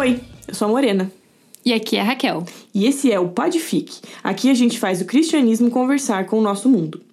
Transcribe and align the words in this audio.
Oi, 0.00 0.18
eu 0.48 0.54
sou 0.54 0.66
a 0.66 0.70
Morena. 0.70 1.12
E 1.62 1.74
aqui 1.74 1.98
é 1.98 2.00
a 2.00 2.04
Raquel. 2.04 2.46
E 2.72 2.86
esse 2.86 3.12
é 3.12 3.20
o 3.20 3.28
Podfic. 3.28 4.00
Aqui 4.24 4.48
a 4.48 4.54
gente 4.54 4.78
faz 4.78 5.02
o 5.02 5.04
cristianismo 5.04 5.70
conversar 5.70 6.24
com 6.24 6.38
o 6.38 6.40
nosso 6.40 6.70
mundo. 6.70 7.04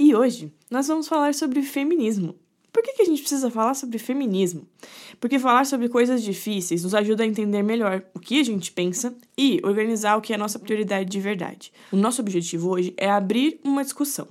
E 0.00 0.14
hoje 0.14 0.50
nós 0.70 0.88
vamos 0.88 1.06
falar 1.08 1.34
sobre 1.34 1.60
feminismo. 1.60 2.34
Por 2.72 2.82
que, 2.82 2.94
que 2.94 3.02
a 3.02 3.04
gente 3.04 3.20
precisa 3.20 3.50
falar 3.50 3.74
sobre 3.74 3.98
feminismo? 3.98 4.66
Porque 5.20 5.38
falar 5.38 5.66
sobre 5.66 5.90
coisas 5.90 6.22
difíceis 6.22 6.84
nos 6.84 6.94
ajuda 6.94 7.22
a 7.22 7.26
entender 7.26 7.62
melhor 7.62 8.02
o 8.14 8.18
que 8.18 8.40
a 8.40 8.44
gente 8.44 8.72
pensa 8.72 9.14
e 9.36 9.60
organizar 9.62 10.16
o 10.16 10.22
que 10.22 10.32
é 10.32 10.36
a 10.36 10.38
nossa 10.38 10.58
prioridade 10.58 11.10
de 11.10 11.20
verdade. 11.20 11.70
O 11.92 11.96
nosso 11.96 12.22
objetivo 12.22 12.70
hoje 12.70 12.94
é 12.96 13.10
abrir 13.10 13.60
uma 13.62 13.84
discussão. 13.84 14.26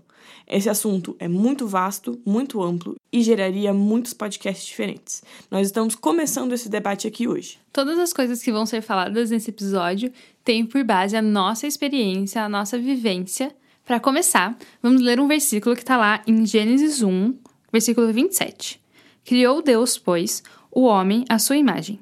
Esse 0.48 0.70
assunto 0.70 1.16
é 1.20 1.28
muito 1.28 1.68
vasto, 1.68 2.20
muito 2.26 2.62
amplo 2.62 2.96
e 3.12 3.22
geraria 3.22 3.74
muitos 3.74 4.14
podcasts 4.14 4.66
diferentes. 4.66 5.24
Nós 5.50 5.68
estamos 5.68 5.96
começando 5.96 6.54
esse 6.54 6.70
debate 6.70 7.08
aqui 7.08 7.28
hoje. 7.28 7.60
Todas 7.74 7.98
as 8.00 8.14
coisas 8.14 8.42
que 8.42 8.52
vão 8.52 8.66
ser 8.66 8.82
faladas 8.82 9.32
nesse 9.32 9.50
episódio 9.50 10.12
têm 10.44 10.66
por 10.66 10.84
base 10.84 11.16
a 11.16 11.22
nossa 11.22 11.68
experiência, 11.68 12.44
a 12.44 12.50
nossa 12.50 12.78
vivência. 12.78 13.56
Para 13.86 14.00
começar, 14.00 14.58
vamos 14.82 15.02
ler 15.02 15.20
um 15.20 15.28
versículo 15.28 15.76
que 15.76 15.82
está 15.82 15.98
lá 15.98 16.22
em 16.26 16.46
Gênesis 16.46 17.02
1, 17.02 17.36
versículo 17.72 18.12
27. 18.12 18.82
Criou 19.24 19.62
Deus, 19.62 19.98
pois, 19.98 20.44
o 20.72 20.84
homem 20.84 21.26
à 21.30 21.40
sua 21.40 21.58
imagem. 21.58 22.00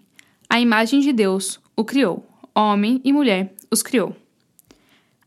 A 0.50 0.60
imagem 0.60 1.00
de 1.00 1.12
Deus 1.12 1.60
o 1.76 1.84
criou. 1.84 2.26
Homem 2.56 3.02
e 3.04 3.12
mulher 3.12 3.54
os 3.72 3.82
criou. 3.82 4.16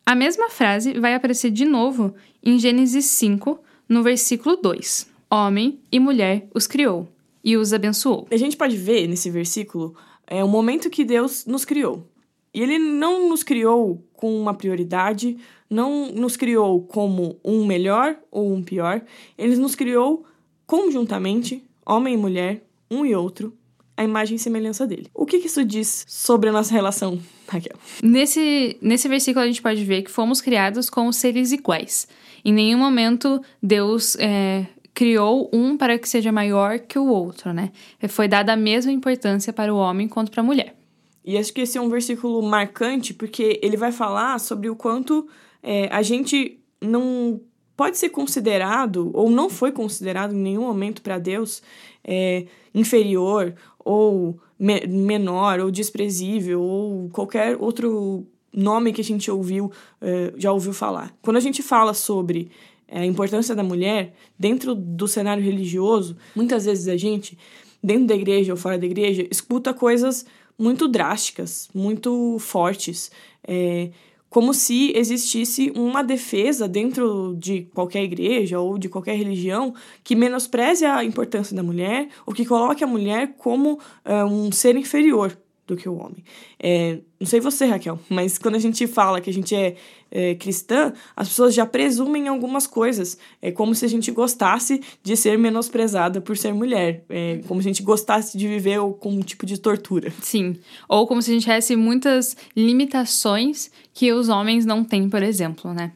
A 0.05 0.15
mesma 0.15 0.49
frase 0.49 0.99
vai 1.01 1.15
aparecer 1.15 1.51
de 1.51 1.65
novo 1.65 2.15
em 2.47 2.61
Gênesis 2.61 3.07
5, 3.07 3.59
no 3.89 4.05
versículo 4.05 4.55
2. 4.55 5.11
Homem 5.29 5.81
e 5.91 5.99
mulher 5.99 6.47
os 6.55 6.69
criou 6.69 7.09
e 7.43 7.57
os 7.57 7.73
abençoou. 7.73 8.29
A 8.31 8.37
gente 8.37 8.57
pode 8.57 8.77
ver 8.77 9.09
nesse 9.09 9.29
versículo 9.29 9.97
é 10.29 10.45
o 10.45 10.49
momento 10.49 10.89
que 10.89 11.05
Deus 11.05 11.45
nos 11.45 11.65
criou. 11.65 12.07
E 12.55 12.63
ele 12.63 12.79
não 12.79 13.29
nos 13.29 13.43
criou 13.43 14.01
com 14.13 14.41
uma 14.41 14.55
prioridade, 14.55 15.37
não 15.69 16.13
nos 16.13 16.37
criou 16.37 16.83
como 16.83 17.37
um 17.45 17.67
melhor 17.67 18.17
ou 18.31 18.53
um 18.53 18.63
pior, 18.63 19.03
ele 19.37 19.57
nos 19.57 19.75
criou 19.75 20.25
conjuntamente, 20.69 21.65
homem 21.85 22.15
e 22.15 22.17
mulher, 22.17 22.65
um 22.89 23.05
e 23.05 23.13
outro, 23.13 23.53
a 23.97 24.05
imagem 24.05 24.37
e 24.37 24.39
semelhança 24.39 24.87
dele. 24.87 25.09
O 25.15 25.25
que, 25.25 25.39
que 25.39 25.47
isso 25.47 25.65
diz 25.65 26.05
sobre 26.07 26.51
a 26.51 26.53
nossa 26.53 26.73
relação, 26.73 27.19
Raquel? 27.49 27.77
Nesse, 28.03 28.77
nesse 28.81 29.09
versículo 29.09 29.45
a 29.45 29.47
gente 29.47 29.63
pode 29.63 29.85
ver 29.85 30.03
que 30.03 30.11
fomos 30.11 30.41
criados 30.41 30.91
como 30.91 31.13
seres 31.13 31.53
iguais. 31.53 32.07
Em 32.45 32.53
nenhum 32.53 32.79
momento 32.79 33.41
Deus 33.63 34.17
é, 34.17 34.67
criou 34.93 35.51
um 35.53 35.77
para 35.77 35.99
que 35.99 36.09
seja 36.09 36.31
maior 36.31 36.79
que 36.79 36.99
o 36.99 37.07
outro, 37.07 37.53
né? 37.53 37.73
Foi 38.09 38.29
dada 38.29 38.53
a 38.53 38.57
mesma 38.57 38.93
importância 38.93 39.53
para 39.53 39.73
o 39.73 39.77
homem 39.77 40.09
quanto 40.09 40.31
para 40.31 40.43
a 40.43 40.45
mulher. 40.45 40.77
E 41.25 41.37
acho 41.37 41.53
que 41.53 41.63
esse 41.63 41.77
é 41.77 41.81
um 41.81 41.89
versículo 41.89 42.41
marcante 42.43 43.13
porque 43.13 43.59
ele 43.63 43.77
vai 43.77 43.91
falar 43.91 44.39
sobre 44.39 44.69
o 44.71 44.77
quanto 44.77 45.27
é, 45.63 45.89
a 45.91 46.03
gente 46.03 46.61
não 46.81 47.41
pode 47.77 47.99
ser 47.99 48.09
considerado, 48.09 49.11
ou 49.13 49.29
não 49.31 49.51
foi 49.51 49.71
considerado 49.71 50.33
em 50.33 50.39
nenhum 50.39 50.63
momento 50.63 51.03
para 51.03 51.19
Deus, 51.19 51.63
é, 52.03 52.47
inferior 52.75 53.55
ou 53.87 54.37
me 54.59 54.85
menor 54.89 55.61
ou 55.61 55.71
desprezível 55.71 56.61
ou 56.61 57.09
qualquer 57.11 57.57
outro 57.61 58.27
nome 58.53 58.93
que 58.93 59.01
a 59.01 59.05
gente 59.05 59.31
ouviu 59.31 59.71
é, 60.01 60.33
já 60.37 60.51
ouviu 60.51 60.73
falar. 60.73 61.17
Quando 61.23 61.37
a 61.37 61.41
gente 61.41 61.63
fala 61.63 61.95
sobre 61.95 62.51
é, 62.89 63.01
a 63.01 63.07
importância 63.07 63.55
da 63.55 63.63
mulher 63.63 64.13
dentro 64.37 64.75
do 64.75 65.07
cenário 65.07 65.43
religioso, 65.45 66.17
muitas 66.35 66.65
vezes 66.65 66.89
a 66.89 66.97
gente, 66.97 67.39
dentro 67.81 68.09
da 68.09 68.17
igreja 68.17 68.53
ou 68.53 68.57
fora 68.57 68.77
da 68.77 68.87
igreja, 68.87 69.25
escuta 69.31 69.73
coisas 69.73 70.27
muito 70.59 70.89
drásticas, 70.89 71.69
muito 71.73 72.39
fortes. 72.41 73.13
É, 73.47 73.91
como 74.37 74.53
se 74.53 74.93
existisse 74.95 75.73
uma 75.75 76.05
defesa 76.05 76.69
dentro 76.69 77.35
de 77.39 77.63
qualquer 77.73 78.05
igreja 78.05 78.61
ou 78.61 78.77
de 78.77 78.87
qualquer 78.87 79.17
religião 79.17 79.73
que 80.05 80.15
menospreze 80.15 80.85
a 80.85 81.03
importância 81.03 81.57
da 81.57 81.63
mulher 81.63 82.11
ou 82.27 82.35
que 82.35 82.45
coloque 82.45 82.85
a 82.85 82.87
mulher 82.87 83.33
como 83.39 83.79
uh, 84.05 84.27
um 84.27 84.53
ser 84.53 84.77
inferior 84.77 85.35
do 85.67 85.77
que 85.77 85.89
o 85.89 85.97
homem. 85.97 86.23
É, 86.59 86.99
não 87.19 87.27
sei 87.27 87.41
você, 87.41 87.67
Raquel, 87.67 87.99
mas 88.09 88.39
quando 88.39 88.55
a 88.55 88.59
gente 88.59 88.87
fala 88.87 89.21
que 89.21 89.29
a 89.29 89.33
gente 89.33 89.55
é, 89.55 89.75
é, 90.11 90.35
cristã, 90.35 90.93
as 91.17 91.29
pessoas 91.29 91.55
já 91.55 91.67
presumem 91.67 92.29
algumas 92.29 92.67
coisas. 92.67 93.19
É 93.43 93.51
como 93.51 93.75
se 93.75 93.85
a 93.85 93.89
gente 93.89 94.11
gostasse 94.11 94.81
de 95.03 95.17
ser 95.17 95.37
menosprezada 95.39 96.21
por 96.21 96.37
ser 96.37 96.55
mulher. 96.55 97.05
É 97.09 97.41
como 97.49 97.61
se 97.61 97.69
a 97.69 97.71
gente 97.71 97.83
gostasse 97.83 98.39
de 98.39 98.47
viver 98.47 98.79
com 99.01 99.11
um 99.11 99.21
tipo 99.21 99.45
de 99.45 99.59
tortura. 99.59 100.13
Sim. 100.21 100.57
Ou 100.89 101.07
como 101.07 101.21
se 101.21 101.31
a 101.31 101.35
gente 101.35 101.43
tivesse 101.43 101.75
muitas 101.75 102.37
limitações 102.57 103.71
que 103.93 104.13
os 104.13 104.29
homens 104.29 104.65
não 104.65 104.85
têm, 104.85 105.09
por 105.09 105.23
exemplo, 105.23 105.75
né? 105.75 105.93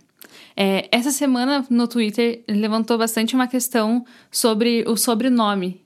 É, 0.57 0.89
essa 0.91 1.11
semana 1.11 1.65
no 1.71 1.87
Twitter 1.87 2.43
levantou 2.49 2.99
bastante 2.99 3.35
uma 3.35 3.47
questão 3.47 4.05
sobre 4.31 4.85
o 4.87 4.97
sobrenome 4.97 5.81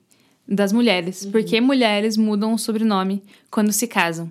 das 0.46 0.72
mulheres. 0.72 1.22
Uhum. 1.22 1.30
Porque 1.32 1.60
mulheres 1.60 2.16
mudam 2.16 2.52
o 2.52 2.58
sobrenome 2.58 3.22
quando 3.50 3.72
se 3.72 3.86
casam. 3.86 4.30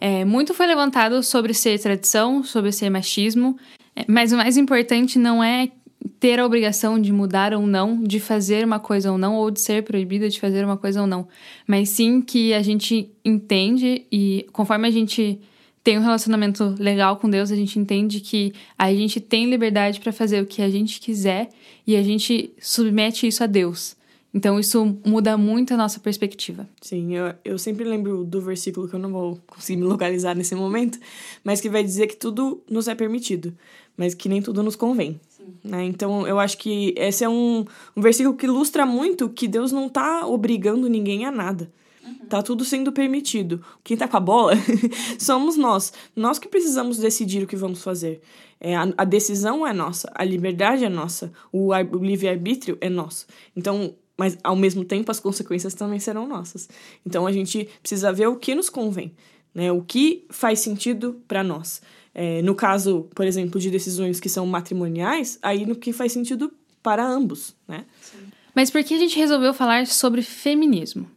É, 0.00 0.24
muito 0.24 0.52
foi 0.52 0.66
levantado 0.66 1.22
sobre 1.22 1.54
ser 1.54 1.78
tradição, 1.80 2.44
sobre 2.44 2.72
ser 2.72 2.90
machismo, 2.90 3.56
é, 3.96 4.04
mas 4.06 4.32
o 4.32 4.36
mais 4.36 4.56
importante 4.56 5.18
não 5.18 5.42
é 5.42 5.70
ter 6.18 6.40
a 6.40 6.46
obrigação 6.46 7.00
de 7.00 7.12
mudar 7.12 7.54
ou 7.54 7.66
não, 7.66 8.02
de 8.02 8.18
fazer 8.18 8.64
uma 8.64 8.80
coisa 8.80 9.12
ou 9.12 9.18
não, 9.18 9.36
ou 9.36 9.50
de 9.50 9.60
ser 9.60 9.82
proibida 9.84 10.28
de 10.28 10.40
fazer 10.40 10.64
uma 10.64 10.76
coisa 10.76 11.00
ou 11.00 11.06
não. 11.06 11.28
Mas 11.66 11.90
sim 11.90 12.20
que 12.20 12.52
a 12.52 12.62
gente 12.62 13.10
entende 13.24 14.04
e 14.10 14.46
conforme 14.52 14.88
a 14.88 14.90
gente 14.90 15.38
tem 15.84 15.98
um 15.98 16.02
relacionamento 16.02 16.74
legal 16.78 17.16
com 17.16 17.28
Deus, 17.28 17.50
a 17.50 17.56
gente 17.56 17.78
entende 17.78 18.20
que 18.20 18.52
a 18.78 18.92
gente 18.92 19.20
tem 19.20 19.48
liberdade 19.50 20.00
para 20.00 20.12
fazer 20.12 20.40
o 20.42 20.46
que 20.46 20.62
a 20.62 20.70
gente 20.70 21.00
quiser 21.00 21.48
e 21.86 21.96
a 21.96 22.02
gente 22.02 22.52
submete 22.60 23.26
isso 23.26 23.42
a 23.42 23.46
Deus. 23.46 23.96
Então 24.34 24.58
isso 24.58 24.98
muda 25.04 25.36
muito 25.36 25.74
a 25.74 25.76
nossa 25.76 26.00
perspectiva. 26.00 26.66
Sim, 26.80 27.14
eu, 27.14 27.34
eu 27.44 27.58
sempre 27.58 27.84
lembro 27.84 28.24
do 28.24 28.40
versículo 28.40 28.88
que 28.88 28.94
eu 28.94 28.98
não 28.98 29.12
vou 29.12 29.38
conseguir 29.46 29.78
me 29.78 29.86
localizar 29.86 30.34
nesse 30.34 30.54
momento, 30.54 30.98
mas 31.44 31.60
que 31.60 31.68
vai 31.68 31.84
dizer 31.84 32.06
que 32.06 32.16
tudo 32.16 32.62
nos 32.68 32.88
é 32.88 32.94
permitido, 32.94 33.54
mas 33.96 34.14
que 34.14 34.28
nem 34.28 34.40
tudo 34.40 34.62
nos 34.62 34.74
convém. 34.74 35.20
Né? 35.62 35.84
Então 35.84 36.26
eu 36.26 36.38
acho 36.38 36.56
que 36.56 36.94
esse 36.96 37.24
é 37.24 37.28
um, 37.28 37.64
um 37.94 38.00
versículo 38.00 38.34
que 38.34 38.46
ilustra 38.46 38.86
muito 38.86 39.28
que 39.28 39.46
Deus 39.46 39.70
não 39.70 39.86
está 39.86 40.26
obrigando 40.26 40.88
ninguém 40.88 41.26
a 41.26 41.30
nada. 41.30 41.70
Uhum. 42.02 42.26
Tá 42.26 42.42
tudo 42.42 42.64
sendo 42.64 42.90
permitido. 42.90 43.62
Quem 43.84 43.96
tá 43.96 44.08
com 44.08 44.16
a 44.16 44.20
bola 44.20 44.54
somos 45.18 45.56
nós. 45.56 45.92
Nós 46.16 46.38
que 46.38 46.48
precisamos 46.48 46.96
decidir 46.96 47.44
o 47.44 47.46
que 47.46 47.54
vamos 47.54 47.82
fazer. 47.82 48.20
É, 48.58 48.76
a, 48.76 48.88
a 48.96 49.04
decisão 49.04 49.66
é 49.66 49.72
nossa, 49.72 50.10
a 50.14 50.24
liberdade 50.24 50.84
é 50.84 50.88
nossa, 50.88 51.32
o, 51.50 51.70
o 51.70 52.04
livre-arbítrio 52.04 52.78
é 52.80 52.88
nosso. 52.88 53.26
Então, 53.56 53.92
mas 54.16 54.38
ao 54.42 54.56
mesmo 54.56 54.84
tempo 54.84 55.10
as 55.10 55.20
consequências 55.20 55.74
também 55.74 55.98
serão 55.98 56.26
nossas. 56.26 56.68
Então 57.04 57.26
a 57.26 57.32
gente 57.32 57.68
precisa 57.80 58.12
ver 58.12 58.26
o 58.28 58.36
que 58.36 58.54
nos 58.54 58.68
convém, 58.68 59.12
né? 59.54 59.72
O 59.72 59.82
que 59.82 60.26
faz 60.30 60.60
sentido 60.60 61.20
para 61.26 61.42
nós. 61.42 61.82
É, 62.14 62.42
no 62.42 62.54
caso, 62.54 63.08
por 63.14 63.26
exemplo, 63.26 63.60
de 63.60 63.70
decisões 63.70 64.20
que 64.20 64.28
são 64.28 64.46
matrimoniais, 64.46 65.38
aí 65.42 65.64
no 65.64 65.74
que 65.74 65.92
faz 65.92 66.12
sentido 66.12 66.52
para 66.82 67.06
ambos, 67.06 67.54
né? 67.66 67.86
Sim. 68.00 68.18
Mas 68.54 68.70
por 68.70 68.84
que 68.84 68.94
a 68.94 68.98
gente 68.98 69.18
resolveu 69.18 69.54
falar 69.54 69.86
sobre 69.86 70.20
feminismo? 70.20 71.08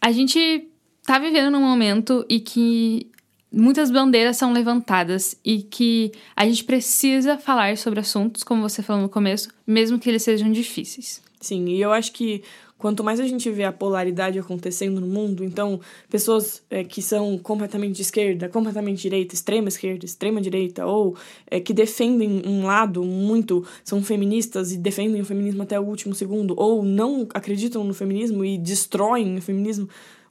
A 0.00 0.10
gente 0.10 0.68
tá 1.04 1.18
vivendo 1.18 1.52
num 1.52 1.60
momento 1.60 2.24
e 2.28 2.40
que 2.40 3.10
muitas 3.52 3.90
bandeiras 3.90 4.36
são 4.36 4.52
levantadas 4.52 5.36
e 5.44 5.62
que 5.62 6.12
a 6.34 6.44
gente 6.46 6.64
precisa 6.64 7.38
falar 7.38 7.76
sobre 7.76 8.00
assuntos, 8.00 8.42
como 8.42 8.62
você 8.62 8.82
falou 8.82 9.02
no 9.02 9.08
começo, 9.08 9.48
mesmo 9.66 9.98
que 9.98 10.08
eles 10.08 10.22
sejam 10.22 10.50
difíceis. 10.50 11.22
Sim, 11.40 11.70
e 11.70 11.80
eu 11.80 11.90
acho 11.90 12.12
que 12.12 12.42
quanto 12.76 13.02
mais 13.02 13.18
a 13.18 13.26
gente 13.26 13.50
vê 13.50 13.64
a 13.64 13.72
polaridade 13.72 14.38
acontecendo 14.38 15.00
no 15.00 15.06
mundo, 15.06 15.42
então 15.42 15.80
pessoas 16.10 16.62
é, 16.68 16.84
que 16.84 17.00
são 17.00 17.38
completamente 17.38 17.96
de 17.96 18.02
esquerda, 18.02 18.46
completamente 18.48 18.96
de 18.96 19.02
direita, 19.02 19.34
extrema 19.34 19.68
esquerda, 19.68 20.04
extrema 20.04 20.40
direita, 20.40 20.84
ou 20.84 21.16
é, 21.46 21.58
que 21.58 21.72
defendem 21.72 22.42
um 22.46 22.66
lado 22.66 23.02
muito, 23.02 23.66
são 23.82 24.02
feministas 24.02 24.70
e 24.70 24.76
defendem 24.76 25.22
o 25.22 25.24
feminismo 25.24 25.62
até 25.62 25.80
o 25.80 25.84
último 25.84 26.14
segundo, 26.14 26.54
ou 26.58 26.82
não 26.82 27.26
acreditam 27.32 27.84
no 27.84 27.94
feminismo 27.94 28.44
e 28.44 28.58
destroem 28.58 29.38
o 29.38 29.42
feminismo, 29.42 29.88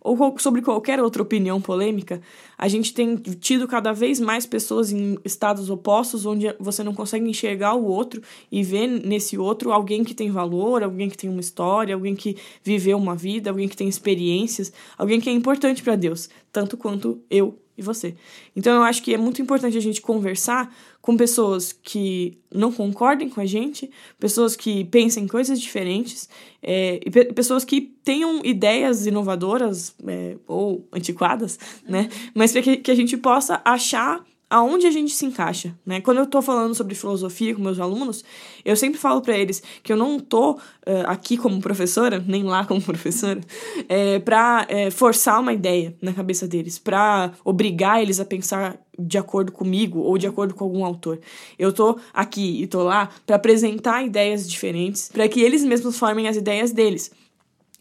ou 0.10 0.40
sobre 0.40 0.62
qualquer 0.62 1.00
outra 1.02 1.22
opinião 1.22 1.62
polêmica, 1.62 2.22
a 2.58 2.68
gente 2.68 2.94
tem 2.94 3.16
tido 3.16 3.68
cada 3.68 3.94
vez 3.94 4.20
mais 4.20 4.46
pessoas 4.46 4.92
em 4.92 5.18
estados 5.24 5.70
opostos 5.70 6.26
onde 6.26 6.54
você 6.60 6.84
não 6.84 6.96
consegue 6.96 7.30
enxergar 7.30 7.76
o 7.76 7.86
outro 7.86 8.22
e 8.52 8.64
ver 8.64 8.88
nesse 8.88 9.38
outro 9.38 9.72
alguém 9.72 10.04
que 10.04 10.16
tem 10.16 10.32
valor, 10.32 10.82
alguém 10.82 11.10
que 11.10 11.18
tem 11.18 11.30
uma 11.30 11.40
história, 11.40 11.94
alguém 11.94 12.16
que 12.16 12.38
viveu 12.64 12.98
uma 12.98 13.16
vida, 13.16 13.50
alguém 13.52 13.68
que 13.68 13.78
tem 13.78 13.88
experiências, 13.88 14.74
alguém 14.98 15.22
que 15.22 15.30
é 15.30 15.34
importante 15.34 15.84
para 15.84 15.96
Deus, 15.96 16.30
tanto 16.52 16.76
quanto 16.76 17.22
eu 17.30 17.58
e 17.80 17.82
você. 17.82 18.14
Então 18.56 18.76
eu 18.76 18.84
acho 18.84 19.02
que 19.02 19.14
é 19.14 19.18
muito 19.18 19.42
importante 19.42 19.78
a 19.78 19.82
gente 19.82 20.02
conversar 20.02 20.76
com 21.02 21.16
pessoas 21.16 21.72
que 21.72 22.38
não 22.54 22.72
concordem 22.72 23.30
com 23.30 23.40
a 23.40 23.46
gente, 23.46 23.90
pessoas 24.20 24.56
que 24.56 24.84
pensem 24.84 25.26
coisas 25.28 25.60
diferentes, 25.60 26.30
é, 26.62 27.00
e 27.06 27.10
pe 27.10 27.26
pessoas 27.34 27.64
que 27.64 27.80
tenham 28.04 28.42
ideias 28.44 29.06
inovadoras 29.06 29.96
é, 30.06 30.36
ou 30.46 30.86
antiquadas, 30.92 31.58
né? 31.88 32.10
Mas 32.36 32.52
para 32.52 32.62
que, 32.62 32.78
que 32.78 32.92
a 32.92 32.96
gente 32.96 33.16
possa 33.16 33.62
achar 33.64 34.24
aonde 34.50 34.88
a 34.88 34.92
gente 34.92 35.14
se 35.14 35.26
encaixa, 35.26 35.76
né? 35.86 36.02
Quando 36.02 36.18
eu 36.18 36.26
tô 36.26 36.42
falando 36.42 36.74
sobre 36.74 36.96
filosofia 36.96 37.54
com 37.54 37.62
meus 37.62 37.80
alunos, 37.80 38.24
eu 38.66 38.76
sempre 38.76 39.00
falo 39.00 39.22
para 39.22 39.38
eles 39.38 39.62
que 39.84 39.94
eu 39.94 39.98
não 39.98 40.20
tô 40.20 40.54
uh, 40.54 40.60
aqui 41.06 41.38
como 41.38 41.62
professora, 41.62 42.24
nem 42.26 42.44
lá 42.44 42.66
como 42.66 42.82
professora, 42.84 43.40
é, 43.88 44.20
para 44.20 44.66
é, 44.68 44.90
forçar 44.90 45.40
uma 45.40 45.54
ideia 45.54 45.96
na 46.02 46.14
cabeça 46.14 46.48
deles, 46.48 46.80
para 46.80 47.32
obrigar 47.46 48.02
eles 48.02 48.20
a 48.20 48.26
pensar 48.26 48.78
de 48.98 49.18
acordo 49.18 49.52
comigo 49.52 50.00
ou 50.00 50.18
de 50.18 50.28
acordo 50.28 50.54
com 50.54 50.64
algum 50.64 50.84
autor. 50.84 51.20
Eu 51.58 51.72
tô 51.72 51.98
aqui 52.14 52.64
e 52.64 52.68
tô 52.68 52.84
lá 52.84 53.10
para 53.26 53.36
apresentar 53.36 54.04
ideias 54.04 54.50
diferentes, 54.50 55.10
para 55.10 55.28
que 55.30 55.42
eles 55.42 55.64
mesmos 55.64 55.98
formem 55.98 56.28
as 56.28 56.36
ideias 56.36 56.72
deles 56.72 57.12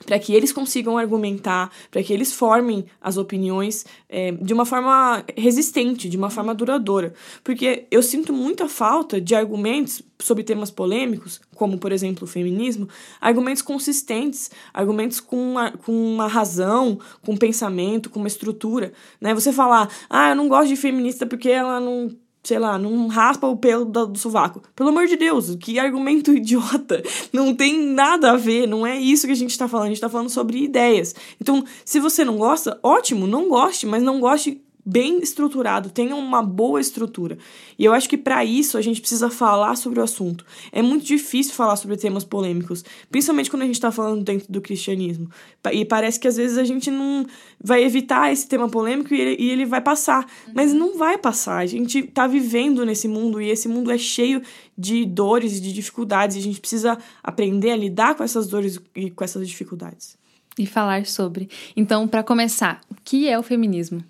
para 0.05 0.19
que 0.19 0.33
eles 0.33 0.53
consigam 0.53 0.97
argumentar, 0.97 1.71
para 1.91 2.03
que 2.03 2.13
eles 2.13 2.33
formem 2.33 2.85
as 3.01 3.17
opiniões 3.17 3.85
é, 4.09 4.33
de 4.33 4.55
uma 4.55 4.65
forma 4.65 5.25
resistente, 5.37 6.09
de 6.09 6.17
uma 6.17 6.31
forma 6.31 6.55
duradoura. 6.55 7.13
Porque 7.43 7.87
eu 7.91 8.03
sinto 8.03 8.33
muita 8.33 8.69
falta 8.69 9.21
de 9.21 9.35
argumentos 9.35 10.03
sobre 10.19 10.43
temas 10.43 10.71
polêmicos, 10.71 11.41
como, 11.55 11.79
por 11.79 11.93
exemplo, 11.93 12.25
o 12.25 12.31
feminismo, 12.31 12.89
argumentos 13.21 13.63
consistentes, 13.63 14.51
argumentos 14.73 15.21
com 15.21 15.37
uma, 15.37 15.73
com 15.73 15.93
uma 15.93 16.27
razão, 16.27 16.99
com 17.23 17.33
um 17.33 17.37
pensamento, 17.37 18.11
com 18.11 18.19
uma 18.19 18.29
estrutura. 18.29 18.93
Né? 19.21 19.35
Você 19.35 19.53
falar, 19.53 19.89
ah, 20.09 20.31
eu 20.31 20.37
não 20.37 20.49
gosto 20.49 20.69
de 20.69 20.77
feminista 20.77 21.27
porque 21.27 21.49
ela 21.49 21.81
não 21.81 22.17
sei 22.43 22.59
lá, 22.59 22.79
não 22.79 23.09
raspa 23.09 23.47
o 23.47 23.57
pelo 23.57 23.85
do, 23.85 24.17
sovaco. 24.17 24.63
Pelo 24.75 24.91
amor 24.91 25.07
de 25.07 25.17
Deus, 25.17 25.55
que 25.57 25.79
argumento 25.79 26.33
idiota. 26.35 27.03
Não 27.33 27.55
tem 27.55 27.79
nada 27.79 28.33
a 28.33 28.37
ver, 28.37 28.67
não 28.67 28.87
é 28.87 28.99
isso 28.99 29.27
que 29.27 29.33
a 29.33 29.37
gente 29.37 29.57
tá 29.59 29.69
falando. 29.69 29.87
A 29.87 29.91
gente 29.91 30.01
tá 30.01 30.09
falando 30.09 30.31
sobre 30.31 30.63
ideias. 30.63 31.15
Então, 31.41 31.65
se 31.85 32.01
você 32.01 32.25
não 32.25 32.37
gosta, 32.37 32.79
ótimo, 32.83 33.27
não 33.27 33.49
goste, 33.49 33.87
mas 33.87 34.03
não 34.03 34.21
goste 34.21 34.63
bem 34.89 35.19
estruturado, 35.19 35.91
tenha 35.91 36.17
uma 36.17 36.43
boa 36.43 36.81
estrutura. 36.81 37.37
E 37.79 37.85
eu 37.85 37.93
acho 37.93 38.09
que 38.09 38.17
para 38.17 38.43
isso 38.43 38.79
a 38.79 38.81
gente 38.81 39.03
precisa 39.03 39.29
falar 39.29 39.77
sobre 39.77 40.01
o 40.01 40.03
assunto. 40.03 40.47
É 40.73 40.81
muito 40.81 41.05
difícil 41.05 41.53
falar 41.53 41.77
sobre 41.77 41.99
temas 41.99 42.25
polêmicos, 42.25 42.83
principalmente 43.11 43.51
quando 43.51 43.63
a 43.63 43.67
gente 43.67 43.75
está 43.75 43.93
falando 43.93 44.25
dentro 44.25 44.51
do 44.51 44.63
cristianismo. 44.63 45.31
E 45.71 45.85
parece 45.85 46.19
que 46.19 46.27
às 46.27 46.39
vezes 46.39 46.57
a 46.57 46.65
gente 46.65 46.91
não 46.91 47.27
vai 47.63 47.85
evitar 47.85 48.33
esse 48.33 48.49
tema 48.49 48.67
polêmico 48.67 49.13
e 49.13 49.21
ele, 49.21 49.37
e 49.39 49.51
ele 49.51 49.67
vai 49.67 49.83
passar. 49.83 50.27
Mas 50.55 50.73
não 50.73 50.97
vai 50.97 51.19
passar. 51.19 51.59
A 51.59 51.67
gente 51.67 51.99
está 51.99 52.27
vivendo 52.27 52.87
nesse 52.87 53.07
mundo 53.07 53.43
e 53.43 53.51
esse 53.51 53.69
mundo 53.69 53.91
é 53.91 53.99
cheio 53.99 54.41
de 54.77 55.05
dores 55.05 55.59
e 55.59 55.61
de 55.61 55.71
dificuldades. 55.71 56.35
E 56.35 56.39
a 56.39 56.43
gente 56.43 56.61
precisa 56.61 56.97
aprender 57.23 57.73
a 57.73 57.77
lidar 57.77 58.15
com 58.15 58.25
essas 58.25 58.47
dores 58.47 58.81
e 58.97 59.11
com 59.11 59.23
essas 59.23 59.47
dificuldades. 59.47 60.17
E 60.59 60.65
falar 60.65 61.05
sobre. 61.05 61.51
Então, 61.77 62.09
para 62.09 62.23
começar, 62.23 62.81
o 62.91 62.95
que 63.05 63.29
é 63.29 63.39
o 63.39 63.43
feminismo? 63.43 64.03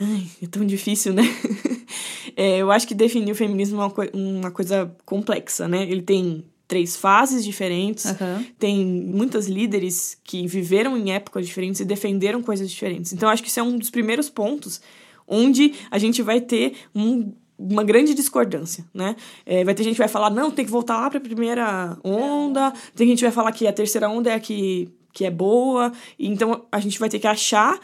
Ai, 0.00 0.26
é 0.42 0.46
tão 0.46 0.64
difícil, 0.64 1.12
né? 1.12 1.22
é, 2.34 2.58
eu 2.58 2.70
acho 2.70 2.88
que 2.88 2.94
definir 2.94 3.32
o 3.32 3.34
feminismo 3.34 3.80
é 3.80 3.84
uma, 3.84 3.90
co 3.90 4.02
uma 4.14 4.50
coisa 4.50 4.90
complexa, 5.04 5.68
né? 5.68 5.82
Ele 5.82 6.00
tem 6.00 6.44
três 6.66 6.96
fases 6.96 7.44
diferentes, 7.44 8.04
uhum. 8.04 8.44
tem 8.58 8.86
muitas 8.86 9.46
líderes 9.46 10.16
que 10.22 10.46
viveram 10.46 10.96
em 10.96 11.12
épocas 11.12 11.44
diferentes 11.44 11.80
e 11.80 11.84
defenderam 11.84 12.40
coisas 12.42 12.70
diferentes. 12.70 13.12
Então, 13.12 13.28
acho 13.28 13.42
que 13.42 13.48
isso 13.48 13.60
é 13.60 13.62
um 13.62 13.76
dos 13.76 13.90
primeiros 13.90 14.30
pontos 14.30 14.80
onde 15.26 15.74
a 15.90 15.98
gente 15.98 16.22
vai 16.22 16.40
ter 16.40 16.74
um, 16.94 17.32
uma 17.58 17.84
grande 17.84 18.14
discordância, 18.14 18.84
né? 18.94 19.16
É, 19.44 19.64
vai 19.64 19.74
ter 19.74 19.82
gente 19.82 19.94
que 19.94 20.00
vai 20.00 20.08
falar, 20.08 20.30
não, 20.30 20.50
tem 20.50 20.64
que 20.64 20.70
voltar 20.70 20.98
lá 20.98 21.10
para 21.10 21.18
a 21.18 21.22
primeira 21.22 21.98
onda, 22.02 22.72
tem 22.96 23.06
gente 23.06 23.18
que 23.18 23.24
vai 23.24 23.32
falar 23.32 23.52
que 23.52 23.66
a 23.66 23.72
terceira 23.72 24.08
onda 24.08 24.30
é 24.30 24.34
a 24.34 24.40
que, 24.40 24.88
que 25.12 25.24
é 25.24 25.30
boa, 25.30 25.92
então 26.18 26.64
a 26.72 26.80
gente 26.80 26.98
vai 26.98 27.08
ter 27.08 27.18
que 27.18 27.26
achar 27.26 27.78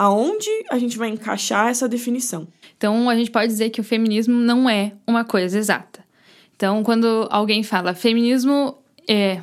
aonde 0.00 0.48
a 0.70 0.78
gente 0.78 0.96
vai 0.96 1.10
encaixar 1.10 1.68
essa 1.68 1.86
definição. 1.86 2.48
Então, 2.74 3.10
a 3.10 3.14
gente 3.14 3.30
pode 3.30 3.48
dizer 3.48 3.68
que 3.68 3.82
o 3.82 3.84
feminismo 3.84 4.32
não 4.32 4.66
é 4.66 4.92
uma 5.06 5.24
coisa 5.24 5.58
exata. 5.58 6.02
Então, 6.56 6.82
quando 6.82 7.28
alguém 7.30 7.62
fala 7.62 7.92
feminismo 7.92 8.78
é. 9.06 9.42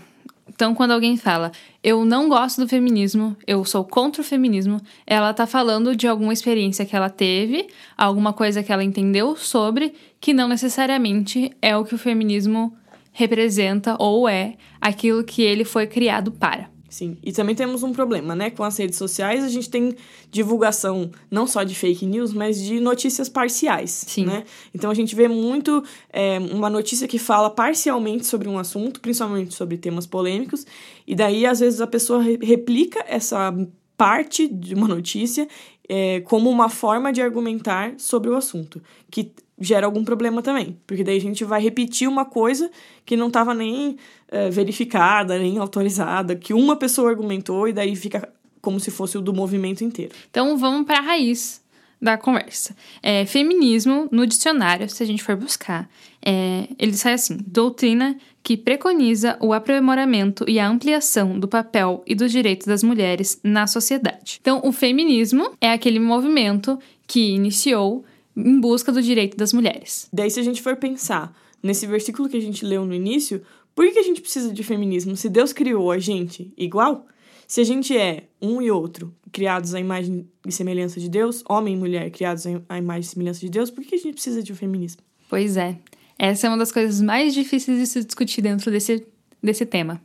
Então, 0.50 0.74
quando 0.74 0.94
alguém 0.94 1.16
fala 1.16 1.52
eu 1.84 2.04
não 2.04 2.28
gosto 2.28 2.62
do 2.62 2.68
feminismo, 2.68 3.38
eu 3.46 3.64
sou 3.64 3.84
contra 3.84 4.24
o 4.24 4.26
feminismo, 4.26 4.82
ela 5.06 5.32
tá 5.32 5.46
falando 5.46 5.96
de 5.96 6.08
alguma 6.08 6.34
experiência 6.34 6.88
que 6.88 6.96
ela 6.96 7.12
teve, 7.12 7.68
alguma 7.96 8.34
coisa 8.34 8.64
que 8.64 8.74
ela 8.74 8.84
entendeu 8.84 9.36
sobre, 9.36 9.94
que 10.20 10.34
não 10.34 10.48
necessariamente 10.48 11.52
é 11.62 11.78
o 11.78 11.86
que 11.86 11.94
o 11.94 12.00
feminismo 12.00 12.76
representa 13.12 13.96
ou 14.00 14.28
é 14.28 14.56
aquilo 14.82 15.24
que 15.24 15.44
ele 15.44 15.64
foi 15.64 15.86
criado 15.86 16.32
para. 16.32 16.77
Sim, 16.90 17.18
e 17.22 17.34
também 17.34 17.54
temos 17.54 17.84
um 17.84 17.92
problema, 17.92 18.34
né? 18.34 18.50
Com 18.50 18.64
as 18.64 18.78
redes 18.78 18.98
sociais, 18.98 19.44
a 19.44 19.50
gente 19.50 19.70
tem 19.70 19.94
divulgação 20.32 21.12
não 21.30 21.46
só 21.46 21.64
de 21.64 21.76
fake 21.76 22.06
news, 22.06 22.32
mas 22.32 22.62
de 22.62 22.80
notícias 22.80 23.28
parciais, 23.28 23.92
Sim. 24.08 24.26
né? 24.26 24.44
Então 24.74 24.90
a 24.90 24.94
gente 24.94 25.14
vê 25.14 25.28
muito 25.28 25.84
é, 26.12 26.40
uma 26.40 26.70
notícia 26.70 27.08
que 27.08 27.20
fala 27.20 27.50
parcialmente 27.50 28.26
sobre 28.26 28.48
um 28.48 28.58
assunto, 28.58 29.02
principalmente 29.02 29.54
sobre 29.54 29.78
temas 29.78 30.06
polêmicos, 30.08 30.66
e 31.06 31.14
daí 31.14 31.46
às 31.46 31.60
vezes 31.60 31.82
a 31.82 31.88
pessoa 31.88 32.22
replica 32.22 33.04
essa 33.08 33.54
parte 33.98 34.48
de 34.48 34.76
uma 34.76 34.88
notícia 34.88 35.48
é, 35.90 36.22
como 36.22 36.50
uma 36.50 36.70
forma 36.70 37.12
de 37.12 37.22
argumentar 37.22 37.94
sobre 37.98 38.30
o 38.30 38.36
assunto, 38.36 38.82
que 39.10 39.32
gera 39.60 39.88
algum 39.88 40.04
problema 40.04 40.42
também, 40.42 40.78
porque 40.86 41.04
daí 41.04 41.18
a 41.18 41.22
gente 41.22 41.44
vai 41.44 41.62
repetir 41.62 42.08
uma 42.08 42.26
coisa 42.26 42.70
que 43.04 43.18
não 43.18 43.28
estava 43.28 43.54
nem 43.54 43.98
é, 44.30 44.50
verificada, 44.50 45.40
nem 45.40 45.58
autorizada, 45.58 46.36
que 46.36 46.54
uma 46.54 46.76
pessoa 46.76 47.10
argumentou 47.10 47.68
e 47.68 47.74
daí 47.74 47.96
fica 47.96 48.32
como 48.62 48.80
se 48.80 48.92
fosse 48.92 49.18
o 49.18 49.22
do 49.22 49.34
movimento 49.34 49.84
inteiro. 49.84 50.14
Então 50.30 50.58
vamos 50.58 50.86
para 50.86 51.00
a 51.00 51.02
raiz 51.02 51.62
da 52.00 52.18
conversa. 52.18 52.76
É, 53.02 53.26
feminismo, 53.26 54.08
no 54.12 54.28
dicionário, 54.28 54.88
se 54.88 55.02
a 55.02 55.06
gente 55.06 55.24
for 55.24 55.36
buscar, 55.36 55.90
é, 56.24 56.68
ele 56.78 56.94
sai 56.94 57.14
assim: 57.14 57.38
doutrina 57.48 58.16
que 58.48 58.56
preconiza 58.56 59.38
o 59.42 59.52
aprimoramento 59.52 60.46
e 60.48 60.58
a 60.58 60.70
ampliação 60.70 61.38
do 61.38 61.50
papel 61.50 62.02
e 62.08 62.16
dos 62.16 62.32
direitos 62.32 62.66
das 62.66 62.82
mulheres 62.82 63.42
na 63.44 63.68
sociedade. 63.68 64.38
Então, 64.40 64.62
o 64.64 64.72
feminismo 64.72 65.52
é 65.60 65.70
aquele 65.70 66.00
movimento 66.00 66.80
que 67.06 67.32
iniciou 67.32 68.06
em 68.34 68.58
busca 68.58 68.90
do 68.90 69.02
direito 69.02 69.36
das 69.36 69.52
mulheres. 69.52 70.08
Daí, 70.14 70.32
se 70.32 70.40
a 70.40 70.44
gente 70.44 70.62
for 70.62 70.78
pensar 70.78 71.38
nesse 71.62 71.86
versículo 71.86 72.30
que 72.30 72.38
a 72.38 72.42
gente 72.42 72.66
leu 72.66 72.86
no 72.86 72.94
início, 72.94 73.42
por 73.76 73.86
que 73.92 74.00
a 74.00 74.04
gente 74.04 74.22
precisa 74.22 74.54
de 74.54 74.64
feminismo? 74.64 75.18
Se 75.18 75.28
Deus 75.28 75.52
criou 75.52 75.92
a 75.92 76.00
gente 76.00 76.54
igual, 76.56 77.06
se 77.46 77.60
a 77.60 77.66
gente 77.66 77.98
é 77.98 78.30
um 78.42 78.62
e 78.62 78.72
outro 78.72 79.14
criados 79.30 79.76
à 79.76 79.80
imagem 79.82 80.26
e 80.48 80.54
semelhança 80.54 81.02
de 81.02 81.10
Deus, 81.10 81.44
homem 81.50 81.74
e 81.74 81.78
mulher 81.78 82.10
criados 82.12 82.46
à 82.70 82.78
imagem 82.78 83.02
e 83.02 83.12
semelhança 83.12 83.42
de 83.42 83.50
Deus, 83.50 83.70
por 83.70 83.84
que 83.84 83.96
a 83.96 83.98
gente 83.98 84.14
precisa 84.14 84.42
de 84.42 84.54
um 84.54 84.56
feminismo? 84.56 85.02
Pois 85.30 85.58
é. 85.58 85.78
Essa 86.18 86.48
é 86.48 86.50
uma 86.50 86.58
das 86.58 86.72
coisas 86.72 87.02
mais 87.02 87.34
difíceis 87.34 87.78
de 87.80 87.86
se 87.86 88.04
discutir 88.04 88.42
dentro 88.42 88.72
desse, 88.72 89.06
desse 89.42 89.66
tema. 89.66 90.02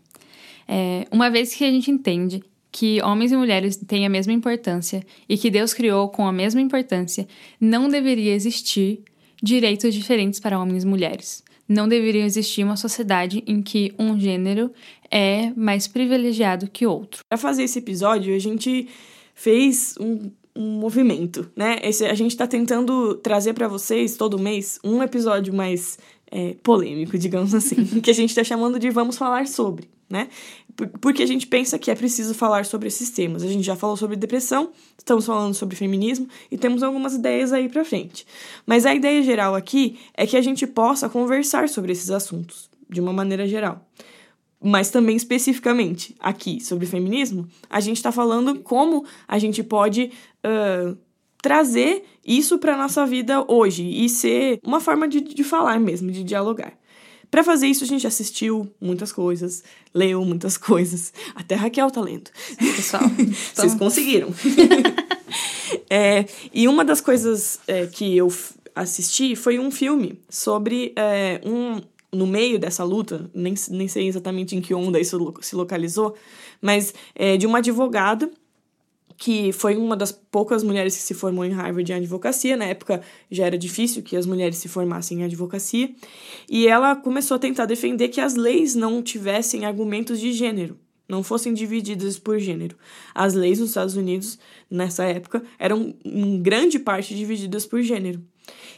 É, 0.68 1.06
uma 1.10 1.30
vez 1.30 1.54
que 1.54 1.64
a 1.64 1.70
gente 1.70 1.90
entende 1.90 2.42
que 2.70 3.02
homens 3.02 3.32
e 3.32 3.36
mulheres 3.36 3.76
têm 3.76 4.06
a 4.06 4.10
mesma 4.10 4.32
importância 4.32 5.04
e 5.28 5.36
que 5.36 5.50
Deus 5.50 5.74
criou 5.74 6.08
com 6.08 6.26
a 6.26 6.32
mesma 6.32 6.60
importância, 6.60 7.28
não 7.60 7.88
deveria 7.88 8.34
existir 8.34 9.00
direitos 9.42 9.94
diferentes 9.94 10.40
para 10.40 10.58
homens 10.58 10.84
e 10.84 10.86
mulheres. 10.86 11.42
Não 11.68 11.86
deveria 11.86 12.24
existir 12.24 12.64
uma 12.64 12.76
sociedade 12.76 13.42
em 13.46 13.62
que 13.62 13.92
um 13.98 14.18
gênero 14.18 14.72
é 15.10 15.52
mais 15.54 15.86
privilegiado 15.86 16.68
que 16.68 16.86
outro. 16.86 17.22
Para 17.28 17.38
fazer 17.38 17.64
esse 17.64 17.78
episódio, 17.78 18.34
a 18.34 18.38
gente 18.38 18.88
fez 19.34 19.94
um, 20.00 20.30
um 20.54 20.78
movimento, 20.78 21.50
né? 21.56 21.78
Esse, 21.82 22.04
a 22.04 22.14
gente 22.14 22.32
está 22.32 22.46
tentando 22.46 23.14
trazer 23.16 23.54
para 23.54 23.68
vocês 23.68 24.16
todo 24.16 24.38
mês 24.38 24.78
um 24.84 25.02
episódio 25.02 25.52
mais 25.52 25.98
é, 26.30 26.54
polêmico, 26.62 27.18
digamos 27.18 27.54
assim, 27.54 27.84
que 28.00 28.10
a 28.10 28.14
gente 28.14 28.30
está 28.30 28.44
chamando 28.44 28.78
de 28.78 28.90
Vamos 28.90 29.16
Falar 29.16 29.46
Sobre, 29.46 29.88
né? 30.08 30.28
Porque 31.00 31.22
a 31.22 31.26
gente 31.26 31.46
pensa 31.46 31.78
que 31.78 31.90
é 31.90 31.94
preciso 31.94 32.34
falar 32.34 32.64
sobre 32.64 32.88
esses 32.88 33.10
temas. 33.10 33.42
A 33.42 33.46
gente 33.46 33.62
já 33.62 33.76
falou 33.76 33.96
sobre 33.96 34.16
depressão, 34.16 34.70
estamos 34.96 35.26
falando 35.26 35.54
sobre 35.54 35.76
feminismo 35.76 36.26
e 36.50 36.56
temos 36.56 36.82
algumas 36.82 37.14
ideias 37.14 37.52
aí 37.52 37.68
pra 37.68 37.84
frente. 37.84 38.26
Mas 38.66 38.86
a 38.86 38.94
ideia 38.94 39.22
geral 39.22 39.54
aqui 39.54 39.98
é 40.14 40.26
que 40.26 40.36
a 40.36 40.40
gente 40.40 40.66
possa 40.66 41.08
conversar 41.08 41.68
sobre 41.68 41.92
esses 41.92 42.10
assuntos, 42.10 42.70
de 42.88 43.00
uma 43.00 43.12
maneira 43.12 43.46
geral. 43.46 43.86
Mas 44.62 44.90
também 44.90 45.16
especificamente 45.16 46.14
aqui 46.20 46.60
sobre 46.60 46.86
feminismo, 46.86 47.48
a 47.68 47.80
gente 47.80 47.96
está 47.96 48.12
falando 48.12 48.60
como 48.60 49.04
a 49.26 49.38
gente 49.38 49.62
pode. 49.62 50.12
Uh, 50.44 50.96
trazer 51.42 52.04
isso 52.24 52.56
para 52.56 52.76
nossa 52.76 53.04
vida 53.04 53.44
hoje 53.48 53.82
e 53.82 54.08
ser 54.08 54.60
uma 54.64 54.78
forma 54.78 55.08
de, 55.08 55.20
de 55.20 55.42
falar 55.42 55.80
mesmo, 55.80 56.08
de 56.12 56.22
dialogar. 56.22 56.72
Para 57.32 57.42
fazer 57.42 57.66
isso, 57.66 57.82
a 57.82 57.86
gente 57.86 58.06
assistiu 58.06 58.70
muitas 58.78 59.10
coisas, 59.10 59.64
leu 59.94 60.22
muitas 60.22 60.56
coisas. 60.58 61.14
Até 61.34 61.54
Raquel 61.54 61.90
tá 61.90 62.00
lendo. 62.00 62.30
Pessoal, 62.58 63.02
vocês 63.52 63.74
conseguiram. 63.74 64.32
É, 65.88 66.26
e 66.52 66.68
uma 66.68 66.84
das 66.84 67.00
coisas 67.00 67.58
é, 67.66 67.86
que 67.86 68.16
eu 68.16 68.30
assisti 68.74 69.34
foi 69.34 69.58
um 69.58 69.70
filme 69.70 70.20
sobre 70.28 70.92
é, 70.96 71.40
um. 71.44 71.80
No 72.12 72.26
meio 72.26 72.58
dessa 72.58 72.84
luta, 72.84 73.30
nem, 73.34 73.54
nem 73.70 73.88
sei 73.88 74.06
exatamente 74.06 74.54
em 74.54 74.60
que 74.60 74.74
onda 74.74 75.00
isso 75.00 75.34
se 75.40 75.56
localizou, 75.56 76.14
mas 76.60 76.92
é, 77.14 77.38
de 77.38 77.46
uma 77.46 77.58
advogada 77.58 78.30
que 79.22 79.52
foi 79.52 79.76
uma 79.76 79.96
das 79.96 80.10
poucas 80.10 80.64
mulheres 80.64 80.96
que 80.96 81.02
se 81.02 81.14
formou 81.14 81.44
em 81.44 81.52
Harvard 81.52 81.92
em 81.92 81.94
advocacia. 81.94 82.56
Na 82.56 82.64
época 82.64 83.02
já 83.30 83.46
era 83.46 83.56
difícil 83.56 84.02
que 84.02 84.16
as 84.16 84.26
mulheres 84.26 84.56
se 84.56 84.68
formassem 84.68 85.20
em 85.20 85.24
advocacia. 85.24 85.94
E 86.50 86.66
ela 86.66 86.96
começou 86.96 87.36
a 87.36 87.38
tentar 87.38 87.66
defender 87.66 88.08
que 88.08 88.20
as 88.20 88.34
leis 88.34 88.74
não 88.74 89.00
tivessem 89.00 89.64
argumentos 89.64 90.18
de 90.18 90.32
gênero, 90.32 90.76
não 91.08 91.22
fossem 91.22 91.54
divididas 91.54 92.18
por 92.18 92.38
gênero. 92.40 92.76
As 93.14 93.32
leis 93.32 93.60
nos 93.60 93.68
Estados 93.68 93.94
Unidos, 93.94 94.40
nessa 94.68 95.04
época, 95.04 95.42
eram 95.56 95.94
em 96.04 96.42
grande 96.42 96.80
parte 96.80 97.14
divididas 97.14 97.64
por 97.64 97.80
gênero. 97.80 98.20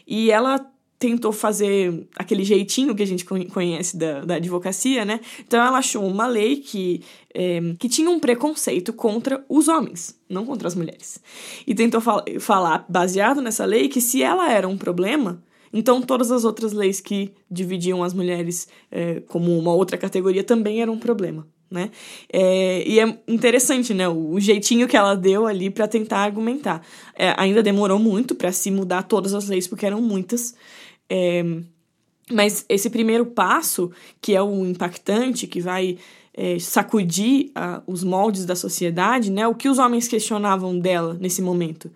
E 0.06 0.30
ela 0.30 0.70
tentou 1.04 1.32
fazer 1.32 2.08
aquele 2.16 2.42
jeitinho 2.42 2.94
que 2.94 3.02
a 3.02 3.06
gente 3.06 3.26
conhece 3.26 3.94
da, 3.94 4.24
da 4.24 4.34
advocacia, 4.36 5.04
né? 5.04 5.20
Então 5.46 5.62
ela 5.62 5.76
achou 5.76 6.06
uma 6.06 6.26
lei 6.26 6.56
que, 6.56 7.02
é, 7.34 7.60
que 7.78 7.90
tinha 7.90 8.08
um 8.08 8.18
preconceito 8.18 8.90
contra 8.90 9.44
os 9.46 9.68
homens, 9.68 10.18
não 10.30 10.46
contra 10.46 10.66
as 10.66 10.74
mulheres. 10.74 11.20
E 11.66 11.74
tentou 11.74 12.00
fal 12.00 12.24
falar, 12.40 12.86
baseado 12.88 13.42
nessa 13.42 13.66
lei, 13.66 13.86
que 13.86 14.00
se 14.00 14.22
ela 14.22 14.50
era 14.50 14.66
um 14.66 14.78
problema, 14.78 15.42
então 15.70 16.00
todas 16.00 16.32
as 16.32 16.42
outras 16.46 16.72
leis 16.72 17.02
que 17.02 17.34
dividiam 17.50 18.02
as 18.02 18.14
mulheres 18.14 18.66
é, 18.90 19.20
como 19.28 19.58
uma 19.58 19.74
outra 19.74 19.98
categoria 19.98 20.42
também 20.42 20.80
eram 20.80 20.94
um 20.94 20.98
problema 20.98 21.46
né? 21.74 21.90
É, 22.32 22.88
e 22.88 23.00
é 23.00 23.18
interessante, 23.26 23.92
né? 23.92 24.08
O, 24.08 24.38
jeitinho 24.38 24.86
que 24.86 24.96
ela 24.96 25.16
deu 25.16 25.44
ali 25.44 25.68
para 25.68 25.88
tentar 25.88 26.18
argumentar. 26.18 26.80
É, 27.16 27.34
ainda 27.36 27.62
demorou 27.62 27.98
muito 27.98 28.34
para 28.34 28.52
se 28.52 28.70
mudar 28.70 29.02
todas 29.02 29.34
as 29.34 29.48
leis, 29.48 29.66
porque 29.66 29.84
eram 29.84 30.00
muitas. 30.00 30.54
É, 31.08 31.42
mas 32.30 32.64
esse 32.68 32.88
primeiro 32.88 33.26
passo, 33.26 33.90
que 34.20 34.34
é 34.34 34.42
o 34.42 34.64
impactante, 34.66 35.46
que 35.46 35.60
vai 35.60 35.98
é, 36.32 36.58
sacudir 36.58 37.50
a, 37.54 37.82
os 37.86 38.02
moldes 38.02 38.44
da 38.44 38.56
sociedade, 38.56 39.30
né? 39.30 39.46
O 39.46 39.54
que 39.54 39.68
os 39.68 39.78
homens 39.78 40.08
questionavam 40.08 40.78
dela 40.78 41.16
nesse 41.20 41.42
momento? 41.42 41.90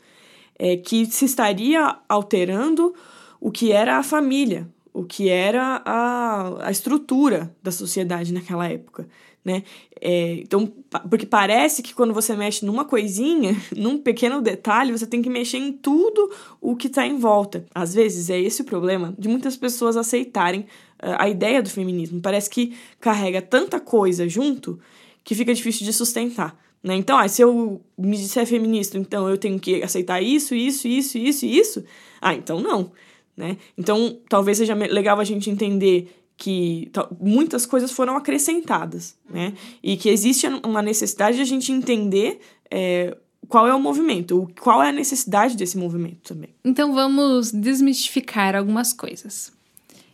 É 0.59 0.77
que 0.77 1.07
se 1.07 1.25
estaria 1.25 1.97
alterando 2.09 2.95
o 3.41 3.51
que 3.51 3.73
era 3.73 3.99
a 3.99 4.03
família, 4.03 4.69
o 4.93 5.05
que 5.05 5.29
era 5.29 5.83
a, 5.85 6.67
a 6.67 6.71
estrutura 6.71 7.55
da 7.63 7.71
sociedade 7.71 8.33
naquela 8.33 8.69
época 8.69 9.09
né? 9.49 9.63
É, 9.99 10.35
então, 10.35 10.71
porque 11.09 11.25
parece 11.25 11.83
que 11.83 11.95
quando 11.95 12.13
você 12.13 12.37
mexe 12.37 12.67
numa 12.67 12.85
coisinha, 12.85 13.57
num 13.75 13.97
pequeno 13.97 14.43
detalhe, 14.43 14.93
você 14.93 15.07
tem 15.07 15.23
que 15.23 15.31
mexer 15.31 15.57
em 15.57 15.73
tudo 15.73 16.31
o 16.61 16.77
que 16.77 16.87
está 16.87 17.07
em 17.07 17.19
volta. 17.19 17.65
Às 17.75 17.95
vezes 17.95 18.29
é 18.29 18.39
esse 18.39 18.61
o 18.61 18.65
problema 18.65 19.15
de 19.19 19.27
muitas 19.27 19.57
pessoas 19.57 19.97
aceitarem 19.97 20.61
uh, 21.03 21.17
a 21.19 21.29
ideia 21.29 21.63
do 21.63 21.71
feminismo. 21.71 22.21
Parece 22.21 22.51
que 22.51 22.77
carrega 23.01 23.41
tanta 23.41 23.81
coisa 23.81 24.29
junto 24.29 24.79
que 25.25 25.35
fica 25.35 25.55
difícil 25.55 25.87
de 25.87 25.93
sustentar. 25.93 26.55
Né? 26.83 26.95
Então, 26.95 27.19
ah, 27.19 27.27
se 27.27 27.43
eu 27.43 27.81
me 27.97 28.17
disser 28.17 28.47
feminista, 28.47 28.99
então 28.99 29.29
eu 29.29 29.39
tenho 29.39 29.59
que 29.59 29.83
aceitar 29.83 30.23
isso, 30.23 30.55
isso, 30.55 30.87
isso, 30.87 31.17
isso 31.19 31.47
isso? 31.47 31.85
Ah, 32.21 32.35
então 32.35 32.61
não. 32.61 32.93
Né? 33.37 33.57
Então, 33.77 34.19
talvez 34.29 34.59
seja 34.59 34.75
legal 34.75 35.19
a 35.19 35.25
gente 35.25 35.49
entender 35.49 36.18
que 36.39 36.91
muitas 37.21 37.67
coisas 37.67 37.91
foram 37.91 38.17
acrescentadas, 38.17 39.19
né? 39.29 39.53
E 39.83 39.97
que 39.97 40.09
existe 40.09 40.47
uma 40.65 40.81
necessidade 40.81 41.37
de 41.37 41.43
a 41.43 41.45
gente 41.45 41.73
entender 41.73 42.41
é, 42.71 43.17
qual 43.49 43.67
é 43.67 43.75
o 43.75 43.81
movimento, 43.81 44.49
qual 44.61 44.81
é 44.81 44.91
a 44.91 44.93
necessidade 44.93 45.57
desse 45.57 45.77
movimento 45.77 46.33
também. 46.33 46.51
Então 46.65 46.95
vamos 46.95 47.51
desmistificar 47.51 48.55
algumas 48.55 48.93
coisas. 48.93 49.53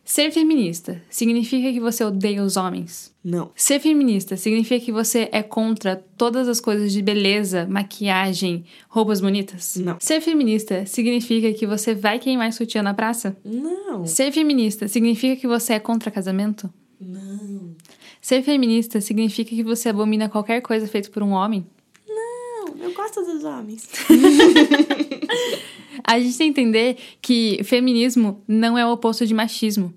Ser 0.04 0.30
feminista 0.30 1.00
significa 1.08 1.72
que 1.72 1.80
você 1.80 2.04
odeia 2.04 2.42
os 2.42 2.58
homens? 2.58 3.10
Não. 3.24 3.50
Ser 3.56 3.80
feminista 3.80 4.36
significa 4.36 4.84
que 4.84 4.92
você 4.92 5.30
é 5.32 5.42
contra 5.42 5.96
todas 5.96 6.46
as 6.46 6.60
coisas 6.60 6.92
de 6.92 7.00
beleza, 7.00 7.66
maquiagem, 7.66 8.66
roupas 8.86 9.22
bonitas? 9.22 9.76
Não. 9.76 9.96
Ser 9.98 10.20
feminista 10.20 10.84
significa 10.84 11.50
que 11.54 11.66
você 11.66 11.94
vai 11.94 12.18
queimar 12.18 12.52
sutiã 12.52 12.82
na 12.82 12.92
praça? 12.92 13.34
Não. 13.42 14.04
Ser 14.06 14.30
feminista 14.30 14.86
significa 14.88 15.40
que 15.40 15.46
você 15.46 15.72
é 15.72 15.78
contra 15.78 16.10
casamento? 16.10 16.70
Não. 17.00 17.74
Ser 18.20 18.42
feminista 18.42 19.00
significa 19.00 19.50
que 19.50 19.62
você 19.62 19.88
abomina 19.88 20.28
qualquer 20.28 20.60
coisa 20.60 20.86
feita 20.86 21.10
por 21.10 21.22
um 21.22 21.30
homem? 21.30 21.66
Não, 22.06 22.76
eu 22.76 22.92
gosto 22.92 23.22
dos 23.22 23.42
homens. 23.42 23.88
A 26.06 26.20
gente 26.20 26.36
tem 26.36 26.52
que 26.52 26.60
entender 26.60 26.96
que 27.22 27.60
feminismo 27.64 28.42
não 28.46 28.76
é 28.76 28.86
o 28.86 28.92
oposto 28.92 29.26
de 29.26 29.32
machismo. 29.32 29.94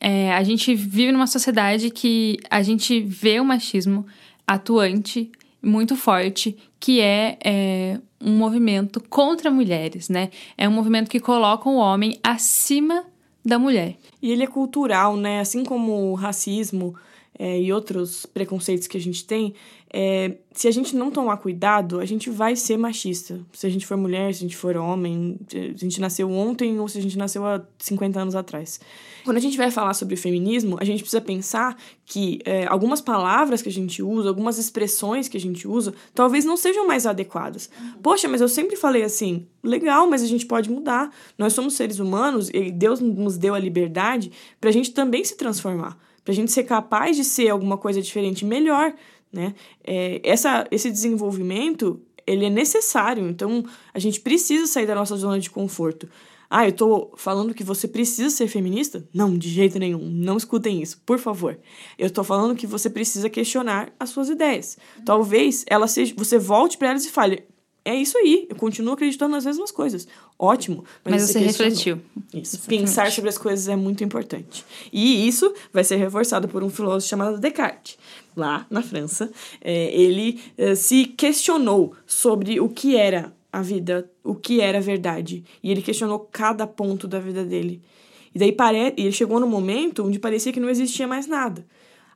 É, 0.00 0.32
a 0.32 0.42
gente 0.42 0.74
vive 0.74 1.12
numa 1.12 1.26
sociedade 1.26 1.90
que 1.90 2.38
a 2.50 2.62
gente 2.62 3.00
vê 3.00 3.40
o 3.40 3.44
machismo 3.44 4.04
atuante, 4.46 5.30
muito 5.62 5.96
forte, 5.96 6.56
que 6.80 7.00
é, 7.00 7.38
é 7.44 8.00
um 8.20 8.36
movimento 8.36 9.00
contra 9.08 9.50
mulheres, 9.50 10.08
né? 10.08 10.30
É 10.56 10.68
um 10.68 10.72
movimento 10.72 11.10
que 11.10 11.20
coloca 11.20 11.68
o 11.68 11.76
homem 11.76 12.18
acima 12.22 13.04
da 13.44 13.58
mulher. 13.58 13.96
E 14.20 14.30
ele 14.30 14.44
é 14.44 14.46
cultural, 14.46 15.16
né? 15.16 15.40
Assim 15.40 15.64
como 15.64 16.10
o 16.10 16.14
racismo 16.14 16.94
é, 17.38 17.60
e 17.60 17.72
outros 17.72 18.26
preconceitos 18.26 18.86
que 18.86 18.96
a 18.96 19.00
gente 19.00 19.24
tem, 19.24 19.54
é, 19.90 20.36
se 20.52 20.68
a 20.68 20.70
gente 20.70 20.94
não 20.94 21.10
tomar 21.10 21.38
cuidado, 21.38 21.98
a 21.98 22.04
gente 22.04 22.28
vai 22.28 22.54
ser 22.54 22.76
machista. 22.76 23.40
Se 23.52 23.66
a 23.66 23.70
gente 23.70 23.86
for 23.86 23.96
mulher, 23.96 24.34
se 24.34 24.40
a 24.40 24.42
gente 24.42 24.56
for 24.56 24.76
homem, 24.76 25.38
se 25.48 25.56
a 25.58 25.78
gente 25.78 26.00
nasceu 26.00 26.30
ontem 26.30 26.78
ou 26.78 26.86
se 26.88 26.98
a 26.98 27.02
gente 27.02 27.16
nasceu 27.16 27.46
há 27.46 27.62
50 27.78 28.20
anos 28.20 28.34
atrás. 28.34 28.80
Quando 29.24 29.38
a 29.38 29.40
gente 29.40 29.56
vai 29.56 29.70
falar 29.70 29.94
sobre 29.94 30.16
feminismo, 30.16 30.76
a 30.80 30.84
gente 30.84 31.00
precisa 31.00 31.20
pensar 31.20 31.76
que 32.04 32.40
é, 32.44 32.66
algumas 32.66 33.00
palavras 33.00 33.62
que 33.62 33.68
a 33.68 33.72
gente 33.72 34.02
usa, 34.02 34.28
algumas 34.28 34.58
expressões 34.58 35.28
que 35.28 35.36
a 35.36 35.40
gente 35.40 35.66
usa, 35.66 35.94
talvez 36.14 36.44
não 36.44 36.56
sejam 36.56 36.86
mais 36.86 37.06
adequadas. 37.06 37.70
Poxa, 38.02 38.28
mas 38.28 38.40
eu 38.40 38.48
sempre 38.48 38.76
falei 38.76 39.02
assim, 39.02 39.46
legal, 39.62 40.08
mas 40.08 40.22
a 40.22 40.26
gente 40.26 40.44
pode 40.44 40.70
mudar. 40.70 41.10
Nós 41.38 41.54
somos 41.54 41.74
seres 41.74 41.98
humanos 41.98 42.50
e 42.52 42.70
Deus 42.70 43.00
nos 43.00 43.38
deu 43.38 43.54
a 43.54 43.58
liberdade 43.58 44.30
para 44.60 44.68
a 44.68 44.72
gente 44.72 44.90
também 44.90 45.24
se 45.24 45.36
transformar, 45.36 45.96
para 46.24 46.32
a 46.32 46.34
gente 46.34 46.52
ser 46.52 46.64
capaz 46.64 47.16
de 47.16 47.24
ser 47.24 47.48
alguma 47.48 47.78
coisa 47.78 48.02
diferente 48.02 48.44
melhor 48.44 48.92
né? 49.32 49.54
É, 49.84 50.20
essa, 50.24 50.66
esse 50.70 50.90
desenvolvimento 50.90 52.00
ele 52.26 52.44
é 52.44 52.50
necessário, 52.50 53.26
então 53.28 53.64
a 53.92 53.98
gente 53.98 54.20
precisa 54.20 54.66
sair 54.66 54.86
da 54.86 54.94
nossa 54.94 55.16
zona 55.16 55.40
de 55.40 55.48
conforto. 55.48 56.08
Ah, 56.50 56.66
eu 56.66 56.72
tô 56.72 57.12
falando 57.16 57.52
que 57.52 57.62
você 57.62 57.86
precisa 57.86 58.30
ser 58.30 58.48
feminista? 58.48 59.06
Não, 59.12 59.36
de 59.36 59.50
jeito 59.50 59.78
nenhum. 59.78 60.00
Não 60.00 60.36
escutem 60.36 60.80
isso, 60.80 61.00
por 61.04 61.18
favor. 61.18 61.58
Eu 61.98 62.10
tô 62.10 62.24
falando 62.24 62.56
que 62.56 62.66
você 62.66 62.88
precisa 62.88 63.28
questionar 63.28 63.92
as 64.00 64.10
suas 64.10 64.30
ideias. 64.30 64.78
Talvez 65.04 65.64
ela 65.68 65.86
seja, 65.86 66.14
você 66.16 66.38
volte 66.38 66.78
para 66.78 66.88
elas 66.88 67.04
e 67.04 67.10
fale: 67.10 67.44
é 67.88 67.94
isso 67.94 68.18
aí, 68.18 68.46
eu 68.50 68.56
continuo 68.56 68.94
acreditando 68.94 69.32
nas 69.32 69.44
mesmas 69.44 69.70
coisas. 69.70 70.06
Ótimo. 70.38 70.84
Mas, 71.04 71.14
mas 71.14 71.22
você, 71.30 71.38
refletiu. 71.38 72.00
Isso. 72.32 72.56
Exatamente. 72.56 72.68
Pensar 72.68 73.10
sobre 73.10 73.30
as 73.30 73.38
coisas 73.38 73.68
é 73.68 73.76
muito 73.76 74.04
importante. 74.04 74.64
E 74.92 75.26
isso 75.26 75.52
vai 75.72 75.84
ser 75.84 75.96
reforçado 75.96 76.48
por 76.48 76.62
um 76.62 76.70
filósofo 76.70 77.08
chamado 77.08 77.38
Descartes. 77.38 77.98
Lá 78.36 78.66
na 78.70 78.82
França, 78.82 79.30
é, 79.60 79.92
ele 79.92 80.40
é, 80.56 80.74
se 80.74 81.06
questionou 81.06 81.94
sobre 82.06 82.60
o 82.60 82.68
que 82.68 82.94
era 82.94 83.32
a 83.52 83.62
vida, 83.62 84.08
o 84.22 84.34
que 84.34 84.60
era 84.60 84.78
a 84.78 84.80
verdade. 84.80 85.44
E 85.62 85.70
ele 85.70 85.82
questionou 85.82 86.20
cada 86.30 86.66
ponto 86.66 87.08
da 87.08 87.18
vida 87.18 87.44
dele. 87.44 87.82
E 88.34 88.38
daí 88.38 88.52
pare... 88.52 88.94
ele 88.96 89.12
chegou 89.12 89.40
no 89.40 89.46
momento 89.46 90.04
onde 90.04 90.18
parecia 90.18 90.52
que 90.52 90.60
não 90.60 90.70
existia 90.70 91.06
mais 91.06 91.26
nada. 91.26 91.66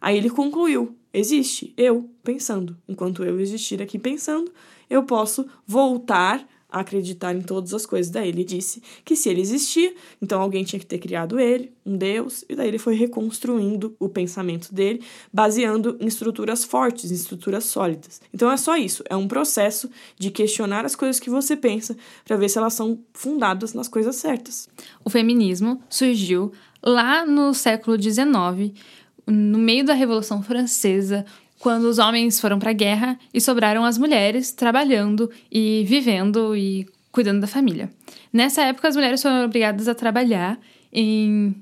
Aí 0.00 0.16
ele 0.16 0.30
concluiu: 0.30 0.96
existe 1.12 1.72
eu 1.76 2.10
pensando. 2.22 2.76
Enquanto 2.88 3.24
eu 3.24 3.40
existir 3.40 3.80
aqui 3.80 3.98
pensando, 3.98 4.52
eu 4.92 5.02
posso 5.04 5.46
voltar 5.66 6.46
a 6.72 6.80
acreditar 6.80 7.34
em 7.34 7.42
todas 7.42 7.74
as 7.74 7.84
coisas. 7.84 8.10
Daí 8.10 8.30
ele 8.30 8.42
disse 8.42 8.82
que 9.04 9.14
se 9.14 9.28
ele 9.28 9.42
existia, 9.42 9.94
então 10.20 10.40
alguém 10.40 10.64
tinha 10.64 10.80
que 10.80 10.86
ter 10.86 10.98
criado 10.98 11.38
ele, 11.38 11.72
um 11.84 11.96
Deus, 11.96 12.44
e 12.48 12.56
daí 12.56 12.68
ele 12.68 12.78
foi 12.78 12.94
reconstruindo 12.94 13.94
o 14.00 14.08
pensamento 14.08 14.72
dele, 14.74 15.02
baseando 15.30 15.98
em 16.00 16.06
estruturas 16.06 16.64
fortes, 16.64 17.10
em 17.10 17.14
estruturas 17.14 17.64
sólidas. 17.64 18.22
Então 18.32 18.50
é 18.50 18.56
só 18.56 18.76
isso, 18.76 19.04
é 19.08 19.14
um 19.14 19.28
processo 19.28 19.90
de 20.18 20.30
questionar 20.30 20.86
as 20.86 20.96
coisas 20.96 21.20
que 21.20 21.28
você 21.28 21.54
pensa 21.54 21.94
para 22.24 22.36
ver 22.36 22.48
se 22.48 22.56
elas 22.56 22.72
são 22.72 22.98
fundadas 23.12 23.74
nas 23.74 23.86
coisas 23.86 24.16
certas. 24.16 24.68
O 25.04 25.10
feminismo 25.10 25.82
surgiu 25.90 26.52
lá 26.82 27.26
no 27.26 27.52
século 27.52 28.00
XIX, 28.00 28.72
no 29.26 29.58
meio 29.58 29.84
da 29.84 29.94
Revolução 29.94 30.42
Francesa, 30.42 31.24
quando 31.62 31.84
os 31.84 32.00
homens 32.00 32.40
foram 32.40 32.58
para 32.58 32.70
a 32.70 32.74
guerra 32.74 33.16
e 33.32 33.40
sobraram 33.40 33.84
as 33.84 33.96
mulheres 33.96 34.50
trabalhando 34.50 35.30
e 35.50 35.84
vivendo 35.86 36.56
e 36.56 36.88
cuidando 37.12 37.40
da 37.40 37.46
família. 37.46 37.88
Nessa 38.32 38.62
época, 38.62 38.88
as 38.88 38.96
mulheres 38.96 39.22
foram 39.22 39.44
obrigadas 39.44 39.86
a 39.86 39.94
trabalhar 39.94 40.58
em 40.92 41.54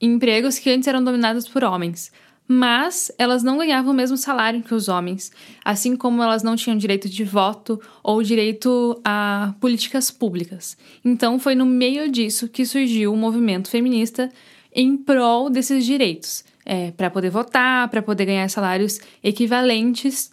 empregos 0.00 0.58
que 0.58 0.68
antes 0.68 0.88
eram 0.88 1.04
dominados 1.04 1.46
por 1.48 1.62
homens. 1.62 2.10
mas 2.48 3.10
elas 3.18 3.42
não 3.42 3.58
ganhavam 3.58 3.92
o 3.92 3.96
mesmo 3.96 4.16
salário 4.16 4.62
que 4.62 4.74
os 4.74 4.88
homens, 4.88 5.32
assim 5.64 5.96
como 5.96 6.22
elas 6.22 6.42
não 6.42 6.54
tinham 6.54 6.76
direito 6.76 7.08
de 7.08 7.24
voto 7.24 7.80
ou 8.02 8.22
direito 8.22 9.00
a 9.04 9.54
políticas 9.60 10.10
públicas. 10.10 10.76
Então 11.04 11.38
foi 11.38 11.54
no 11.54 11.66
meio 11.66 12.10
disso 12.10 12.48
que 12.48 12.64
surgiu 12.64 13.12
o 13.12 13.16
movimento 13.16 13.68
feminista 13.68 14.30
em 14.72 14.96
prol 14.96 15.50
desses 15.50 15.84
direitos, 15.84 16.44
é, 16.66 16.90
para 16.90 17.08
poder 17.08 17.30
votar, 17.30 17.88
para 17.88 18.02
poder 18.02 18.26
ganhar 18.26 18.50
salários 18.50 18.98
equivalentes 19.22 20.30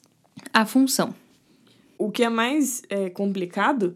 à 0.52 0.66
função. 0.66 1.14
O 1.98 2.12
que 2.12 2.24
é 2.24 2.30
mais 2.30 2.82
é, 2.90 3.10
complicado 3.12 3.96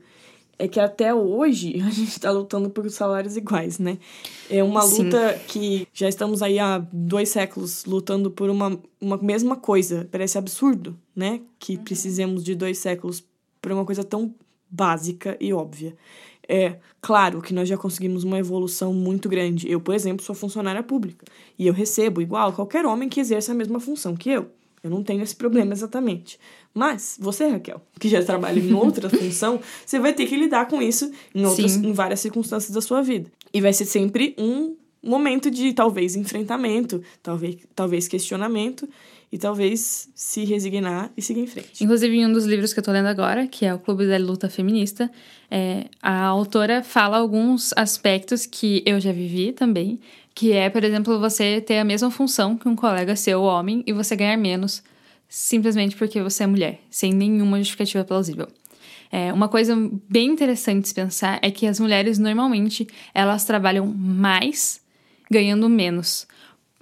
é 0.60 0.67
que 0.67 0.79
até 0.79 1.13
hoje 1.13 1.82
a 1.82 1.89
gente 1.89 2.10
está 2.10 2.32
lutando 2.32 2.70
por 2.70 2.89
salários 2.91 3.36
iguais, 3.36 3.79
né? 3.79 3.98
É 4.50 4.63
uma 4.63 4.84
luta 4.84 5.34
Sim. 5.34 5.39
que 5.48 5.88
já 5.91 6.08
estamos 6.08 6.41
aí 6.44 6.60
há 6.60 6.77
dois 6.94 7.29
séculos 7.29 7.84
lutando 7.86 8.29
por 8.29 8.50
uma, 8.50 8.79
uma 9.01 9.17
mesma 9.17 9.56
coisa. 9.56 10.08
Parece 10.12 10.38
absurdo, 10.38 10.98
né? 11.15 11.41
Que 11.60 11.75
uhum. 11.75 11.84
precisemos 11.84 12.44
de 12.44 12.56
dois 12.56 12.77
séculos 12.77 13.24
por 13.62 13.72
uma 13.72 13.84
coisa 13.84 14.03
tão 14.03 14.34
básica 14.70 15.36
e 15.39 15.51
óbvia. 15.51 15.96
É 16.48 16.77
claro 17.01 17.42
que 17.42 17.54
nós 17.54 17.68
já 17.68 17.77
conseguimos 17.77 18.24
uma 18.24 18.39
evolução 18.39 18.94
muito 18.94 19.27
grande. 19.27 19.70
Eu, 19.70 19.82
por 19.82 19.94
exemplo, 19.94 20.25
sou 20.25 20.34
funcionária 20.34 20.82
pública 20.82 21.25
e 21.60 21.68
eu 21.68 21.74
recebo 21.74 22.22
igual 22.22 22.54
qualquer 22.54 22.86
homem 22.86 23.10
que 23.10 23.20
exerça 23.20 23.51
a 23.51 23.56
mesma 23.56 23.80
função 23.80 24.16
que 24.16 24.30
eu. 24.30 24.50
Eu 24.84 24.89
não 24.89 25.04
tenho 25.04 25.22
esse 25.22 25.36
problema 25.36 25.74
exatamente. 25.74 26.39
Mas 26.74 27.18
você, 27.20 27.48
Raquel, 27.48 27.82
que 28.00 28.08
já 28.08 28.24
trabalha 28.24 28.60
em 28.60 28.74
outra 28.74 29.10
função, 29.12 29.60
você 29.86 30.00
vai 30.00 30.13
ter 30.13 30.27
que 30.27 30.38
lidar 30.38 30.68
com 30.68 30.82
isso 30.82 31.12
em, 31.34 31.46
outras, 31.46 31.75
em 31.75 31.92
várias 31.92 32.20
circunstâncias 32.20 32.72
da 32.72 32.82
sua 32.82 33.01
vida. 33.01 33.30
E 33.54 33.60
vai 33.60 33.74
ser 33.74 33.86
sempre 33.86 34.36
um 34.38 34.75
momento 35.01 35.50
de 35.50 35.74
talvez 35.74 36.16
enfrentamento, 36.16 37.01
talvez, 37.22 37.58
talvez 37.75 38.08
questionamento 38.08 38.88
e 39.31 39.38
talvez 39.38 40.10
se 40.15 40.46
resignar 40.46 41.12
e 41.17 41.22
seguir 41.22 41.41
em 41.41 41.48
frente. 41.48 41.84
Inclusive, 41.84 42.15
em 42.15 42.25
um 42.25 42.31
dos 42.31 42.46
livros 42.46 42.74
que 42.74 42.79
eu 42.79 42.84
tô 42.84 42.91
lendo 42.91 43.07
agora, 43.07 43.48
que 43.48 43.65
é 43.65 43.74
o 43.74 43.79
Clube 43.79 44.07
da 44.07 44.17
Luta 44.17 44.50
Feminista, 44.50 45.12
é, 45.51 45.86
a 46.01 46.25
autora 46.25 46.81
fala 46.84 47.17
alguns 47.17 47.74
aspectos 47.75 48.46
que 48.46 48.84
eu 48.86 49.00
já 49.00 49.12
vivi 49.12 49.51
também, 49.51 50.00
que 50.34 50.53
é, 50.53 50.69
por 50.69 50.84
exemplo, 50.84 51.19
você 51.19 51.60
ter 51.60 51.79
a 51.79 51.84
mesma 51.84 52.10
função 52.10 52.57
que 52.57 52.67
um 52.67 52.75
colega 52.75 53.15
seu, 53.15 53.41
homem, 53.41 53.84
e 53.86 53.91
você 53.91 54.15
ganhar 54.15 54.38
menos 54.38 54.84
simplesmente 55.27 55.96
porque 55.96 56.22
você 56.22 56.43
é 56.43 56.48
mulher, 56.48 56.79
sem 56.89 57.12
nenhuma 57.12 57.57
justificativa 57.57 58.05
plausível. 58.05 58.48
É, 59.12 59.31
uma 59.31 59.48
coisa 59.48 59.75
bem 60.10 60.29
interessante 60.29 60.88
de 60.88 60.93
pensar 60.93 61.39
é 61.41 61.50
que 61.50 61.65
as 61.65 61.79
mulheres 61.79 62.17
normalmente 62.17 62.88
elas 63.13 63.46
trabalham 63.46 63.86
mais 63.86 64.81
ganhando 65.29 65.69
menos. 65.69 66.27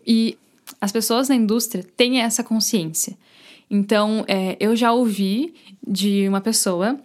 E 0.05 0.37
as 0.79 0.91
pessoas 0.91 1.29
na 1.29 1.35
indústria 1.35 1.85
têm 1.95 2.21
essa 2.21 2.43
consciência. 2.43 3.17
Então, 3.69 4.23
é, 4.27 4.55
eu 4.59 4.75
já 4.75 4.91
ouvi 4.91 5.53
de 5.85 6.27
uma 6.27 6.41
pessoa 6.41 6.99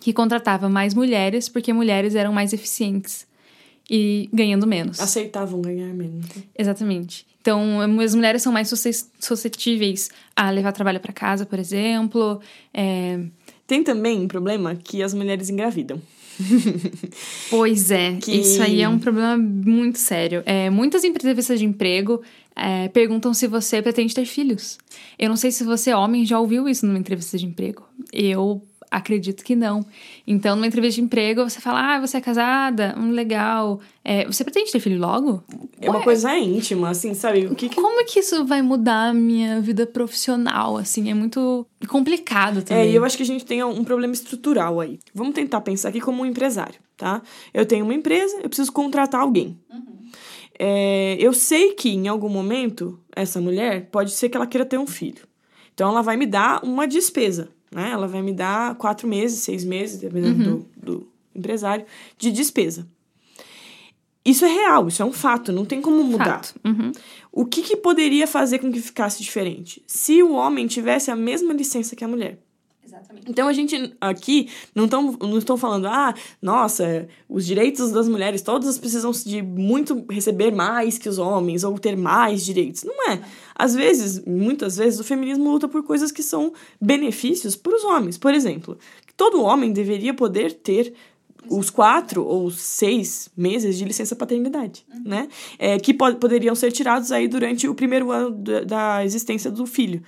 que 0.00 0.12
contratava 0.12 0.68
mais 0.68 0.94
mulheres 0.94 1.48
porque 1.48 1.72
mulheres 1.72 2.14
eram 2.14 2.32
mais 2.32 2.52
eficientes 2.52 3.26
e 3.90 4.28
ganhando 4.32 4.66
menos. 4.66 5.00
Aceitavam 5.00 5.60
ganhar 5.60 5.92
menos. 5.92 6.26
Exatamente. 6.56 7.26
Então, 7.40 7.80
as 8.00 8.14
mulheres 8.14 8.42
são 8.42 8.52
mais 8.52 8.70
suscetíveis 9.18 10.10
a 10.36 10.50
levar 10.50 10.72
trabalho 10.72 11.00
para 11.00 11.12
casa, 11.12 11.46
por 11.46 11.58
exemplo. 11.58 12.40
É... 12.72 13.18
Tem 13.66 13.82
também 13.82 14.20
um 14.20 14.28
problema 14.28 14.76
que 14.76 15.02
as 15.02 15.14
mulheres 15.14 15.48
engravidam. 15.48 16.00
pois 17.48 17.90
é, 17.90 18.16
que... 18.20 18.32
isso 18.32 18.62
aí 18.62 18.82
é 18.82 18.88
um 18.88 18.98
problema 18.98 19.36
muito 19.38 19.98
sério. 19.98 20.42
É, 20.44 20.68
muitas 20.70 21.02
entrevistas 21.02 21.58
de 21.58 21.64
emprego 21.64 22.22
é, 22.56 22.88
perguntam 22.88 23.32
se 23.32 23.46
você 23.46 23.80
pretende 23.80 24.14
ter 24.14 24.24
filhos. 24.24 24.78
Eu 25.18 25.28
não 25.28 25.36
sei 25.36 25.50
se 25.50 25.64
você, 25.64 25.92
homem, 25.94 26.26
já 26.26 26.38
ouviu 26.38 26.68
isso 26.68 26.86
numa 26.86 26.98
entrevista 26.98 27.38
de 27.38 27.46
emprego. 27.46 27.84
Eu 28.12 28.62
Acredito 28.90 29.44
que 29.44 29.54
não. 29.54 29.86
Então, 30.26 30.56
numa 30.56 30.66
entrevista 30.66 30.96
de 30.96 31.04
emprego, 31.04 31.48
você 31.48 31.60
fala: 31.60 31.94
Ah, 31.94 32.00
você 32.00 32.16
é 32.16 32.20
casada? 32.20 32.92
Hum, 32.98 33.12
legal. 33.12 33.78
É, 34.04 34.26
você 34.26 34.42
pretende 34.42 34.72
ter 34.72 34.80
filho 34.80 34.98
logo? 34.98 35.44
É 35.80 35.88
Ué, 35.88 35.90
uma 35.90 36.02
coisa 36.02 36.36
íntima, 36.36 36.90
assim, 36.90 37.14
sabe? 37.14 37.46
O 37.46 37.54
que, 37.54 37.68
que... 37.68 37.76
Como 37.76 38.04
que 38.04 38.18
isso 38.18 38.44
vai 38.44 38.60
mudar 38.62 39.10
a 39.10 39.14
minha 39.14 39.60
vida 39.60 39.86
profissional, 39.86 40.76
assim? 40.76 41.08
É 41.08 41.14
muito 41.14 41.64
complicado 41.86 42.62
também. 42.62 42.88
É, 42.88 42.90
e 42.90 42.96
eu 42.96 43.04
acho 43.04 43.16
que 43.16 43.22
a 43.22 43.26
gente 43.26 43.44
tem 43.44 43.62
um 43.62 43.84
problema 43.84 44.12
estrutural 44.12 44.80
aí. 44.80 44.98
Vamos 45.14 45.34
tentar 45.34 45.60
pensar 45.60 45.90
aqui 45.90 46.00
como 46.00 46.24
um 46.24 46.26
empresário, 46.26 46.80
tá? 46.96 47.22
Eu 47.54 47.64
tenho 47.64 47.84
uma 47.84 47.94
empresa, 47.94 48.38
eu 48.42 48.48
preciso 48.48 48.72
contratar 48.72 49.20
alguém. 49.20 49.56
Uhum. 49.72 50.10
É, 50.62 51.16
eu 51.18 51.32
sei 51.32 51.72
que 51.72 51.88
em 51.88 52.06
algum 52.06 52.28
momento 52.28 53.00
essa 53.16 53.40
mulher 53.40 53.88
pode 53.90 54.10
ser 54.10 54.28
que 54.28 54.36
ela 54.36 54.46
queira 54.46 54.66
ter 54.66 54.78
um 54.78 54.86
filho. 54.86 55.26
Então 55.72 55.88
ela 55.88 56.02
vai 56.02 56.16
me 56.16 56.26
dar 56.26 56.62
uma 56.62 56.86
despesa 56.86 57.48
né? 57.70 57.90
Ela 57.90 58.08
vai 58.08 58.20
me 58.20 58.32
dar 58.32 58.74
quatro 58.74 59.06
meses, 59.06 59.40
seis 59.40 59.64
meses, 59.64 60.00
dependendo 60.00 60.50
uhum. 60.50 60.66
do, 60.76 60.96
do 60.98 61.08
empresário, 61.34 61.86
de 62.18 62.32
despesa. 62.32 62.86
Isso 64.24 64.44
é 64.44 64.48
real, 64.48 64.88
isso 64.88 65.02
é 65.02 65.04
um 65.04 65.12
fato, 65.12 65.52
não 65.52 65.64
tem 65.64 65.80
como 65.80 66.02
mudar. 66.04 66.42
Uhum. 66.64 66.92
O 67.32 67.46
que, 67.46 67.62
que 67.62 67.76
poderia 67.76 68.26
fazer 68.26 68.58
com 68.58 68.70
que 68.70 68.80
ficasse 68.80 69.22
diferente? 69.22 69.82
Se 69.86 70.22
o 70.22 70.32
homem 70.32 70.66
tivesse 70.66 71.10
a 71.10 71.16
mesma 71.16 71.54
licença 71.54 71.96
que 71.96 72.04
a 72.04 72.08
mulher. 72.08 72.38
Exatamente. 73.00 73.30
Então 73.30 73.48
a 73.48 73.52
gente 73.52 73.96
aqui 74.00 74.48
não 74.74 74.84
estão 74.84 75.12
não 75.12 75.38
estão 75.38 75.56
falando, 75.56 75.86
ah, 75.86 76.14
nossa, 76.40 77.08
os 77.28 77.46
direitos 77.46 77.90
das 77.90 78.08
mulheres 78.08 78.42
todas 78.42 78.78
precisam 78.78 79.10
de 79.10 79.42
muito 79.42 80.04
receber 80.10 80.50
mais 80.52 80.98
que 80.98 81.08
os 81.08 81.18
homens 81.18 81.64
ou 81.64 81.78
ter 81.78 81.96
mais 81.96 82.44
direitos. 82.44 82.84
Não 82.84 83.10
é. 83.10 83.20
Às 83.54 83.74
vezes, 83.74 84.24
muitas 84.24 84.76
vezes, 84.76 85.00
o 85.00 85.04
feminismo 85.04 85.50
luta 85.50 85.68
por 85.68 85.82
coisas 85.82 86.10
que 86.10 86.22
são 86.22 86.52
benefícios 86.80 87.56
para 87.56 87.74
os 87.76 87.84
homens. 87.84 88.16
Por 88.16 88.32
exemplo, 88.32 88.78
todo 89.16 89.42
homem 89.42 89.72
deveria 89.72 90.14
poder 90.14 90.52
ter 90.52 90.94
os 91.48 91.70
quatro 91.70 92.24
ou 92.24 92.50
seis 92.50 93.30
meses 93.36 93.78
de 93.78 93.84
licença 93.84 94.14
paternidade, 94.14 94.84
uhum. 94.92 95.02
né? 95.04 95.28
É, 95.58 95.78
que 95.78 95.94
po 95.94 96.14
poderiam 96.16 96.54
ser 96.54 96.70
tirados 96.70 97.10
aí 97.12 97.28
durante 97.28 97.66
o 97.66 97.74
primeiro 97.74 98.10
ano 98.10 98.30
da 98.66 99.04
existência 99.04 99.50
do 99.50 99.66
filho. 99.66 100.02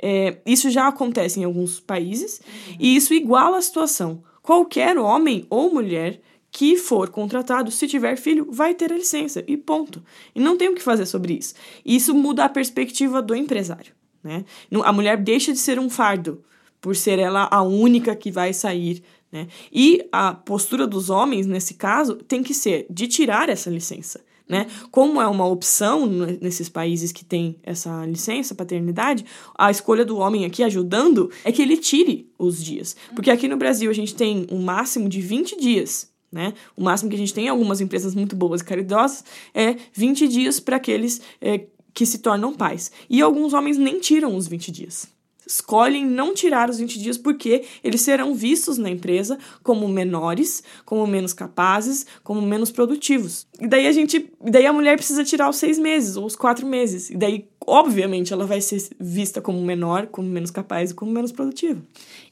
É, 0.00 0.38
isso 0.46 0.70
já 0.70 0.86
acontece 0.86 1.40
em 1.40 1.44
alguns 1.44 1.80
países 1.80 2.40
uhum. 2.40 2.76
e 2.78 2.96
isso 2.96 3.12
iguala 3.12 3.58
a 3.58 3.62
situação. 3.62 4.22
Qualquer 4.42 4.96
homem 4.96 5.44
ou 5.50 5.72
mulher 5.72 6.20
que 6.50 6.76
for 6.76 7.10
contratado, 7.10 7.70
se 7.70 7.86
tiver 7.86 8.16
filho, 8.16 8.46
vai 8.50 8.74
ter 8.74 8.92
a 8.92 8.96
licença 8.96 9.44
e 9.46 9.56
ponto. 9.56 10.02
E 10.34 10.40
não 10.40 10.56
tem 10.56 10.68
o 10.68 10.74
que 10.74 10.82
fazer 10.82 11.06
sobre 11.06 11.34
isso. 11.34 11.54
Isso 11.84 12.14
muda 12.14 12.44
a 12.44 12.48
perspectiva 12.48 13.20
do 13.20 13.34
empresário. 13.34 13.92
Né? 14.22 14.44
A 14.82 14.92
mulher 14.92 15.16
deixa 15.18 15.52
de 15.52 15.58
ser 15.58 15.78
um 15.78 15.90
fardo 15.90 16.42
por 16.80 16.96
ser 16.96 17.18
ela 17.18 17.48
a 17.50 17.62
única 17.62 18.16
que 18.16 18.30
vai 18.30 18.52
sair. 18.52 19.02
Né? 19.30 19.48
E 19.72 20.08
a 20.10 20.32
postura 20.32 20.86
dos 20.86 21.10
homens, 21.10 21.46
nesse 21.46 21.74
caso, 21.74 22.16
tem 22.16 22.42
que 22.42 22.54
ser 22.54 22.86
de 22.88 23.06
tirar 23.06 23.48
essa 23.48 23.68
licença. 23.68 24.20
Né? 24.48 24.66
Como 24.90 25.20
é 25.20 25.26
uma 25.26 25.46
opção 25.46 26.06
nesses 26.06 26.70
países 26.70 27.12
que 27.12 27.24
têm 27.24 27.56
essa 27.62 28.06
licença 28.06 28.54
paternidade, 28.54 29.24
a 29.54 29.70
escolha 29.70 30.06
do 30.06 30.16
homem 30.16 30.46
aqui 30.46 30.62
ajudando 30.62 31.30
é 31.44 31.52
que 31.52 31.60
ele 31.60 31.76
tire 31.76 32.32
os 32.38 32.62
dias. 32.62 32.96
Porque 33.14 33.30
aqui 33.30 33.46
no 33.46 33.58
Brasil 33.58 33.90
a 33.90 33.94
gente 33.94 34.14
tem 34.14 34.46
um 34.50 34.62
máximo 34.62 35.08
de 35.08 35.20
20 35.20 35.60
dias. 35.60 36.10
Né? 36.32 36.54
O 36.74 36.82
máximo 36.82 37.10
que 37.10 37.16
a 37.16 37.18
gente 37.18 37.34
tem 37.34 37.46
em 37.46 37.48
algumas 37.48 37.80
empresas 37.80 38.14
muito 38.14 38.34
boas 38.34 38.62
e 38.62 38.64
caridosas 38.64 39.24
é 39.54 39.76
20 39.92 40.28
dias 40.28 40.58
para 40.60 40.76
aqueles 40.76 41.20
é, 41.40 41.66
que 41.92 42.06
se 42.06 42.18
tornam 42.18 42.54
pais. 42.54 42.90
E 43.08 43.20
alguns 43.20 43.52
homens 43.52 43.76
nem 43.76 44.00
tiram 44.00 44.34
os 44.34 44.48
20 44.48 44.72
dias 44.72 45.17
escolhem 45.48 46.06
não 46.06 46.34
tirar 46.34 46.68
os 46.68 46.78
20 46.78 46.98
dias 46.98 47.16
porque 47.16 47.64
eles 47.82 48.02
serão 48.02 48.34
vistos 48.34 48.76
na 48.76 48.90
empresa 48.90 49.38
como 49.62 49.88
menores, 49.88 50.62
como 50.84 51.06
menos 51.06 51.32
capazes, 51.32 52.06
como 52.22 52.42
menos 52.42 52.70
produtivos. 52.70 53.46
E 53.58 53.66
daí 53.66 53.86
a 53.86 53.92
gente, 53.92 54.30
daí 54.40 54.66
a 54.66 54.72
mulher 54.72 54.96
precisa 54.96 55.24
tirar 55.24 55.48
os 55.48 55.56
seis 55.56 55.78
meses 55.78 56.16
ou 56.16 56.26
os 56.26 56.36
quatro 56.36 56.66
meses. 56.66 57.08
E 57.08 57.16
daí, 57.16 57.46
obviamente, 57.66 58.32
ela 58.32 58.44
vai 58.44 58.60
ser 58.60 58.82
vista 59.00 59.40
como 59.40 59.60
menor, 59.62 60.06
como 60.08 60.28
menos 60.28 60.50
capaz 60.50 60.90
e 60.90 60.94
como 60.94 61.10
menos 61.10 61.32
produtiva. 61.32 61.80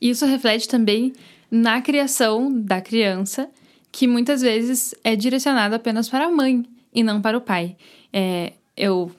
Isso 0.01 0.27
reflete 0.27 0.69
também 0.69 1.15
na 1.51 1.81
criação 1.81 2.53
da 2.53 2.81
criança, 2.81 3.49
que 3.91 4.07
muitas 4.07 4.43
vezes 4.43 4.95
é 5.03 5.17
direcionada 5.17 5.77
apenas 5.77 6.09
para 6.09 6.27
a 6.27 6.31
mãe 6.31 6.65
e 6.93 7.03
não 7.03 7.23
para 7.23 7.39
o 7.39 7.41
pai. 7.41 7.77
É, 8.13 8.53
eu 8.77 9.11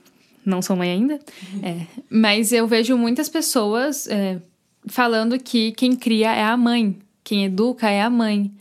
não 0.47 0.61
sou 0.61 0.75
mãe 0.75 0.91
ainda, 0.91 1.19
é, 1.61 1.85
mas 2.09 2.51
eu 2.51 2.67
vejo 2.67 2.97
muitas 2.97 3.27
pessoas 3.27 4.07
é, 4.07 4.39
falando 4.87 5.37
que 5.37 5.73
quem 5.73 5.95
cria 5.95 6.33
é 6.33 6.43
a 6.43 6.55
mãe, 6.55 6.97
quem 7.23 7.45
educa 7.45 7.89
é 7.89 8.01
a 8.01 8.09
mãe. 8.09 8.51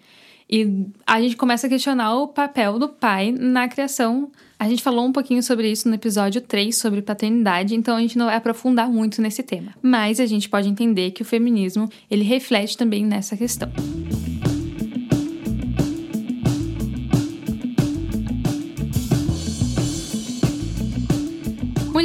E 0.48 0.86
a 1.06 1.20
gente 1.20 1.36
começa 1.36 1.66
a 1.66 1.70
questionar 1.70 2.14
o 2.14 2.28
papel 2.28 2.78
do 2.78 2.88
pai 2.88 3.32
na 3.32 3.66
criação. 3.66 4.30
A 4.58 4.68
gente 4.68 4.82
falou 4.82 5.04
um 5.04 5.12
pouquinho 5.12 5.42
sobre 5.42 5.70
isso 5.70 5.88
no 5.88 5.94
episódio 5.94 6.40
3, 6.40 6.74
sobre 6.76 7.02
paternidade, 7.02 7.74
então 7.74 7.96
a 7.96 8.00
gente 8.00 8.16
não 8.16 8.26
vai 8.26 8.36
aprofundar 8.36 8.88
muito 8.88 9.20
nesse 9.20 9.42
tema. 9.42 9.74
Mas 9.82 10.20
a 10.20 10.26
gente 10.26 10.48
pode 10.48 10.68
entender 10.68 11.10
que 11.10 11.22
o 11.22 11.24
feminismo, 11.24 11.88
ele 12.10 12.22
reflete 12.22 12.76
também 12.76 13.04
nessa 13.04 13.36
questão. 13.36 13.70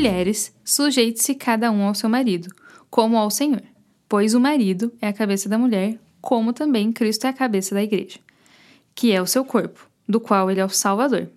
Mulheres, 0.02 0.52
sujeite-se 0.66 1.36
cada 1.36 1.70
um 1.70 1.84
ao 1.84 1.94
seu 1.94 2.10
marido, 2.10 2.52
como 2.90 3.16
ao 3.16 3.30
Senhor, 3.30 3.62
pois 4.10 4.34
o 4.34 4.40
marido 4.40 4.92
é 5.00 5.08
a 5.08 5.14
cabeça 5.14 5.48
da 5.48 5.60
mulher, 5.60 6.00
como 6.20 6.54
também 6.54 6.92
Cristo 6.92 7.28
é 7.28 7.30
a 7.30 7.34
cabeça 7.34 7.76
da 7.76 7.84
igreja, 7.84 8.18
que 8.96 9.12
é 9.12 9.22
o 9.22 9.28
seu 9.28 9.46
corpo, 9.46 9.88
do 10.10 10.20
qual 10.20 10.50
ele 10.50 10.60
é 10.60 10.66
o 10.66 10.70
Salvador. 10.70 11.30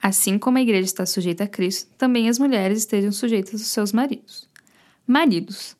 Assim 0.00 0.38
como 0.38 0.56
a 0.56 0.62
igreja 0.62 0.84
está 0.84 1.04
sujeita 1.04 1.42
a 1.42 1.48
Cristo, 1.48 1.90
também 1.98 2.28
as 2.28 2.38
mulheres 2.38 2.78
estejam 2.78 3.10
sujeitas 3.10 3.54
aos 3.54 3.66
seus 3.66 3.92
maridos. 3.92 4.48
Maridos, 5.04 5.76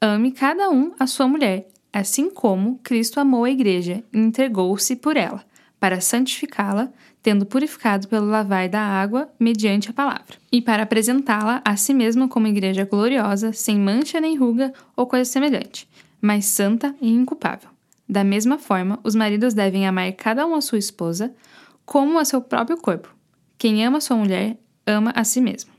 ame 0.00 0.30
cada 0.30 0.70
um 0.70 0.92
a 0.96 1.08
sua 1.08 1.26
mulher, 1.26 1.66
assim 1.92 2.30
como 2.30 2.78
Cristo 2.84 3.18
amou 3.18 3.42
a 3.42 3.50
igreja 3.50 4.04
e 4.12 4.16
entregou-se 4.16 4.94
por 4.94 5.16
ela, 5.16 5.44
para 5.80 6.00
santificá-la, 6.00 6.92
tendo 7.22 7.46
purificado 7.46 8.08
pelo 8.08 8.26
lavar 8.26 8.68
da 8.68 8.80
água 8.80 9.28
mediante 9.38 9.90
a 9.90 9.92
palavra, 9.92 10.36
e 10.50 10.62
para 10.62 10.82
apresentá-la 10.82 11.60
a 11.64 11.76
si 11.76 11.92
mesma 11.92 12.28
como 12.28 12.46
igreja 12.46 12.84
gloriosa, 12.84 13.52
sem 13.52 13.78
mancha 13.78 14.20
nem 14.20 14.36
ruga 14.36 14.72
ou 14.96 15.06
coisa 15.06 15.30
semelhante, 15.30 15.88
mas 16.20 16.46
santa 16.46 16.94
e 17.00 17.10
inculpável. 17.10 17.68
Da 18.08 18.24
mesma 18.24 18.58
forma, 18.58 18.98
os 19.04 19.14
maridos 19.14 19.54
devem 19.54 19.86
amar 19.86 20.12
cada 20.12 20.46
um 20.46 20.54
a 20.54 20.60
sua 20.60 20.78
esposa 20.78 21.32
como 21.84 22.18
a 22.18 22.24
seu 22.24 22.40
próprio 22.40 22.76
corpo. 22.76 23.14
Quem 23.56 23.84
ama 23.84 24.00
sua 24.00 24.16
mulher, 24.16 24.56
ama 24.86 25.12
a 25.14 25.22
si 25.22 25.40
mesmo. 25.40 25.70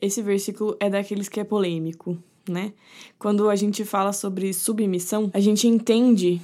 Esse 0.00 0.20
versículo 0.22 0.76
é 0.80 0.90
daqueles 0.90 1.28
que 1.28 1.40
é 1.40 1.44
polêmico, 1.44 2.18
né? 2.48 2.72
Quando 3.18 3.48
a 3.48 3.56
gente 3.56 3.84
fala 3.84 4.12
sobre 4.12 4.52
submissão, 4.52 5.30
a 5.32 5.40
gente 5.40 5.66
entende 5.66 6.40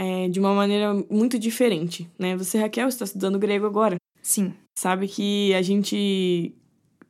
é, 0.00 0.30
de 0.30 0.40
uma 0.40 0.54
maneira 0.54 0.94
muito 1.10 1.38
diferente, 1.38 2.08
né? 2.18 2.34
Você, 2.34 2.58
Raquel, 2.58 2.88
está 2.88 3.04
estudando 3.04 3.38
grego 3.38 3.66
agora. 3.66 3.96
Sim. 4.22 4.54
Sabe 4.74 5.06
que 5.06 5.52
a 5.52 5.60
gente 5.60 6.54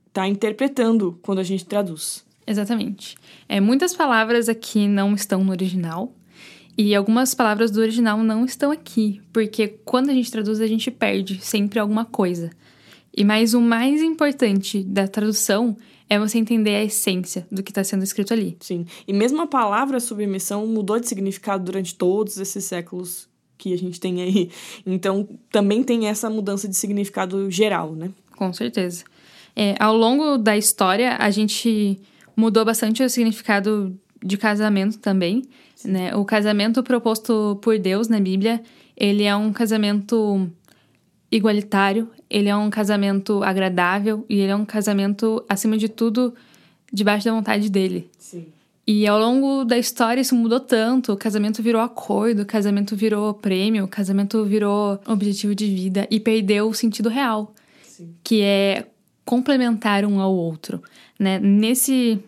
está 0.09 0.27
interpretando 0.27 1.17
quando 1.23 1.39
a 1.39 1.45
gente 1.45 1.65
traduz. 1.65 2.27
Exatamente. 2.45 3.15
É, 3.49 3.61
muitas 3.61 3.95
palavras 3.95 4.49
aqui 4.49 4.89
não 4.89 5.15
estão 5.15 5.45
no 5.45 5.53
original. 5.53 6.13
E 6.77 6.93
algumas 6.93 7.33
palavras 7.33 7.71
do 7.71 7.81
original 7.81 8.19
não 8.25 8.45
estão 8.45 8.73
aqui, 8.73 9.21
porque 9.33 9.69
quando 9.85 10.11
a 10.11 10.13
gente 10.13 10.31
traduz, 10.33 10.61
a 10.61 10.67
gente 10.67 10.91
perde 10.91 11.39
sempre 11.41 11.79
alguma 11.79 12.05
coisa. 12.05 12.51
E 13.17 13.23
mais 13.23 13.55
o 13.55 13.61
mais 13.61 14.03
importante 14.03 14.83
da 14.83 15.07
tradução 15.07 15.77
é 16.11 16.19
você 16.19 16.39
entender 16.39 16.75
a 16.75 16.83
essência 16.83 17.47
do 17.53 17.63
que 17.63 17.71
está 17.71 17.85
sendo 17.85 18.03
escrito 18.03 18.35
ali. 18.35 18.57
Sim. 18.59 18.85
E 19.07 19.13
mesmo 19.13 19.41
a 19.41 19.47
palavra 19.47 20.01
submissão 20.01 20.67
mudou 20.67 20.99
de 20.99 21.09
significado 21.09 21.65
durante 21.65 21.95
todos 21.95 22.37
esses 22.37 22.65
séculos 22.65 23.29
que 23.57 23.73
a 23.73 23.79
gente 23.79 24.01
tem 24.01 24.21
aí. 24.21 24.51
Então, 24.85 25.29
também 25.53 25.85
tem 25.85 26.09
essa 26.09 26.29
mudança 26.29 26.67
de 26.67 26.77
significado 26.77 27.49
geral, 27.49 27.95
né? 27.95 28.11
Com 28.37 28.53
certeza. 28.53 29.05
É, 29.55 29.77
ao 29.79 29.97
longo 29.97 30.37
da 30.37 30.57
história, 30.57 31.17
a 31.17 31.31
gente 31.31 32.01
mudou 32.35 32.65
bastante 32.65 33.03
o 33.05 33.09
significado 33.09 33.97
de 34.25 34.37
casamento 34.37 34.99
também. 34.99 35.43
Né? 35.85 36.15
O 36.17 36.25
casamento 36.25 36.83
proposto 36.83 37.59
por 37.63 37.79
Deus 37.79 38.09
na 38.09 38.19
Bíblia, 38.19 38.61
ele 38.97 39.23
é 39.25 39.37
um 39.37 39.53
casamento 39.53 40.51
igualitário, 41.31 42.09
ele 42.29 42.49
é 42.49 42.57
um 42.57 42.71
casamento 42.71 43.43
agradável 43.43 44.25
e 44.29 44.41
ele 44.41 44.53
é 44.53 44.57
um 44.57 44.65
casamento, 44.65 45.45
acima 45.49 45.79
de 45.79 45.89
tudo, 45.89 46.35
debaixo 46.93 47.27
da 47.27 47.33
vontade 47.33 47.71
dele. 47.71 48.11
Sim. 48.19 48.47
E 48.87 49.07
ao 49.07 49.21
longo 49.21 49.65
da 49.65 49.79
história 49.79 50.21
isso 50.21 50.35
mudou 50.35 50.59
tanto. 50.59 51.13
O 51.13 51.17
casamento 51.17 51.63
virou 51.63 51.81
acordo, 51.81 52.43
o 52.43 52.47
casamento 52.47 52.97
virou 52.97 53.33
prêmio, 53.33 53.85
o 53.85 53.89
casamento 53.89 54.45
virou 54.45 54.99
objetivo 55.07 55.55
de 55.55 55.67
vida 55.67 56.09
e 56.11 56.19
perdeu 56.19 56.69
o 56.69 56.75
sentido 56.75 57.09
real, 57.09 57.55
Sim. 57.85 58.15
que 58.25 58.43
é 58.43 58.87
complementar 59.25 60.05
um 60.05 60.19
ao 60.19 60.35
outro. 60.35 60.83
Né? 61.17 61.39
Nesse 61.39 62.19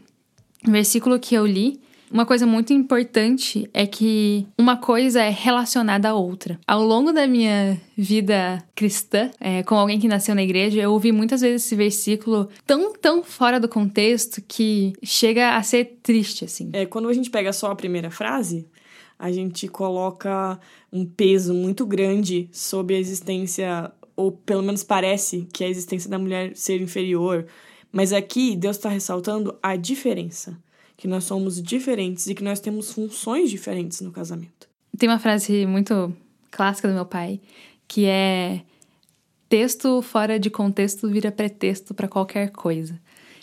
versículo 0.64 1.18
que 1.18 1.34
eu 1.34 1.44
li, 1.44 1.81
uma 2.12 2.26
coisa 2.26 2.46
muito 2.46 2.72
importante 2.74 3.68
é 3.72 3.86
que 3.86 4.46
uma 4.58 4.76
coisa 4.76 5.22
é 5.22 5.30
relacionada 5.30 6.10
à 6.10 6.14
outra. 6.14 6.60
Ao 6.66 6.82
longo 6.82 7.10
da 7.10 7.26
minha 7.26 7.80
vida 7.96 8.62
cristã, 8.74 9.30
é, 9.40 9.62
com 9.62 9.74
alguém 9.74 9.98
que 9.98 10.06
nasceu 10.06 10.34
na 10.34 10.42
igreja, 10.42 10.80
eu 10.80 10.92
ouvi 10.92 11.10
muitas 11.10 11.40
vezes 11.40 11.64
esse 11.64 11.74
versículo 11.74 12.48
tão, 12.66 12.92
tão 12.92 13.22
fora 13.22 13.58
do 13.58 13.68
contexto 13.68 14.42
que 14.46 14.92
chega 15.02 15.56
a 15.56 15.62
ser 15.62 15.98
triste, 16.02 16.44
assim. 16.44 16.68
É, 16.74 16.84
quando 16.84 17.08
a 17.08 17.14
gente 17.14 17.30
pega 17.30 17.52
só 17.52 17.70
a 17.70 17.76
primeira 17.76 18.10
frase, 18.10 18.66
a 19.18 19.32
gente 19.32 19.66
coloca 19.66 20.60
um 20.92 21.06
peso 21.06 21.54
muito 21.54 21.86
grande 21.86 22.48
sobre 22.52 22.94
a 22.94 22.98
existência, 22.98 23.90
ou 24.14 24.32
pelo 24.32 24.62
menos 24.62 24.84
parece 24.84 25.48
que 25.50 25.64
a 25.64 25.68
existência 25.68 26.10
da 26.10 26.18
mulher 26.18 26.52
ser 26.54 26.80
inferior. 26.82 27.46
Mas 27.90 28.12
aqui 28.12 28.54
Deus 28.54 28.76
está 28.76 28.90
ressaltando 28.90 29.56
a 29.62 29.76
diferença 29.76 30.58
que 31.02 31.08
nós 31.08 31.24
somos 31.24 31.60
diferentes 31.60 32.28
e 32.28 32.34
que 32.34 32.44
nós 32.44 32.60
temos 32.60 32.92
funções 32.92 33.50
diferentes 33.50 34.00
no 34.02 34.12
casamento. 34.12 34.68
Tem 34.96 35.08
uma 35.08 35.18
frase 35.18 35.66
muito 35.66 36.14
clássica 36.48 36.86
do 36.86 36.94
meu 36.94 37.04
pai, 37.04 37.40
que 37.88 38.04
é 38.06 38.60
texto 39.48 40.00
fora 40.00 40.38
de 40.38 40.48
contexto 40.48 41.08
vira 41.08 41.32
pretexto 41.32 41.92
para 41.92 42.06
qualquer 42.06 42.50
coisa. 42.50 43.00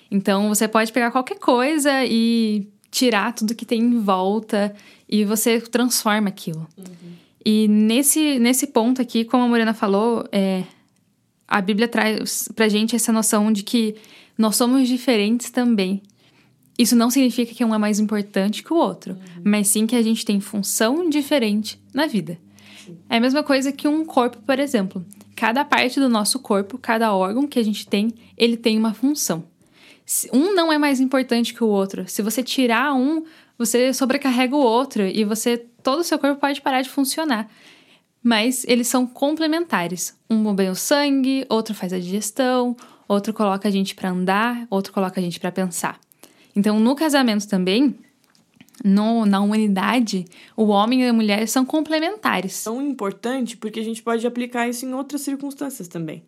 Então 0.09 0.47
você 0.47 0.69
pode 0.69 0.93
pegar 0.93 1.11
qualquer 1.11 1.37
coisa 1.37 2.05
e 2.05 2.65
tirar 2.89 3.35
tudo 3.35 3.53
que 3.53 3.65
tem 3.65 3.81
em 3.81 3.99
volta 3.99 4.73
e 5.09 5.25
você 5.25 5.59
transforma 5.59 6.29
aquilo. 6.29 6.65
Uhum. 6.77 7.11
E 7.45 7.67
nesse, 7.67 8.39
nesse 8.39 8.67
ponto 8.67 9.01
aqui, 9.01 9.25
como 9.25 9.43
a 9.43 9.47
Morena 9.49 9.73
falou, 9.73 10.23
é, 10.31 10.63
a 11.45 11.59
Bíblia 11.59 11.89
traz 11.89 12.47
pra 12.55 12.69
gente 12.69 12.95
essa 12.95 13.11
noção 13.11 13.51
de 13.51 13.63
que 13.63 13.97
nós 14.37 14.55
somos 14.55 14.87
diferentes 14.87 15.49
também. 15.49 16.01
Isso 16.79 16.95
não 16.95 17.09
significa 17.09 17.53
que 17.53 17.65
um 17.65 17.75
é 17.75 17.77
mais 17.77 17.99
importante 17.99 18.63
que 18.63 18.71
o 18.71 18.77
outro, 18.77 19.11
uhum. 19.11 19.41
mas 19.43 19.67
sim 19.67 19.85
que 19.85 19.97
a 19.97 20.01
gente 20.01 20.23
tem 20.23 20.39
função 20.39 21.09
diferente 21.09 21.77
na 21.93 22.07
vida. 22.07 22.39
Sim. 22.85 22.97
É 23.09 23.17
a 23.17 23.19
mesma 23.19 23.43
coisa 23.43 23.69
que 23.69 23.85
um 23.85 24.05
corpo, 24.05 24.37
por 24.37 24.57
exemplo. 24.57 25.05
Cada 25.35 25.65
parte 25.65 25.99
do 25.99 26.07
nosso 26.07 26.39
corpo, 26.39 26.77
cada 26.77 27.13
órgão 27.13 27.45
que 27.45 27.59
a 27.59 27.63
gente 27.63 27.85
tem, 27.85 28.13
ele 28.37 28.55
tem 28.55 28.77
uma 28.77 28.93
função. 28.93 29.43
Um 30.31 30.55
não 30.55 30.71
é 30.71 30.77
mais 30.77 31.01
importante 31.01 31.53
que 31.53 31.61
o 31.61 31.67
outro. 31.67 32.07
Se 32.07 32.21
você 32.21 32.41
tirar 32.41 32.93
um, 32.93 33.25
você 33.57 33.93
sobrecarrega 33.93 34.55
o 34.55 34.61
outro 34.61 35.03
e 35.03 35.25
você 35.25 35.57
todo 35.83 35.99
o 35.99 36.03
seu 36.03 36.17
corpo 36.17 36.39
pode 36.39 36.61
parar 36.61 36.81
de 36.81 36.89
funcionar. 36.89 37.49
Mas 38.23 38.63
eles 38.65 38.87
são 38.87 39.05
complementares. 39.05 40.17
Um 40.29 40.41
bombeia 40.41 40.71
o 40.71 40.75
sangue, 40.75 41.45
outro 41.49 41.75
faz 41.75 41.91
a 41.91 41.99
digestão, 41.99 42.75
outro 43.05 43.33
coloca 43.33 43.67
a 43.67 43.71
gente 43.71 43.93
para 43.95 44.09
andar, 44.09 44.65
outro 44.69 44.93
coloca 44.93 45.19
a 45.19 45.23
gente 45.23 45.39
para 45.41 45.51
pensar. 45.51 45.99
Então, 46.55 46.79
no 46.79 46.95
casamento 46.95 47.47
também, 47.47 47.95
no, 48.83 49.25
na 49.25 49.41
humanidade, 49.41 50.25
o 50.55 50.67
homem 50.67 51.03
e 51.03 51.07
a 51.07 51.13
mulher 51.13 51.47
são 51.47 51.65
complementares. 51.65 52.63
Tão 52.63 52.81
importante 52.81 53.57
porque 53.57 53.79
a 53.79 53.83
gente 53.83 54.01
pode 54.01 54.25
aplicar 54.25 54.67
isso 54.67 54.85
em 54.85 54.93
outras 54.93 55.21
circunstâncias 55.21 55.87
também. 55.87 56.23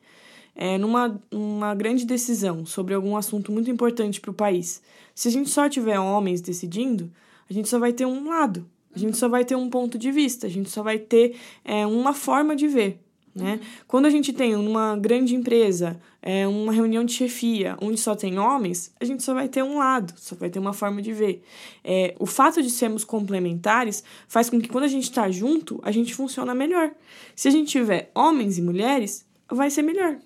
É, 0.53 0.77
numa 0.77 1.19
uma 1.31 1.73
grande 1.73 2.05
decisão 2.05 2.65
sobre 2.65 2.93
algum 2.93 3.15
assunto 3.15 3.51
muito 3.51 3.71
importante 3.71 4.19
para 4.19 4.31
o 4.31 4.33
país, 4.33 4.81
se 5.15 5.29
a 5.29 5.31
gente 5.31 5.49
só 5.49 5.69
tiver 5.69 5.97
homens 5.97 6.41
decidindo, 6.41 7.09
a 7.49 7.53
gente 7.53 7.69
só 7.69 7.79
vai 7.79 7.93
ter 7.93 8.05
um 8.05 8.27
lado, 8.27 8.67
a 8.93 8.99
gente 8.99 9.15
só 9.15 9.29
vai 9.29 9.45
ter 9.45 9.55
um 9.55 9.69
ponto 9.69 9.97
de 9.97 10.11
vista, 10.11 10.47
a 10.47 10.49
gente 10.49 10.69
só 10.69 10.83
vai 10.83 10.99
ter 10.99 11.37
é, 11.63 11.87
uma 11.87 12.13
forma 12.13 12.53
de 12.53 12.67
ver. 12.67 12.99
Né? 13.33 13.53
Uhum. 13.53 13.59
Quando 13.87 14.05
a 14.05 14.09
gente 14.09 14.33
tem 14.33 14.55
uma 14.55 14.97
grande 14.97 15.35
empresa, 15.35 15.99
é, 16.21 16.45
uma 16.47 16.73
reunião 16.73 17.03
de 17.03 17.13
chefia, 17.13 17.77
onde 17.81 17.99
só 17.99 18.13
tem 18.13 18.37
homens, 18.37 18.93
a 18.99 19.05
gente 19.05 19.23
só 19.23 19.33
vai 19.33 19.47
ter 19.47 19.63
um 19.63 19.77
lado, 19.77 20.13
só 20.17 20.35
vai 20.35 20.49
ter 20.49 20.59
uma 20.59 20.73
forma 20.73 21.01
de 21.01 21.13
ver. 21.13 21.41
É, 21.83 22.13
o 22.19 22.25
fato 22.25 22.61
de 22.61 22.69
sermos 22.69 23.03
complementares 23.03 24.03
faz 24.27 24.49
com 24.49 24.59
que 24.59 24.67
quando 24.67 24.83
a 24.83 24.89
gente 24.89 25.03
está 25.03 25.31
junto, 25.31 25.79
a 25.81 25.91
gente 25.91 26.13
funciona 26.13 26.53
melhor. 26.53 26.91
Se 27.35 27.47
a 27.47 27.51
gente 27.51 27.71
tiver 27.71 28.11
homens 28.13 28.57
e 28.57 28.61
mulheres, 28.61 29.25
vai 29.49 29.69
ser 29.69 29.81
melhor. 29.81 30.17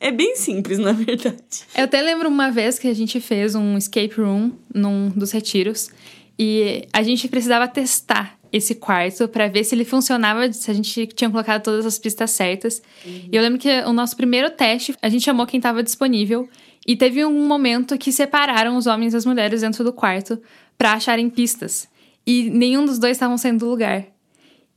É 0.00 0.10
bem 0.10 0.36
simples, 0.36 0.78
na 0.80 0.92
verdade. 0.92 1.38
Eu 1.76 1.84
até 1.84 2.02
lembro 2.02 2.28
uma 2.28 2.50
vez 2.50 2.78
que 2.78 2.88
a 2.88 2.94
gente 2.94 3.20
fez 3.20 3.54
um 3.54 3.78
escape 3.78 4.20
room 4.20 4.52
num 4.74 5.10
dos 5.10 5.30
retiros 5.30 5.90
e 6.38 6.86
a 6.92 7.02
gente 7.02 7.28
precisava 7.28 7.68
testar 7.68 8.38
esse 8.56 8.76
quarto 8.76 9.26
para 9.26 9.48
ver 9.48 9.64
se 9.64 9.74
ele 9.74 9.84
funcionava, 9.84 10.50
se 10.52 10.70
a 10.70 10.74
gente 10.74 11.08
tinha 11.08 11.28
colocado 11.28 11.60
todas 11.60 11.84
as 11.84 11.98
pistas 11.98 12.30
certas. 12.30 12.80
Uhum. 13.04 13.28
E 13.32 13.36
eu 13.36 13.42
lembro 13.42 13.58
que 13.58 13.68
o 13.80 13.92
nosso 13.92 14.16
primeiro 14.16 14.48
teste, 14.48 14.94
a 15.02 15.08
gente 15.08 15.24
chamou 15.24 15.44
quem 15.44 15.58
estava 15.58 15.82
disponível 15.82 16.48
e 16.86 16.94
teve 16.94 17.24
um 17.24 17.48
momento 17.48 17.98
que 17.98 18.12
separaram 18.12 18.76
os 18.76 18.86
homens 18.86 19.12
e 19.12 19.16
as 19.16 19.26
mulheres 19.26 19.62
dentro 19.62 19.82
do 19.82 19.92
quarto 19.92 20.40
para 20.78 20.92
acharem 20.92 21.28
pistas. 21.28 21.88
E 22.24 22.48
nenhum 22.48 22.86
dos 22.86 22.96
dois 22.96 23.16
estavam 23.16 23.36
saindo 23.36 23.58
do 23.58 23.68
lugar. 23.68 24.06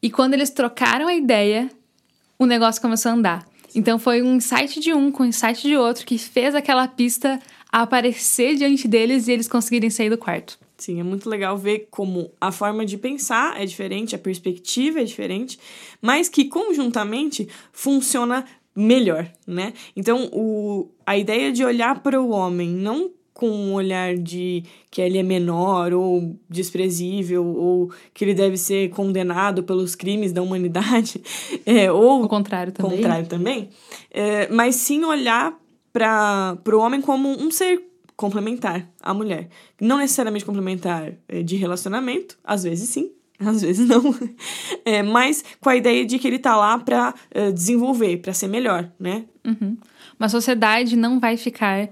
E 0.02 0.10
quando 0.10 0.34
eles 0.34 0.50
trocaram 0.50 1.08
a 1.08 1.14
ideia, 1.14 1.70
o 2.40 2.48
negócio 2.48 2.82
começou 2.82 3.12
a 3.12 3.14
andar. 3.14 3.48
Então 3.76 4.00
foi 4.00 4.24
um 4.24 4.38
insight 4.38 4.80
de 4.80 4.92
um 4.92 5.12
com 5.12 5.22
um 5.22 5.28
insight 5.28 5.62
de 5.62 5.78
outro 5.78 6.04
que 6.04 6.18
fez 6.18 6.56
aquela 6.56 6.88
pista 6.88 7.40
aparecer 7.72 8.56
diante 8.56 8.88
deles 8.88 9.28
e 9.28 9.34
eles 9.34 9.48
conseguirem 9.48 9.92
sair 9.92 10.10
do 10.10 10.18
quarto. 10.18 10.58
Sim, 10.78 11.00
é 11.00 11.04
muito 11.04 11.28
legal 11.30 11.58
ver 11.58 11.88
como 11.90 12.32
a 12.40 12.52
forma 12.52 12.86
de 12.86 12.98
pensar 12.98 13.60
é 13.60 13.66
diferente, 13.66 14.16
a 14.16 14.20
perspectiva 14.20 15.02
é 15.02 15.04
diferente, 15.04 15.58
mas 16.02 16.30
que 16.30 16.46
conjuntamente 16.46 17.48
funciona 17.72 18.46
melhor, 18.76 19.28
né? 19.46 19.74
Então, 19.96 20.30
o, 20.32 20.88
a 21.04 21.18
ideia 21.18 21.52
de 21.52 21.66
olhar 21.66 22.02
para 22.04 22.22
o 22.22 22.30
homem 22.30 22.70
não 22.70 23.12
com 23.34 23.50
um 23.50 23.74
olhar 23.74 24.16
de 24.18 24.64
que 24.90 25.00
ele 25.00 25.20
é 25.20 25.24
menor 25.24 25.94
ou 25.94 26.36
desprezível 26.50 27.46
ou 27.46 27.92
que 28.12 28.26
ele 28.26 28.34
deve 28.34 28.58
ser 28.58 28.90
condenado 28.90 29.62
pelos 29.62 29.94
crimes 29.94 30.32
da 30.32 30.42
humanidade, 30.42 31.22
é, 31.64 31.92
ou 31.92 32.24
o 32.24 32.28
contrário 32.28 32.74
também, 32.74 32.98
contrário 32.98 33.28
também 33.28 33.70
é, 34.10 34.48
mas 34.50 34.76
sim 34.76 35.04
olhar 35.04 35.56
para 35.94 36.58
o 36.74 36.80
homem 36.80 37.00
como 37.00 37.30
um 37.30 37.52
ser 37.52 37.80
complementar 38.18 38.90
à 39.02 39.14
mulher. 39.14 39.48
Não 39.80 40.00
necessariamente 40.00 40.44
complementar 40.44 41.14
é, 41.30 41.44
de 41.44 41.56
relacionamento, 41.56 42.38
às 42.44 42.64
vezes 42.64 42.90
sim, 42.90 43.12
às 43.40 43.62
vezes 43.62 43.88
não, 43.88 44.04
é, 44.84 45.04
mas 45.04 45.46
com 45.62 45.70
a 45.70 45.76
ideia 45.76 46.04
de 46.04 46.18
que 46.18 46.28
ele 46.28 46.40
tá 46.40 46.58
lá 46.58 46.78
para 46.80 47.14
é, 47.32 47.52
desenvolver, 47.52 48.18
para 48.18 48.34
ser 48.34 48.48
melhor, 48.48 48.92
né? 49.00 49.26
Uhum. 49.46 49.78
Uma 50.20 50.28
sociedade 50.28 50.98
não 50.98 51.20
vai 51.20 51.38
ficar 51.38 51.90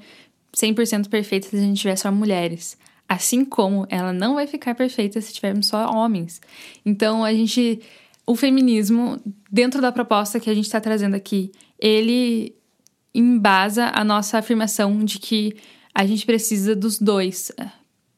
100% 0.53 1.07
perfeita 1.09 1.47
se 1.47 1.55
a 1.55 1.59
gente 1.59 1.79
tiver 1.79 1.95
só 1.95 2.11
mulheres. 2.11 2.75
Assim 3.07 3.45
como 3.45 3.85
ela 3.87 4.11
não 4.11 4.33
vai 4.33 4.47
ficar 4.47 4.73
perfeita 4.73 5.21
se 5.21 5.31
tivermos 5.31 5.67
só 5.67 5.91
homens. 5.91 6.41
Então, 6.83 7.23
a 7.23 7.31
gente. 7.31 7.79
O 8.25 8.35
feminismo, 8.35 9.21
dentro 9.51 9.79
da 9.79 9.91
proposta 9.91 10.39
que 10.39 10.49
a 10.49 10.53
gente 10.55 10.65
está 10.65 10.81
trazendo 10.81 11.13
aqui, 11.15 11.51
ele 11.77 12.55
embasa 13.13 13.91
a 13.93 14.03
nossa 14.03 14.39
afirmação 14.39 15.05
de 15.05 15.19
que 15.19 15.55
a 15.95 16.05
gente 16.05 16.25
precisa 16.25 16.75
dos 16.75 16.99
dois 16.99 17.53
eh, 17.57 17.69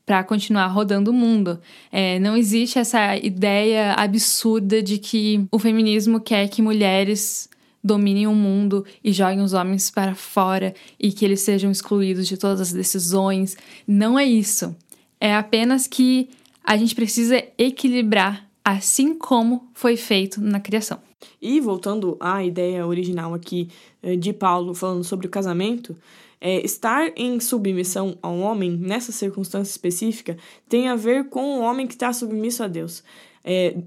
para 0.04 0.24
continuar 0.24 0.66
rodando 0.68 1.12
o 1.12 1.14
mundo. 1.14 1.60
É, 1.92 2.18
não 2.18 2.36
existe 2.36 2.80
essa 2.80 3.16
ideia 3.16 3.94
absurda 3.94 4.82
de 4.82 4.98
que 4.98 5.46
o 5.52 5.60
feminismo 5.60 6.20
quer 6.20 6.50
que 6.50 6.60
mulheres 6.60 7.48
dominem 7.84 8.26
o 8.26 8.34
mundo 8.34 8.84
e 9.04 9.14
joguem 9.14 9.42
os 9.42 9.54
homens 9.54 9.92
para 9.92 10.16
fora 10.16 10.74
e 11.00 11.12
que 11.12 11.24
eles 11.24 11.42
sejam 11.42 11.70
excluídos 11.70 12.28
de 12.28 12.36
todas 12.36 12.60
as 12.60 12.74
decisões. 12.74 13.56
Não 13.88 14.18
é 14.18 14.26
isso. 14.26 14.76
É 15.20 15.36
apenas 15.36 15.86
que 15.86 16.30
a 16.64 16.76
gente 16.76 16.96
precisa 16.96 17.44
equilibrar, 17.58 18.50
assim 18.66 19.14
como 19.14 19.70
foi 19.74 19.96
feito 19.96 20.42
na 20.42 20.60
criação. 20.60 21.00
E 21.42 21.60
voltando 21.60 22.18
à 22.20 22.44
ideia 22.44 22.86
original 22.86 23.34
aqui 23.34 23.70
eh, 24.02 24.16
de 24.16 24.34
Paulo 24.34 24.74
falando 24.74 25.04
sobre 25.04 25.28
o 25.28 25.30
casamento, 25.30 25.96
é, 26.40 26.64
estar 26.66 27.12
em 27.16 27.40
submissão 27.40 28.18
a 28.22 28.30
um 28.30 28.42
homem 28.42 28.72
nessa 28.72 29.12
circunstância 29.12 29.72
específica 29.72 30.38
tem 30.70 30.88
a 30.88 30.96
ver 30.96 31.30
com 31.30 31.60
o 31.60 31.62
homem 31.62 31.88
que 31.88 31.94
está 31.94 32.14
submisso 32.14 32.64
a 32.64 32.68
Deus. 32.68 33.04
É, 33.44 33.78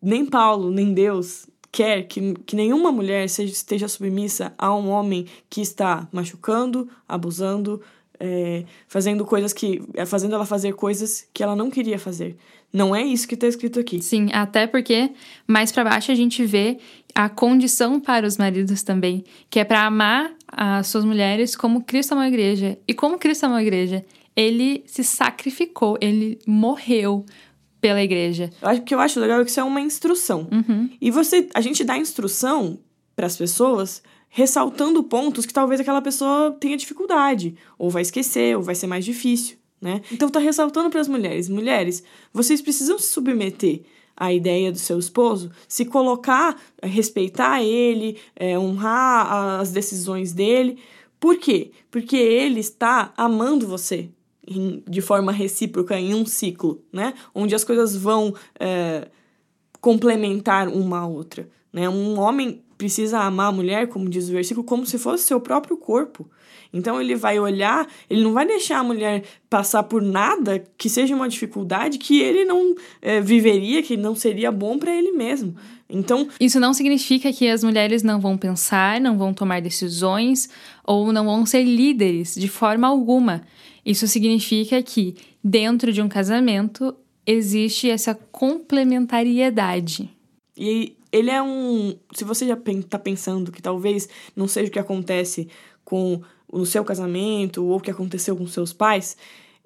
nem 0.00 0.26
Paulo, 0.26 0.70
nem 0.70 0.92
Deus 0.92 1.46
quer 1.70 2.02
que, 2.04 2.34
que 2.46 2.56
nenhuma 2.56 2.90
mulher 2.90 3.28
seja, 3.28 3.52
esteja 3.52 3.88
submissa 3.88 4.54
a 4.58 4.74
um 4.74 4.88
homem 4.88 5.26
que 5.48 5.60
está 5.60 6.08
machucando, 6.12 6.88
abusando, 7.06 7.80
é, 8.18 8.64
fazendo 8.86 9.24
coisas 9.24 9.52
que. 9.52 9.82
É, 9.94 10.04
fazendo 10.04 10.34
ela 10.34 10.46
fazer 10.46 10.74
coisas 10.74 11.26
que 11.32 11.42
ela 11.42 11.54
não 11.54 11.70
queria 11.70 11.98
fazer. 11.98 12.36
Não 12.72 12.94
é 12.94 13.02
isso 13.02 13.26
que 13.26 13.34
está 13.34 13.46
escrito 13.46 13.80
aqui. 13.80 14.02
Sim, 14.02 14.28
até 14.32 14.66
porque 14.66 15.10
mais 15.46 15.72
para 15.72 15.84
baixo 15.84 16.12
a 16.12 16.14
gente 16.14 16.44
vê 16.44 16.78
a 17.14 17.28
condição 17.28 17.98
para 17.98 18.26
os 18.26 18.36
maridos 18.36 18.82
também, 18.82 19.24
que 19.48 19.58
é 19.58 19.64
para 19.64 19.86
amar 19.86 20.32
as 20.46 20.86
suas 20.88 21.04
mulheres 21.04 21.56
como 21.56 21.82
Cristo 21.82 22.12
amou 22.12 22.24
a 22.24 22.28
igreja. 22.28 22.78
E 22.86 22.94
como 22.94 23.18
Cristo 23.18 23.44
amou 23.44 23.56
a 23.56 23.62
igreja, 23.62 24.04
ele 24.36 24.84
se 24.86 25.02
sacrificou, 25.02 25.96
ele 26.00 26.38
morreu 26.46 27.24
pela 27.80 28.02
igreja. 28.02 28.50
O 28.62 28.82
que 28.82 28.94
eu 28.94 29.00
acho 29.00 29.18
legal 29.18 29.40
é 29.40 29.44
que 29.44 29.50
isso 29.50 29.60
é 29.60 29.64
uma 29.64 29.80
instrução. 29.80 30.48
Uhum. 30.50 30.90
E 31.00 31.10
você, 31.10 31.48
a 31.54 31.60
gente 31.60 31.84
dá 31.84 31.96
instrução 31.96 32.78
para 33.16 33.26
as 33.26 33.36
pessoas 33.36 34.02
ressaltando 34.28 35.02
pontos 35.02 35.46
que 35.46 35.52
talvez 35.52 35.80
aquela 35.80 36.02
pessoa 36.02 36.56
tenha 36.60 36.76
dificuldade, 36.76 37.56
ou 37.78 37.90
vai 37.90 38.02
esquecer, 38.02 38.56
ou 38.56 38.62
vai 38.62 38.74
ser 38.74 38.86
mais 38.86 39.04
difícil, 39.04 39.56
né? 39.80 40.02
Então 40.12 40.28
tá 40.28 40.38
ressaltando 40.38 40.90
para 40.90 41.00
as 41.00 41.08
mulheres, 41.08 41.48
mulheres, 41.48 42.02
vocês 42.32 42.60
precisam 42.60 42.98
se 42.98 43.08
submeter 43.08 43.82
à 44.16 44.32
ideia 44.32 44.72
do 44.72 44.78
seu 44.78 44.98
esposo, 44.98 45.50
se 45.68 45.84
colocar, 45.84 46.60
respeitar 46.82 47.62
ele, 47.62 48.18
é, 48.34 48.58
honrar 48.58 49.60
as 49.60 49.70
decisões 49.70 50.32
dele. 50.32 50.78
Por 51.20 51.36
quê? 51.36 51.70
Porque 51.90 52.16
ele 52.16 52.60
está 52.60 53.12
amando 53.16 53.66
você, 53.66 54.10
de 54.88 55.00
forma 55.00 55.30
recíproca 55.30 55.98
em 55.98 56.14
um 56.14 56.26
ciclo, 56.26 56.82
né? 56.92 57.14
Onde 57.34 57.54
as 57.54 57.62
coisas 57.62 57.96
vão 57.96 58.34
é, 58.58 59.08
complementar 59.80 60.68
uma 60.68 61.00
a 61.00 61.06
outra. 61.06 61.48
Né? 61.72 61.88
Um 61.88 62.18
homem 62.18 62.62
precisa 62.76 63.20
amar 63.20 63.48
a 63.48 63.52
mulher, 63.52 63.88
como 63.88 64.08
diz 64.08 64.28
o 64.28 64.32
versículo, 64.32 64.64
como 64.64 64.86
se 64.86 64.98
fosse 64.98 65.24
seu 65.24 65.40
próprio 65.40 65.76
corpo. 65.76 66.28
Então 66.72 67.00
ele 67.00 67.14
vai 67.14 67.38
olhar, 67.38 67.88
ele 68.10 68.22
não 68.22 68.32
vai 68.32 68.46
deixar 68.46 68.78
a 68.78 68.84
mulher 68.84 69.24
passar 69.48 69.82
por 69.84 70.02
nada 70.02 70.62
que 70.76 70.88
seja 70.90 71.14
uma 71.14 71.28
dificuldade 71.28 71.98
que 71.98 72.20
ele 72.20 72.44
não 72.44 72.74
é, 73.00 73.20
viveria, 73.20 73.82
que 73.82 73.96
não 73.96 74.14
seria 74.14 74.52
bom 74.52 74.78
para 74.78 74.94
ele 74.94 75.12
mesmo. 75.12 75.56
Então 75.88 76.28
isso 76.38 76.60
não 76.60 76.74
significa 76.74 77.32
que 77.32 77.48
as 77.48 77.64
mulheres 77.64 78.02
não 78.02 78.20
vão 78.20 78.36
pensar, 78.36 79.00
não 79.00 79.16
vão 79.16 79.32
tomar 79.32 79.62
decisões 79.62 80.48
ou 80.84 81.12
não 81.12 81.24
vão 81.24 81.46
ser 81.46 81.62
líderes 81.62 82.34
de 82.34 82.48
forma 82.48 82.86
alguma. 82.86 83.42
Isso 83.84 84.06
significa 84.06 84.82
que 84.82 85.16
dentro 85.42 85.92
de 85.92 86.02
um 86.02 86.08
casamento 86.08 86.94
existe 87.26 87.88
essa 87.88 88.14
complementariedade. 88.14 90.10
E 90.56 90.94
ele 91.10 91.30
é 91.30 91.42
um. 91.42 91.96
Se 92.14 92.24
você 92.24 92.46
já 92.46 92.54
está 92.54 92.98
pensando 92.98 93.52
que 93.52 93.62
talvez 93.62 94.08
não 94.36 94.46
seja 94.46 94.68
o 94.68 94.70
que 94.72 94.78
acontece 94.78 95.48
com 95.88 96.20
o 96.46 96.66
seu 96.66 96.84
casamento 96.84 97.64
ou 97.64 97.78
o 97.78 97.80
que 97.80 97.90
aconteceu 97.90 98.36
com 98.36 98.46
seus 98.46 98.74
pais, 98.74 99.16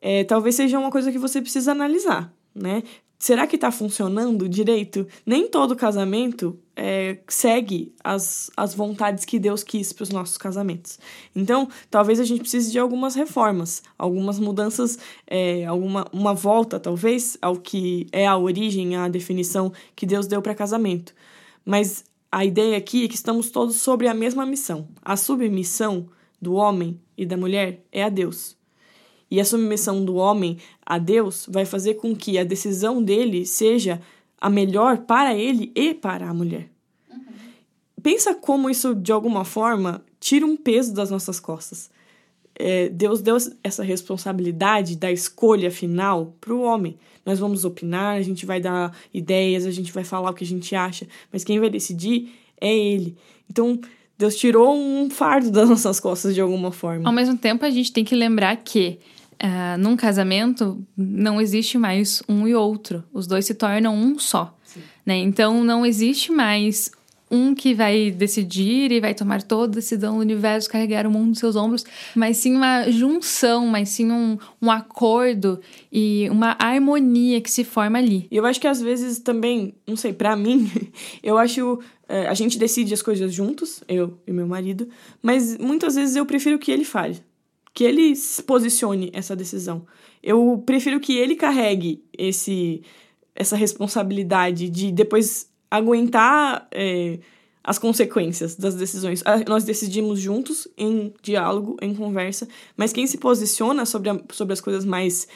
é, 0.01 0.23
talvez 0.23 0.55
seja 0.55 0.79
uma 0.79 0.91
coisa 0.91 1.11
que 1.11 1.19
você 1.19 1.43
precisa 1.43 1.73
analisar, 1.73 2.33
né? 2.55 2.85
será 3.23 3.47
que 3.47 3.55
está 3.55 3.71
funcionando 3.71 4.49
direito? 4.49 5.07
Nem 5.25 5.47
todo 5.47 5.77
casamento 5.77 6.59
é, 6.75 7.19
segue 7.29 7.95
as, 8.03 8.51
as 8.57 8.75
vontades 8.75 9.25
que 9.25 9.39
Deus 9.39 9.63
quis 9.63 9.93
para 9.93 10.03
os 10.03 10.11
nossos 10.11 10.37
casamentos. 10.37 10.99
Então, 11.35 11.69
talvez 11.89 12.19
a 12.19 12.25
gente 12.25 12.41
precise 12.41 12.73
de 12.73 12.81
algumas 12.81 13.15
reformas, 13.15 13.81
algumas 13.97 14.41
mudanças, 14.41 14.99
é, 15.25 15.65
alguma 15.67 16.05
uma 16.13 16.35
volta, 16.35 16.81
talvez, 16.81 17.39
ao 17.41 17.57
que 17.57 18.09
é 18.11 18.27
a 18.27 18.37
origem, 18.37 18.97
a 18.97 19.07
definição 19.07 19.73
que 19.95 20.05
Deus 20.05 20.27
deu 20.27 20.43
para 20.43 20.53
casamento. 20.53 21.15
Mas 21.65 22.05
a 22.33 22.47
ideia 22.47 22.79
aqui 22.79 23.05
é 23.05 23.09
que 23.09 23.15
estamos 23.15 23.51
todos 23.51 23.77
sobre 23.77 24.09
a 24.09 24.15
mesma 24.15 24.47
missão. 24.47 24.89
A 25.03 25.19
submissão 25.19 26.09
do 26.41 26.55
homem 26.55 26.99
e 27.17 27.27
da 27.27 27.37
mulher 27.37 27.85
é 27.93 28.03
a 28.03 28.09
Deus. 28.09 28.57
E 29.31 29.39
a 29.39 29.45
submissão 29.45 30.03
do 30.03 30.15
homem 30.15 30.57
a 30.85 30.97
Deus 30.97 31.47
vai 31.47 31.67
fazer 31.67 31.95
com 31.95 32.17
que 32.17 32.39
a 32.39 32.45
decisão 32.45 33.03
dele 33.03 33.45
seja 33.45 34.01
a 34.41 34.49
melhor 34.49 34.99
para 34.99 35.37
ele 35.37 35.71
e 35.75 35.93
para 35.93 36.27
a 36.27 36.33
mulher. 36.33 36.71
Uhum. 37.11 37.23
Pensa 38.03 38.35
como 38.35 38.71
isso, 38.71 38.95
de 38.95 39.13
alguma 39.13 39.45
forma, 39.45 40.03
tira 40.19 40.47
um 40.47 40.57
peso 40.57 40.95
das 40.95 41.11
nossas 41.11 41.39
costas. 41.39 41.91
É, 42.55 42.89
Deus 42.89 43.21
deu 43.21 43.37
essa 43.63 43.83
responsabilidade 43.83 44.97
da 44.97 45.11
escolha 45.11 45.71
final 45.71 46.37
para 46.41 46.55
o 46.55 46.63
homem. 46.63 46.97
Nós 47.25 47.39
vamos 47.39 47.65
opinar, 47.65 48.17
a 48.17 48.23
gente 48.23 48.45
vai 48.45 48.61
dar 48.61 48.97
ideias, 49.13 49.65
a 49.65 49.71
gente 49.71 49.93
vai 49.93 50.05
falar 50.05 50.31
o 50.31 50.35
que 50.35 50.45
a 50.45 50.47
gente 50.47 50.75
acha, 50.75 51.07
mas 51.33 51.45
quem 51.45 51.59
vai 51.61 51.71
decidir 51.71 52.33
é 52.61 52.75
Ele. 52.75 53.17
Então, 53.49 53.81
Deus 54.19 54.37
tirou 54.37 54.75
um 54.75 55.09
fardo 55.11 55.51
das 55.51 55.69
nossas 55.71 56.01
costas 56.01 56.35
de 56.35 56.41
alguma 56.41 56.73
forma. 56.73 57.09
Ao 57.09 57.13
mesmo 57.13 57.37
tempo, 57.37 57.65
a 57.65 57.71
gente 57.71 57.93
tem 57.93 58.05
que 58.05 58.15
lembrar 58.15 58.57
que 58.57 58.99
uh, 59.43 59.79
num 59.79 59.97
casamento 59.97 60.85
não 60.97 61.41
existe 61.41 61.79
mais 61.79 62.23
um 62.29 62.47
e 62.47 62.55
outro. 62.55 63.05
Os 63.13 63.27
dois 63.27 63.47
se 63.47 63.55
tornam 63.55 63.95
um 63.95 64.19
só. 64.19 64.57
Né? 65.05 65.17
Então 65.19 65.65
não 65.65 65.85
existe 65.85 66.31
mais 66.31 66.91
um 67.33 67.55
que 67.55 67.73
vai 67.73 68.11
decidir 68.11 68.93
e 68.93 69.01
vai 69.01 69.15
tomar 69.15 69.43
toda 69.43 69.73
a 69.73 69.77
decisão 69.77 70.17
do 70.17 70.21
universo, 70.21 70.69
carregar 70.69 71.07
o 71.07 71.11
mundo 71.11 71.29
nos 71.29 71.39
seus 71.39 71.57
ombros, 71.57 71.85
mas 72.15 72.37
sim 72.37 72.55
uma 72.55 72.91
junção, 72.91 73.67
mas 73.67 73.89
sim 73.89 74.13
um, 74.13 74.37
um 74.61 74.71
acordo 74.71 75.59
e 75.91 76.29
uma 76.31 76.55
harmonia 76.59 77.41
que 77.41 77.51
se 77.51 77.65
forma 77.65 77.99
ali. 77.99 78.29
E 78.31 78.37
eu 78.37 78.45
acho 78.45 78.61
que 78.61 78.67
às 78.69 78.83
vezes 78.83 79.19
também, 79.19 79.75
não 79.87 79.97
sei, 79.97 80.13
para 80.13 80.37
mim, 80.37 80.71
eu 81.25 81.39
acho. 81.39 81.81
É, 82.09 82.27
a 82.27 82.35
gente 82.35 82.59
decide 82.59 82.93
as 82.93 83.01
coisas 83.01 83.33
juntos, 83.33 83.83
eu 83.89 84.19
e 84.27 84.33
meu 84.33 84.47
marido, 84.47 84.87
mas 85.23 85.57
muitas 85.57 85.95
vezes 85.95 86.15
eu 86.15 86.27
prefiro 86.27 86.59
que 86.59 86.71
ele 86.71 86.85
fale 86.85 87.23
que 87.75 87.85
ele 87.85 88.13
posicione 88.47 89.11
essa 89.15 89.35
decisão. 89.35 89.87
Eu 90.23 90.63
prefiro 90.65 91.01
que 91.01 91.17
ele 91.17 91.35
carregue 91.35 92.05
esse, 92.13 92.83
essa 93.35 93.57
responsabilidade 93.57 94.69
de 94.69 94.93
depois 94.93 95.51
aguentar 95.73 96.69
é, 96.71 97.19
as 97.65 97.79
consequências 97.79 98.55
das 98.57 98.75
decisões. 98.75 99.23
Ah, 99.25 99.39
nós 99.49 99.65
decidimos 99.65 100.21
juntos, 100.21 100.69
em 100.77 101.15
diálogo, 101.23 101.79
em 101.81 101.95
conversa, 101.95 102.47
mas 102.77 102.93
quem 102.93 103.07
se 103.07 103.17
posiciona 103.17 103.87
sobre, 103.87 104.11
a, 104.11 104.21
sobre 104.31 104.53
as 104.53 104.61
coisas 104.61 104.85
mais 104.85 105.27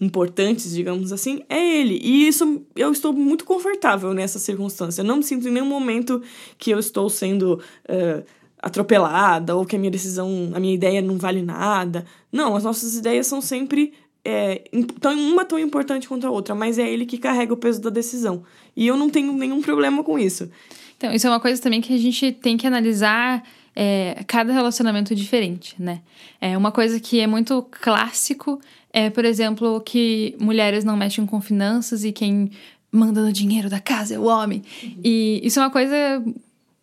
importantes, 0.00 0.74
digamos 0.74 1.12
assim, 1.12 1.44
é 1.48 1.80
ele. 1.80 2.00
E 2.02 2.26
isso 2.26 2.62
eu 2.74 2.90
estou 2.90 3.12
muito 3.12 3.44
confortável 3.44 4.12
nessa 4.12 4.40
circunstância. 4.40 5.02
Eu 5.02 5.06
não 5.06 5.18
me 5.18 5.22
sinto 5.22 5.46
em 5.46 5.52
nenhum 5.52 5.66
momento 5.66 6.20
que 6.58 6.72
eu 6.72 6.78
estou 6.80 7.08
sendo. 7.08 7.60
Uh, 7.88 8.24
atropelada 8.64 9.54
ou 9.54 9.66
que 9.66 9.76
a 9.76 9.78
minha 9.78 9.90
decisão, 9.90 10.50
a 10.54 10.58
minha 10.58 10.74
ideia 10.74 11.02
não 11.02 11.18
vale 11.18 11.42
nada. 11.42 12.06
Não, 12.32 12.56
as 12.56 12.64
nossas 12.64 12.96
ideias 12.96 13.26
são 13.26 13.42
sempre 13.42 13.92
é, 14.24 14.62
tão, 15.00 15.12
uma 15.12 15.44
tão 15.44 15.58
importante 15.58 16.08
quanto 16.08 16.26
a 16.26 16.30
outra, 16.30 16.54
mas 16.54 16.78
é 16.78 16.88
ele 16.88 17.04
que 17.04 17.18
carrega 17.18 17.52
o 17.52 17.56
peso 17.56 17.80
da 17.80 17.90
decisão. 17.90 18.42
E 18.76 18.86
eu 18.86 18.96
não 18.96 19.10
tenho 19.10 19.32
nenhum 19.32 19.60
problema 19.60 20.02
com 20.02 20.18
isso. 20.18 20.50
Então, 20.96 21.12
isso 21.12 21.26
é 21.26 21.30
uma 21.30 21.40
coisa 21.40 21.60
também 21.60 21.80
que 21.80 21.94
a 21.94 21.98
gente 21.98 22.32
tem 22.32 22.56
que 22.56 22.66
analisar 22.66 23.42
é, 23.76 24.22
cada 24.26 24.52
relacionamento 24.52 25.14
diferente, 25.14 25.74
né? 25.78 26.00
É 26.40 26.56
uma 26.56 26.72
coisa 26.72 26.98
que 26.98 27.20
é 27.20 27.26
muito 27.26 27.62
clássico 27.70 28.60
é, 28.94 29.10
por 29.10 29.24
exemplo, 29.24 29.80
que 29.80 30.36
mulheres 30.38 30.84
não 30.84 30.96
mexem 30.96 31.26
com 31.26 31.40
finanças 31.40 32.04
e 32.04 32.12
quem 32.12 32.52
manda 32.92 33.20
no 33.20 33.32
dinheiro 33.32 33.68
da 33.68 33.80
casa 33.80 34.14
é 34.14 34.18
o 34.20 34.22
homem. 34.22 34.62
Uhum. 34.84 35.00
E 35.02 35.40
isso 35.42 35.58
é 35.58 35.62
uma 35.64 35.70
coisa 35.70 35.96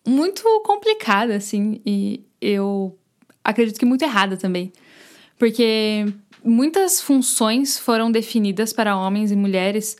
muito 0.05 0.43
complicada, 0.65 1.33
assim, 1.33 1.79
e 1.85 2.21
eu 2.41 2.97
acredito 3.41 3.79
que 3.79 3.85
muito 3.85 4.01
errada 4.01 4.35
também. 4.35 4.73
Porque 5.39 6.05
muitas 6.43 7.01
funções 7.01 7.77
foram 7.77 8.11
definidas 8.11 8.73
para 8.73 8.97
homens 8.97 9.31
e 9.31 9.35
mulheres 9.35 9.97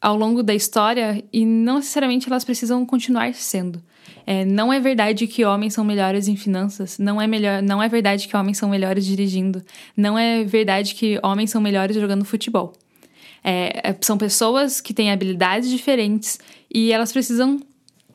ao 0.00 0.16
longo 0.16 0.42
da 0.42 0.54
história 0.54 1.22
e 1.32 1.46
não 1.46 1.76
necessariamente 1.76 2.28
elas 2.28 2.44
precisam 2.44 2.84
continuar 2.84 3.32
sendo. 3.34 3.82
É, 4.26 4.44
não 4.44 4.72
é 4.72 4.80
verdade 4.80 5.26
que 5.26 5.44
homens 5.44 5.74
são 5.74 5.84
melhores 5.84 6.28
em 6.28 6.36
finanças. 6.36 6.98
Não 6.98 7.20
é, 7.20 7.26
melhor, 7.26 7.62
não 7.62 7.82
é 7.82 7.88
verdade 7.88 8.28
que 8.28 8.36
homens 8.36 8.58
são 8.58 8.68
melhores 8.68 9.04
dirigindo. 9.06 9.62
Não 9.96 10.18
é 10.18 10.44
verdade 10.44 10.94
que 10.94 11.18
homens 11.22 11.50
são 11.50 11.60
melhores 11.60 11.96
jogando 11.96 12.24
futebol. 12.24 12.72
É, 13.44 13.90
é 13.90 13.96
são 14.00 14.18
pessoas 14.18 14.80
que 14.80 14.94
têm 14.94 15.10
habilidades 15.10 15.68
diferentes 15.68 16.38
e 16.72 16.92
elas 16.92 17.12
precisam 17.12 17.60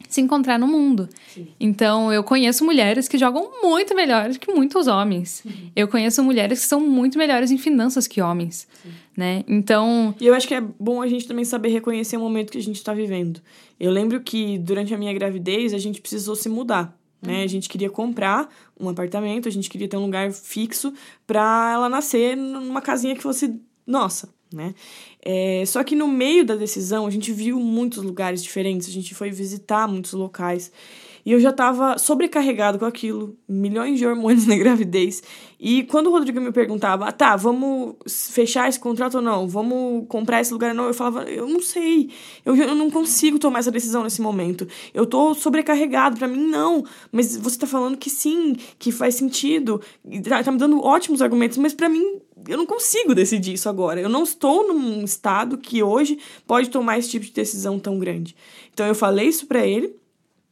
se 0.07 0.21
encontrar 0.21 0.57
no 0.57 0.67
mundo. 0.67 1.07
Sim. 1.33 1.47
Então, 1.59 2.11
eu 2.11 2.23
conheço 2.23 2.63
mulheres 2.63 3.07
que 3.07 3.17
jogam 3.17 3.49
muito 3.61 3.95
melhor 3.95 4.29
que 4.29 4.51
muitos 4.53 4.87
homens. 4.87 5.43
Uhum. 5.45 5.71
Eu 5.75 5.87
conheço 5.87 6.23
mulheres 6.23 6.61
que 6.61 6.65
são 6.65 6.79
muito 6.79 7.17
melhores 7.17 7.51
em 7.51 7.57
finanças 7.57 8.07
que 8.07 8.21
homens, 8.21 8.67
Sim. 8.83 8.89
né? 9.15 9.43
Então... 9.47 10.15
E 10.19 10.27
eu 10.27 10.33
acho 10.33 10.47
que 10.47 10.53
é 10.53 10.61
bom 10.61 11.01
a 11.01 11.07
gente 11.07 11.27
também 11.27 11.45
saber 11.45 11.69
reconhecer 11.69 12.17
o 12.17 12.19
momento 12.19 12.51
que 12.51 12.57
a 12.57 12.63
gente 12.63 12.77
está 12.77 12.93
vivendo. 12.93 13.41
Eu 13.79 13.91
lembro 13.91 14.19
que 14.21 14.57
durante 14.57 14.93
a 14.93 14.97
minha 14.97 15.13
gravidez 15.13 15.73
a 15.73 15.77
gente 15.77 16.01
precisou 16.01 16.35
se 16.35 16.49
mudar. 16.49 16.97
Né? 17.21 17.37
Uhum. 17.37 17.43
A 17.43 17.47
gente 17.47 17.67
queria 17.67 17.89
comprar 17.89 18.49
um 18.79 18.89
apartamento, 18.89 19.47
a 19.47 19.51
gente 19.51 19.69
queria 19.69 19.87
ter 19.87 19.97
um 19.97 20.05
lugar 20.05 20.31
fixo 20.31 20.93
para 21.25 21.71
ela 21.73 21.89
nascer 21.89 22.35
numa 22.35 22.81
casinha 22.81 23.15
que 23.15 23.23
fosse 23.23 23.59
nossa, 23.85 24.29
né? 24.53 24.75
É, 25.29 25.65
só 25.65 25.83
que 25.83 25.93
no 25.93 26.07
meio 26.07 26.45
da 26.45 26.55
decisão 26.55 27.05
a 27.05 27.09
gente 27.09 27.33
viu 27.33 27.59
muitos 27.59 28.01
lugares 28.01 28.41
diferentes, 28.41 28.87
a 28.87 28.91
gente 28.91 29.13
foi 29.13 29.29
visitar 29.29 29.85
muitos 29.85 30.13
locais. 30.13 30.71
E 31.27 31.33
eu 31.33 31.41
já 31.41 31.49
estava 31.49 31.97
sobrecarregado 31.97 32.79
com 32.79 32.85
aquilo, 32.85 33.37
milhões 33.49 33.99
de 33.99 34.07
hormônios 34.07 34.47
na 34.47 34.55
gravidez. 34.55 35.21
E 35.59 35.83
quando 35.83 36.07
o 36.07 36.11
Rodrigo 36.11 36.39
me 36.39 36.53
perguntava, 36.53 37.05
ah, 37.05 37.11
tá, 37.11 37.35
vamos 37.35 37.95
fechar 38.31 38.69
esse 38.69 38.79
contrato 38.79 39.15
ou 39.15 39.21
não? 39.21 39.45
Vamos 39.45 40.07
comprar 40.07 40.39
esse 40.39 40.53
lugar 40.53 40.69
ou 40.69 40.75
não? 40.77 40.85
Eu 40.85 40.93
falava, 40.93 41.29
eu 41.29 41.45
não 41.45 41.61
sei, 41.61 42.11
eu, 42.45 42.55
eu 42.55 42.73
não 42.73 42.89
consigo 42.89 43.37
tomar 43.37 43.59
essa 43.59 43.69
decisão 43.69 44.05
nesse 44.05 44.21
momento. 44.21 44.65
Eu 44.93 45.05
tô 45.05 45.33
sobrecarregado, 45.33 46.15
para 46.15 46.29
mim 46.29 46.47
não. 46.47 46.85
Mas 47.11 47.35
você 47.35 47.59
tá 47.59 47.67
falando 47.67 47.97
que 47.97 48.09
sim, 48.09 48.55
que 48.79 48.89
faz 48.89 49.15
sentido, 49.15 49.81
tá, 50.29 50.41
tá 50.41 50.49
me 50.49 50.57
dando 50.57 50.81
ótimos 50.81 51.21
argumentos, 51.21 51.57
mas 51.57 51.73
para 51.73 51.89
mim 51.89 52.21
eu 52.47 52.55
não 52.55 52.65
consigo 52.65 53.13
decidir 53.13 53.51
isso 53.51 53.67
agora. 53.67 53.99
Eu 53.99 54.07
não 54.07 54.23
estou 54.23 54.65
num 54.65 55.03
estado 55.03 55.57
que 55.57 55.83
hoje 55.83 56.19
pode 56.47 56.69
tomar 56.69 56.97
esse 56.97 57.09
tipo 57.09 57.25
de 57.25 57.33
decisão 57.33 57.77
tão 57.77 57.99
grande. 57.99 58.33
Então 58.73 58.87
eu 58.87 58.95
falei 58.95 59.27
isso 59.27 59.45
para 59.45 59.67
ele. 59.67 59.93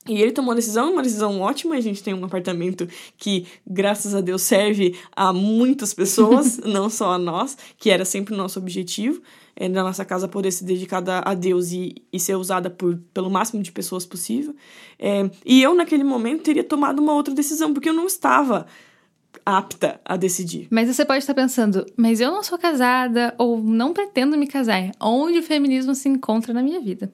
E 0.07 0.21
ele 0.21 0.31
tomou 0.31 0.51
uma 0.51 0.55
decisão, 0.55 0.93
uma 0.93 1.01
decisão 1.01 1.41
ótima. 1.41 1.75
A 1.75 1.81
gente 1.81 2.03
tem 2.03 2.13
um 2.13 2.23
apartamento 2.23 2.87
que, 3.17 3.47
graças 3.65 4.13
a 4.13 4.21
Deus, 4.21 4.43
serve 4.43 4.95
a 5.15 5.33
muitas 5.33 5.93
pessoas, 5.93 6.57
não 6.63 6.89
só 6.89 7.13
a 7.13 7.17
nós, 7.17 7.57
que 7.77 7.89
era 7.89 8.05
sempre 8.05 8.33
o 8.33 8.37
nosso 8.37 8.59
objetivo, 8.59 9.21
é, 9.55 9.67
na 9.67 9.81
nossa 9.81 10.05
casa 10.05 10.27
poder 10.27 10.51
ser 10.51 10.65
dedicada 10.65 11.19
a 11.19 11.33
Deus 11.33 11.71
e, 11.71 12.03
e 12.13 12.19
ser 12.19 12.35
usada 12.35 12.69
por, 12.69 12.99
pelo 13.13 13.31
máximo 13.31 13.63
de 13.63 13.71
pessoas 13.71 14.05
possível. 14.05 14.55
É, 14.99 15.29
e 15.43 15.63
eu, 15.63 15.73
naquele 15.73 16.03
momento, 16.03 16.43
teria 16.43 16.63
tomado 16.63 16.99
uma 16.99 17.13
outra 17.13 17.33
decisão, 17.33 17.73
porque 17.73 17.89
eu 17.89 17.93
não 17.93 18.05
estava 18.05 18.67
apta 19.45 19.99
a 20.03 20.17
decidir. 20.17 20.67
Mas 20.69 20.87
você 20.87 21.05
pode 21.05 21.19
estar 21.19 21.33
pensando, 21.33 21.85
mas 21.95 22.19
eu 22.19 22.31
não 22.31 22.43
sou 22.43 22.57
casada 22.57 23.33
ou 23.37 23.61
não 23.61 23.93
pretendo 23.93 24.37
me 24.37 24.47
casar. 24.47 24.91
Onde 24.99 25.39
o 25.39 25.43
feminismo 25.43 25.93
se 25.93 26.09
encontra 26.09 26.53
na 26.53 26.63
minha 26.63 26.79
vida? 26.79 27.11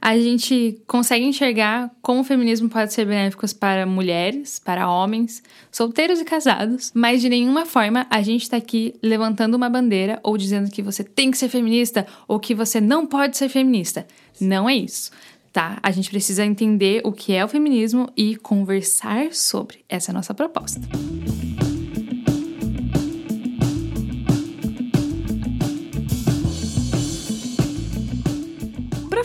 A 0.00 0.18
gente 0.18 0.80
consegue 0.86 1.24
enxergar 1.24 1.90
como 2.02 2.20
o 2.20 2.24
feminismo 2.24 2.68
pode 2.68 2.92
ser 2.92 3.04
benéfico 3.04 3.46
para 3.54 3.86
mulheres, 3.86 4.58
para 4.58 4.90
homens, 4.90 5.42
solteiros 5.70 6.20
e 6.20 6.24
casados, 6.24 6.92
mas 6.94 7.20
de 7.20 7.28
nenhuma 7.28 7.66
forma 7.66 8.06
a 8.10 8.22
gente 8.22 8.42
está 8.42 8.56
aqui 8.56 8.94
levantando 9.02 9.54
uma 9.54 9.68
bandeira 9.68 10.20
ou 10.22 10.36
dizendo 10.36 10.70
que 10.70 10.82
você 10.82 11.02
tem 11.02 11.30
que 11.30 11.38
ser 11.38 11.48
feminista 11.48 12.06
ou 12.28 12.38
que 12.38 12.54
você 12.54 12.80
não 12.80 13.06
pode 13.06 13.36
ser 13.36 13.48
feminista. 13.48 14.06
Não 14.40 14.68
é 14.68 14.76
isso 14.76 15.10
tá? 15.56 15.78
A 15.82 15.90
gente 15.90 16.10
precisa 16.10 16.44
entender 16.44 17.00
o 17.02 17.10
que 17.10 17.32
é 17.32 17.42
o 17.42 17.48
feminismo 17.48 18.12
e 18.14 18.36
conversar 18.36 19.32
sobre. 19.32 19.78
Essa 19.88 20.10
é 20.10 20.12
a 20.12 20.14
nossa 20.14 20.34
proposta. 20.34 20.78
Para 20.86 21.65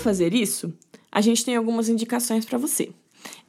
fazer 0.01 0.33
isso, 0.33 0.73
a 1.11 1.21
gente 1.21 1.45
tem 1.45 1.55
algumas 1.55 1.89
indicações 1.89 2.45
para 2.45 2.57
você. 2.57 2.91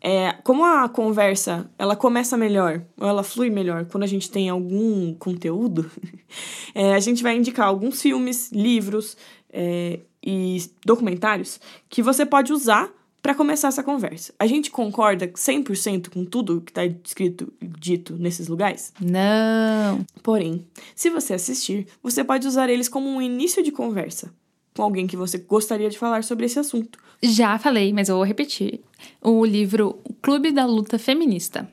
É, 0.00 0.32
como 0.44 0.64
a 0.64 0.88
conversa 0.88 1.70
ela 1.78 1.96
começa 1.96 2.36
melhor 2.36 2.84
ou 2.98 3.08
ela 3.08 3.22
flui 3.22 3.48
melhor 3.48 3.86
quando 3.86 4.02
a 4.02 4.08
gente 4.08 4.30
tem 4.30 4.48
algum 4.48 5.14
conteúdo, 5.14 5.90
é, 6.74 6.94
a 6.94 7.00
gente 7.00 7.22
vai 7.22 7.36
indicar 7.36 7.68
alguns 7.68 8.02
filmes, 8.02 8.50
livros, 8.52 9.16
é, 9.52 10.00
e 10.24 10.62
documentários 10.84 11.60
que 11.88 12.02
você 12.02 12.24
pode 12.24 12.52
usar 12.52 12.90
para 13.20 13.34
começar 13.34 13.68
essa 13.68 13.82
conversa. 13.82 14.34
A 14.38 14.46
gente 14.46 14.70
concorda 14.70 15.28
100% 15.28 16.10
com 16.10 16.24
tudo 16.24 16.60
que 16.60 16.72
está 16.72 16.84
escrito 16.84 17.52
dito 17.60 18.16
nesses 18.18 18.48
lugares? 18.48 18.92
Não. 19.00 20.04
Porém, 20.22 20.66
se 20.94 21.08
você 21.08 21.34
assistir, 21.34 21.86
você 22.02 22.24
pode 22.24 22.48
usar 22.48 22.68
eles 22.68 22.88
como 22.88 23.08
um 23.08 23.22
início 23.22 23.62
de 23.62 23.70
conversa 23.70 24.32
com 24.74 24.82
alguém 24.82 25.06
que 25.06 25.16
você 25.16 25.38
gostaria 25.38 25.90
de 25.90 25.98
falar 25.98 26.24
sobre 26.24 26.46
esse 26.46 26.58
assunto. 26.58 26.98
Já 27.22 27.58
falei, 27.58 27.92
mas 27.92 28.08
eu 28.08 28.16
vou 28.16 28.24
repetir. 28.24 28.80
O 29.20 29.44
livro 29.44 29.98
Clube 30.20 30.50
da 30.50 30.66
Luta 30.66 30.98
Feminista. 30.98 31.70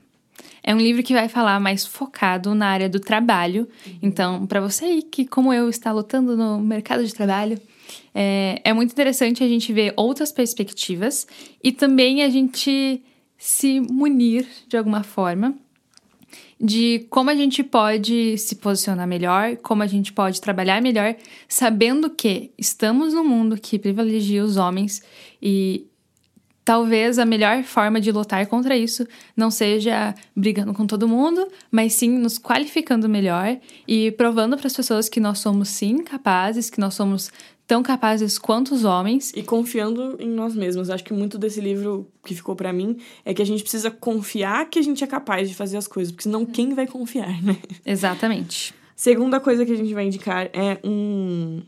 É 0.61 0.75
um 0.75 0.77
livro 0.77 1.01
que 1.01 1.13
vai 1.13 1.29
falar 1.29 1.59
mais 1.59 1.85
focado 1.85 2.53
na 2.53 2.67
área 2.67 2.89
do 2.89 2.99
trabalho. 2.99 3.67
Então, 4.01 4.45
para 4.45 4.59
você 4.59 4.85
aí 4.85 5.01
que, 5.01 5.25
como 5.25 5.53
eu, 5.53 5.69
está 5.69 5.91
lutando 5.91 6.35
no 6.35 6.59
mercado 6.59 7.05
de 7.05 7.13
trabalho, 7.13 7.59
é, 8.13 8.61
é 8.63 8.73
muito 8.73 8.91
interessante 8.91 9.43
a 9.43 9.47
gente 9.47 9.71
ver 9.71 9.93
outras 9.95 10.31
perspectivas 10.31 11.25
e 11.63 11.71
também 11.71 12.23
a 12.23 12.29
gente 12.29 13.01
se 13.37 13.79
munir 13.79 14.45
de 14.67 14.77
alguma 14.77 15.01
forma 15.01 15.55
de 16.59 17.07
como 17.09 17.29
a 17.29 17.35
gente 17.35 17.63
pode 17.63 18.37
se 18.37 18.55
posicionar 18.55 19.07
melhor, 19.07 19.55
como 19.57 19.81
a 19.81 19.87
gente 19.87 20.11
pode 20.11 20.41
trabalhar 20.41 20.81
melhor, 20.81 21.15
sabendo 21.47 22.09
que 22.09 22.51
estamos 22.57 23.13
num 23.13 23.23
mundo 23.23 23.57
que 23.57 23.79
privilegia 23.79 24.43
os 24.43 24.57
homens 24.57 25.01
e 25.41 25.87
talvez 26.65 27.17
a 27.17 27.25
melhor 27.25 27.63
forma 27.63 27.99
de 27.99 28.11
lutar 28.11 28.45
contra 28.45 28.77
isso 28.77 29.07
não 29.35 29.49
seja 29.49 30.13
brigando 30.35 30.73
com 30.73 30.85
todo 30.85 31.07
mundo, 31.07 31.47
mas 31.71 31.93
sim 31.93 32.09
nos 32.09 32.37
qualificando 32.37 33.07
melhor 33.07 33.57
e 33.87 34.11
provando 34.11 34.57
para 34.57 34.67
as 34.67 34.75
pessoas 34.75 35.09
que 35.09 35.19
nós 35.19 35.39
somos 35.39 35.69
sim 35.69 36.03
capazes, 36.03 36.69
que 36.69 36.79
nós 36.79 36.93
somos 36.93 37.31
tão 37.69 37.83
capazes 37.83 38.39
quanto 38.39 38.73
os 38.73 38.83
homens. 38.83 39.31
E 39.35 39.43
confiando 39.43 40.17
em 40.19 40.27
nós 40.27 40.55
mesmos. 40.55 40.89
Acho 40.89 41.03
que 41.03 41.13
muito 41.13 41.37
desse 41.37 41.61
livro 41.61 42.11
que 42.25 42.33
ficou 42.33 42.55
para 42.55 42.73
mim 42.73 42.97
é 43.23 43.31
que 43.31 43.43
a 43.43 43.45
gente 43.45 43.61
precisa 43.61 43.91
confiar 43.91 44.67
que 44.67 44.79
a 44.79 44.81
gente 44.81 45.03
é 45.03 45.07
capaz 45.07 45.47
de 45.47 45.53
fazer 45.53 45.77
as 45.77 45.87
coisas, 45.87 46.11
porque 46.11 46.23
senão 46.23 46.47
quem 46.47 46.73
vai 46.73 46.87
confiar, 46.87 47.41
né? 47.43 47.55
Exatamente. 47.85 48.73
Segunda 48.95 49.39
coisa 49.39 49.63
que 49.67 49.71
a 49.71 49.75
gente 49.75 49.93
vai 49.93 50.07
indicar 50.07 50.49
é 50.51 50.79
um, 50.83 51.61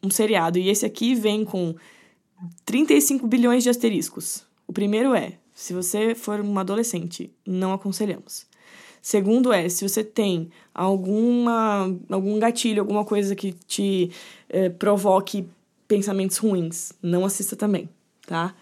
um 0.00 0.08
seriado. 0.08 0.56
E 0.56 0.68
esse 0.68 0.86
aqui 0.86 1.16
vem 1.16 1.44
com 1.44 1.74
35 2.64 3.26
bilhões 3.26 3.64
de 3.64 3.70
asteriscos. 3.70 4.44
O 4.68 4.72
primeiro 4.72 5.16
é: 5.16 5.32
se 5.52 5.74
você 5.74 6.14
for 6.14 6.38
uma 6.38 6.60
adolescente, 6.60 7.28
não 7.44 7.72
aconselhamos. 7.72 8.46
Segundo 9.02 9.52
é, 9.52 9.68
se 9.68 9.86
você 9.86 10.04
tem 10.04 10.50
alguma, 10.74 11.94
algum 12.08 12.38
gatilho, 12.38 12.82
alguma 12.82 13.04
coisa 13.04 13.34
que 13.34 13.52
te 13.52 14.10
eh, 14.48 14.68
provoque 14.68 15.46
pensamentos 15.88 16.36
ruins, 16.36 16.92
não 17.02 17.24
assista 17.24 17.56
também, 17.56 17.88
tá? 18.26 18.54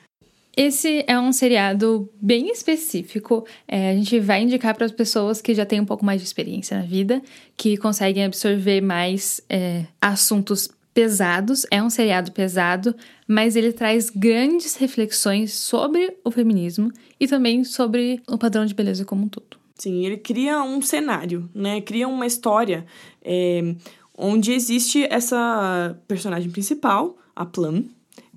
Esse 0.56 1.04
é 1.06 1.16
um 1.16 1.32
seriado 1.32 2.10
bem 2.20 2.50
específico. 2.50 3.46
É, 3.68 3.90
a 3.90 3.94
gente 3.94 4.18
vai 4.18 4.42
indicar 4.42 4.74
para 4.74 4.86
as 4.86 4.90
pessoas 4.90 5.40
que 5.40 5.54
já 5.54 5.64
têm 5.64 5.80
um 5.80 5.84
pouco 5.84 6.04
mais 6.04 6.20
de 6.20 6.26
experiência 6.26 6.76
na 6.76 6.84
vida, 6.84 7.22
que 7.56 7.76
conseguem 7.76 8.24
absorver 8.24 8.80
mais 8.80 9.40
é, 9.48 9.84
assuntos 10.00 10.68
pesados, 10.92 11.64
é 11.70 11.80
um 11.80 11.88
seriado 11.88 12.32
pesado, 12.32 12.92
mas 13.24 13.54
ele 13.54 13.72
traz 13.72 14.10
grandes 14.10 14.74
reflexões 14.74 15.52
sobre 15.52 16.16
o 16.24 16.30
feminismo 16.32 16.90
e 17.20 17.28
também 17.28 17.62
sobre 17.62 18.20
o 18.26 18.36
padrão 18.36 18.66
de 18.66 18.74
beleza 18.74 19.04
como 19.04 19.26
um 19.26 19.28
todo. 19.28 19.57
Sim, 19.78 20.04
ele 20.04 20.16
cria 20.16 20.62
um 20.62 20.82
cenário, 20.82 21.48
né? 21.54 21.80
Cria 21.80 22.08
uma 22.08 22.26
história 22.26 22.84
é, 23.22 23.74
onde 24.16 24.52
existe 24.52 25.06
essa 25.08 25.96
personagem 26.08 26.50
principal, 26.50 27.16
a 27.34 27.46
Plum, 27.46 27.84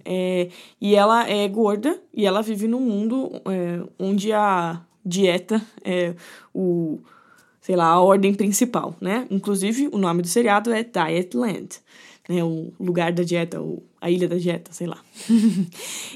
é, 0.06 0.50
e 0.80 0.96
ela 0.96 1.28
é 1.28 1.48
gorda 1.48 2.00
e 2.14 2.26
ela 2.26 2.42
vive 2.42 2.68
num 2.68 2.80
mundo 2.80 3.32
é, 3.46 3.82
onde 4.00 4.32
a 4.32 4.82
dieta 5.04 5.62
é 5.84 6.14
o, 6.54 7.00
sei 7.60 7.76
lá, 7.76 7.88
a 7.88 8.00
ordem 8.00 8.34
principal, 8.34 8.96
né? 9.02 9.28
Inclusive, 9.32 9.89
o 9.92 9.98
nome 9.98 10.22
do 10.22 10.28
seriado 10.28 10.72
é 10.72 10.84
Dietland 10.84 11.82
né, 12.32 12.44
o 12.44 12.72
lugar 12.80 13.12
da 13.12 13.24
dieta, 13.24 13.60
ou 13.60 13.84
a 14.00 14.10
ilha 14.10 14.28
da 14.28 14.38
dieta, 14.38 14.72
sei 14.72 14.88
lá. 14.88 14.98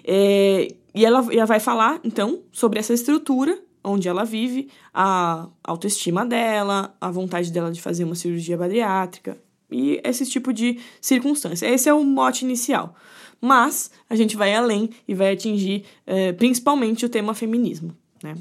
é, 0.04 0.68
e 0.96 1.06
ela, 1.06 1.26
ela 1.34 1.46
vai 1.46 1.60
falar, 1.60 2.00
então, 2.04 2.40
sobre 2.52 2.80
essa 2.80 2.94
estrutura 2.94 3.60
onde 3.86 4.10
ela 4.10 4.26
vive, 4.26 4.70
a 4.94 5.48
autoestima 5.64 6.26
dela, 6.26 6.96
a 7.00 7.10
vontade 7.12 7.52
dela 7.52 7.72
de 7.72 7.82
fazer 7.82 8.04
uma 8.04 8.16
cirurgia 8.16 8.58
bariátrica 8.58 9.38
e 9.72 10.02
esse 10.04 10.26
tipo 10.26 10.52
de 10.52 10.80
circunstância. 11.00 11.68
Esse 11.68 11.88
é 11.88 11.94
o 11.94 12.04
mote 12.04 12.44
inicial. 12.44 12.96
Mas 13.40 13.92
a 14.10 14.16
gente 14.16 14.36
vai 14.36 14.54
além 14.54 14.90
e 15.08 15.14
vai 15.14 15.34
atingir 15.34 15.86
é, 16.06 16.32
principalmente 16.34 17.06
o 17.06 17.10
tema 17.10 17.34
feminismo, 17.34 17.96
né? 18.24 18.36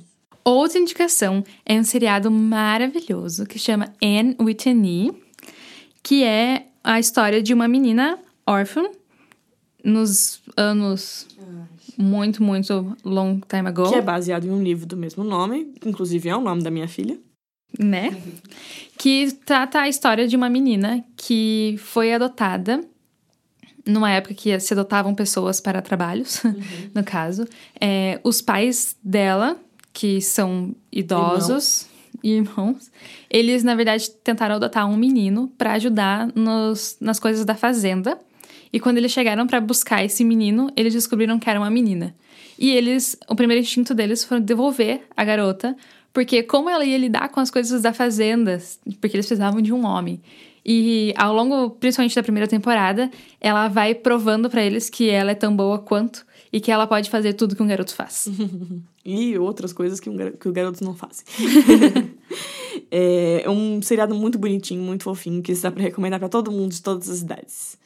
Outra 0.45 0.78
indicação 0.78 1.42
é 1.64 1.74
um 1.74 1.84
seriado 1.84 2.30
maravilhoso 2.30 3.47
que 3.47 3.59
chama 3.59 3.92
Anne 4.03 4.36
with 4.38 4.59
an 4.66 4.84
E, 4.84 5.12
que 6.03 6.22
é 6.22 6.66
a 6.82 7.01
história 7.01 7.42
de 7.42 7.55
uma 7.55 7.66
menina 7.66 8.18
órfã 8.47 8.84
nos 9.82 10.42
anos 10.55 11.26
muito, 11.97 12.42
muito 12.42 12.97
long 13.05 13.40
time 13.49 13.68
ago. 13.68 13.88
Que 13.88 13.97
é 13.97 14.03
baseado 14.03 14.45
em 14.45 14.51
um 14.51 14.62
livro 14.62 14.86
do 14.86 14.97
mesmo 14.97 15.24
nome, 15.24 15.72
inclusive 15.84 16.28
é 16.28 16.36
o 16.36 16.40
nome 16.40 16.62
da 16.62 16.70
minha 16.70 16.88
filha. 16.88 17.18
Né? 17.76 18.16
que 18.97 19.32
trata 19.45 19.80
a 19.80 19.88
história 19.88 20.28
de 20.28 20.36
uma 20.36 20.49
menina 20.49 21.05
que 21.16 21.74
foi 21.78 22.14
adotada 22.14 22.80
numa 23.86 24.11
época 24.11 24.32
que 24.32 24.59
se 24.61 24.72
adotavam 24.72 25.14
pessoas 25.14 25.61
para 25.61 25.82
trabalhos, 25.82 26.42
uhum. 26.45 26.55
no 26.95 27.05
caso. 27.05 27.47
É, 27.80 28.20
os 28.24 28.40
pais 28.40 28.97
dela, 29.03 29.57
que 29.92 30.20
são 30.20 30.74
idosos, 30.90 31.86
e 32.22 32.30
irmãos, 32.36 32.90
eles, 33.28 33.62
na 33.62 33.74
verdade, 33.74 34.11
tentaram 34.11 34.55
adotar 34.55 34.88
um 34.88 34.97
menino 34.97 35.53
para 35.59 35.74
ajudar 35.74 36.28
nos, 36.34 36.97
nas 37.01 37.20
coisas 37.20 37.45
da 37.45 37.55
fazenda. 37.55 38.18
E 38.75 38.81
quando 38.81 38.99
eles 38.99 39.12
chegaram 39.12 39.47
para 39.47 39.61
buscar 39.61 40.05
esse 40.05 40.25
menino, 40.25 40.68
eles 40.77 40.93
descobriram 40.93 41.39
que 41.39 41.49
era 41.49 41.61
uma 41.61 41.70
menina. 41.70 42.12
E 42.59 42.72
eles, 42.72 43.16
o 43.29 43.37
primeiro 43.37 43.62
instinto 43.62 43.95
deles 43.95 44.25
foi 44.25 44.41
devolver 44.41 45.03
a 45.16 45.25
garota, 45.25 45.77
porque 46.12 46.43
como 46.43 46.68
ela 46.68 46.85
ia 46.85 46.99
lidar 46.99 47.29
com 47.29 47.39
as 47.39 47.53
coisas 47.53 47.83
da 47.83 47.93
fazenda, 47.93 48.61
porque 49.01 49.14
eles 49.14 49.27
precisavam 49.27 49.62
de 49.62 49.72
um 49.72 49.87
homem. 49.87 50.20
E 50.66 51.14
ao 51.16 51.33
longo, 51.33 51.70
principalmente 51.70 52.16
da 52.16 52.22
primeira 52.25 52.49
temporada, 52.49 53.09
ela 53.41 53.68
vai 53.68 53.95
provando 53.95 54.51
para 54.51 54.64
eles 54.64 54.91
que 54.91 55.09
ela 55.09 55.31
é 55.31 55.37
tão 55.37 55.55
boa 55.55 55.79
quanto 55.79 56.27
e 56.53 56.61
que 56.61 56.72
ela 56.72 56.85
pode 56.85 57.09
fazer 57.09 57.35
tudo 57.35 57.55
que 57.55 57.62
um 57.62 57.68
garoto 57.68 57.95
faz. 57.95 58.29
e 59.07 59.39
outras 59.39 59.72
coisas 59.72 60.01
que, 60.01 60.11
um, 60.11 60.16
que 60.16 60.49
os 60.49 60.53
garotos 60.53 60.81
não 60.81 60.97
fazem. 60.97 61.25
é 62.91 63.49
um 63.49 63.81
seriado 63.81 64.16
muito 64.16 64.37
bonitinho, 64.37 64.83
muito 64.83 65.05
fofinho, 65.05 65.41
que 65.43 65.55
dá 65.55 65.70
para 65.70 65.83
recomendar 65.83 66.18
para 66.18 66.29
todo 66.29 66.51
mundo 66.51 66.72
de 66.72 66.83
todas 66.83 67.09
as 67.09 67.20
idades. 67.20 67.79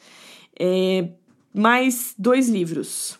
É, 0.59 1.09
mais 1.53 2.13
dois 2.17 2.49
livros. 2.49 3.17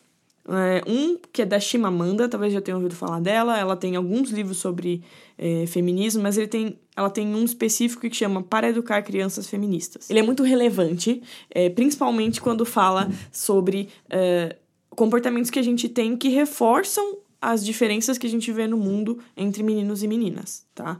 É, 0.47 0.81
um 0.89 1.17
que 1.31 1.43
é 1.43 1.45
da 1.45 1.59
Chimamanda, 1.59 2.27
talvez 2.27 2.51
já 2.51 2.59
tenham 2.59 2.79
ouvido 2.79 2.95
falar 2.95 3.19
dela. 3.19 3.57
Ela 3.57 3.75
tem 3.75 3.95
alguns 3.95 4.31
livros 4.31 4.57
sobre 4.57 5.03
é, 5.37 5.65
feminismo, 5.67 6.23
mas 6.23 6.37
ele 6.37 6.47
tem, 6.47 6.79
ela 6.95 7.09
tem 7.09 7.33
um 7.35 7.43
específico 7.43 8.01
que 8.01 8.15
chama 8.15 8.41
Para 8.41 8.69
Educar 8.69 9.03
Crianças 9.03 9.47
Feministas. 9.47 10.09
Ele 10.09 10.19
é 10.19 10.23
muito 10.23 10.43
relevante, 10.43 11.21
é, 11.51 11.69
principalmente 11.69 12.41
quando 12.41 12.65
fala 12.65 13.09
sobre 13.31 13.89
é, 14.09 14.55
comportamentos 14.89 15.51
que 15.51 15.59
a 15.59 15.63
gente 15.63 15.87
tem 15.87 16.17
que 16.17 16.29
reforçam 16.29 17.19
as 17.41 17.63
diferenças 17.63 18.17
que 18.17 18.27
a 18.27 18.29
gente 18.29 18.51
vê 18.51 18.67
no 18.67 18.77
mundo 18.77 19.19
entre 19.37 19.63
meninos 19.63 20.03
e 20.03 20.07
meninas, 20.07 20.65
tá? 20.75 20.99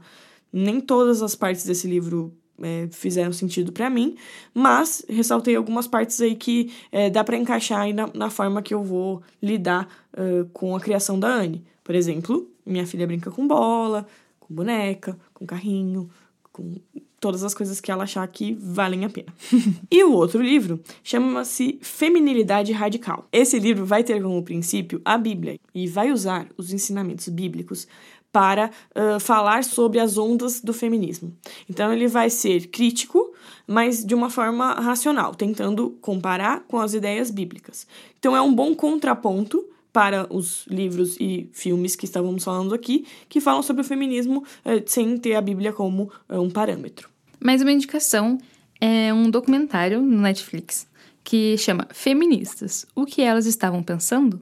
Nem 0.52 0.80
todas 0.80 1.22
as 1.22 1.34
partes 1.34 1.64
desse 1.64 1.86
livro 1.86 2.32
é, 2.62 2.88
fizeram 2.90 3.32
sentido 3.32 3.72
para 3.72 3.90
mim, 3.90 4.16
mas 4.54 5.04
ressaltei 5.08 5.56
algumas 5.56 5.86
partes 5.86 6.20
aí 6.20 6.34
que 6.34 6.72
é, 6.90 7.10
dá 7.10 7.24
para 7.24 7.36
encaixar 7.36 7.80
aí 7.80 7.92
na, 7.92 8.08
na, 8.14 8.30
forma 8.30 8.62
que 8.62 8.74
eu 8.74 8.82
vou 8.82 9.22
lidar 9.42 9.88
uh, 10.14 10.48
com 10.52 10.74
a 10.76 10.80
criação 10.80 11.18
da 11.18 11.28
Anne. 11.28 11.64
Por 11.82 11.94
exemplo, 11.94 12.50
minha 12.64 12.86
filha 12.86 13.06
brinca 13.06 13.30
com 13.30 13.46
bola, 13.46 14.06
com 14.38 14.54
boneca, 14.54 15.18
com 15.34 15.46
carrinho, 15.46 16.08
com 16.52 16.74
todas 17.20 17.44
as 17.44 17.52
coisas 17.52 17.80
que 17.80 17.90
ela 17.90 18.04
achar 18.04 18.26
que 18.26 18.54
valem 18.54 19.04
a 19.04 19.10
pena. 19.10 19.32
e 19.90 20.02
o 20.02 20.12
outro 20.12 20.40
livro 20.42 20.80
chama-se 21.04 21.78
Feminilidade 21.82 22.72
Radical. 22.72 23.28
Esse 23.30 23.58
livro 23.58 23.84
vai 23.84 24.02
ter 24.02 24.22
como 24.22 24.42
princípio 24.42 25.00
a 25.04 25.18
Bíblia 25.18 25.60
e 25.74 25.86
vai 25.86 26.10
usar 26.10 26.48
os 26.56 26.72
ensinamentos 26.72 27.28
bíblicos 27.28 27.86
para 28.32 28.70
uh, 28.94 29.18
falar 29.18 29.64
sobre 29.64 29.98
as 29.98 30.16
ondas 30.16 30.60
do 30.60 30.72
feminismo. 30.72 31.34
Então 31.68 31.92
ele 31.92 32.06
vai 32.06 32.30
ser 32.30 32.68
crítico, 32.68 33.32
mas 33.66 34.04
de 34.04 34.14
uma 34.14 34.30
forma 34.30 34.74
racional, 34.74 35.34
tentando 35.34 35.90
comparar 36.00 36.60
com 36.68 36.78
as 36.78 36.94
ideias 36.94 37.30
bíblicas. 37.30 37.86
Então 38.18 38.36
é 38.36 38.40
um 38.40 38.54
bom 38.54 38.74
contraponto 38.74 39.64
para 39.92 40.26
os 40.32 40.64
livros 40.66 41.16
e 41.18 41.50
filmes 41.52 41.96
que 41.96 42.04
estávamos 42.04 42.44
falando 42.44 42.74
aqui, 42.74 43.04
que 43.28 43.40
falam 43.40 43.62
sobre 43.62 43.82
o 43.82 43.84
feminismo 43.84 44.44
eh, 44.64 44.82
sem 44.86 45.16
ter 45.18 45.34
a 45.34 45.40
Bíblia 45.40 45.72
como 45.72 46.10
eh, 46.28 46.38
um 46.38 46.48
parâmetro. 46.48 47.08
Mais 47.40 47.60
uma 47.60 47.72
indicação 47.72 48.38
é 48.80 49.12
um 49.12 49.28
documentário 49.28 50.00
no 50.00 50.20
Netflix 50.20 50.86
que 51.24 51.56
chama 51.58 51.88
Feministas: 51.92 52.86
O 52.94 53.04
que 53.04 53.22
elas 53.22 53.46
estavam 53.46 53.82
pensando? 53.82 54.40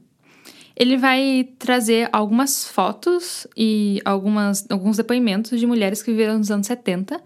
Ele 0.79 0.97
vai 0.97 1.49
trazer 1.59 2.09
algumas 2.12 2.64
fotos 2.64 3.49
e 3.57 4.01
algumas, 4.05 4.64
alguns 4.70 4.97
depoimentos 4.97 5.59
de 5.59 5.66
mulheres 5.66 6.03
que 6.05 6.12
viveram 6.12 6.39
nos 6.39 6.53
anos 6.53 6.68
70 6.68 7.20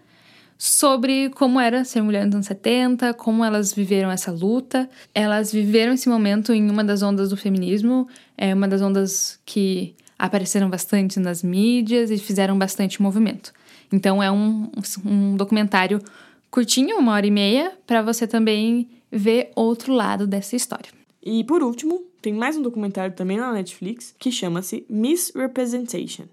sobre 0.57 1.29
como 1.31 1.59
era 1.59 1.83
ser 1.83 2.01
mulher 2.01 2.25
nos 2.25 2.35
anos 2.35 2.47
70, 2.47 3.13
como 3.13 3.43
elas 3.43 3.73
viveram 3.73 4.09
essa 4.09 4.31
luta. 4.31 4.89
Elas 5.13 5.51
viveram 5.51 5.93
esse 5.93 6.09
momento 6.09 6.51
em 6.51 6.67
uma 6.69 6.83
das 6.83 7.03
ondas 7.03 7.29
do 7.29 7.37
feminismo, 7.37 8.07
é 8.35 8.53
uma 8.55 8.67
das 8.67 8.81
ondas 8.81 9.39
que 9.45 9.93
apareceram 10.17 10.69
bastante 10.69 11.19
nas 11.19 11.43
mídias 11.43 12.09
e 12.09 12.17
fizeram 12.17 12.57
bastante 12.57 13.01
movimento. 13.01 13.53
Então 13.91 14.23
é 14.23 14.31
um, 14.31 14.71
um 15.05 15.35
documentário 15.35 16.01
curtinho, 16.49 16.97
uma 16.97 17.11
hora 17.11 17.27
e 17.27 17.31
meia, 17.31 17.73
para 17.85 18.01
você 18.01 18.25
também 18.25 18.87
ver 19.11 19.51
outro 19.55 19.93
lado 19.93 20.25
dessa 20.25 20.55
história. 20.55 21.02
E 21.25 21.41
por 21.45 21.63
último, 21.63 22.03
tem 22.21 22.33
mais 22.33 22.57
um 22.57 22.61
documentário 22.61 23.15
também 23.15 23.37
na 23.37 23.53
Netflix 23.53 24.13
que 24.19 24.29
chama-se 24.29 24.85
Misrepresentation. 24.89 26.25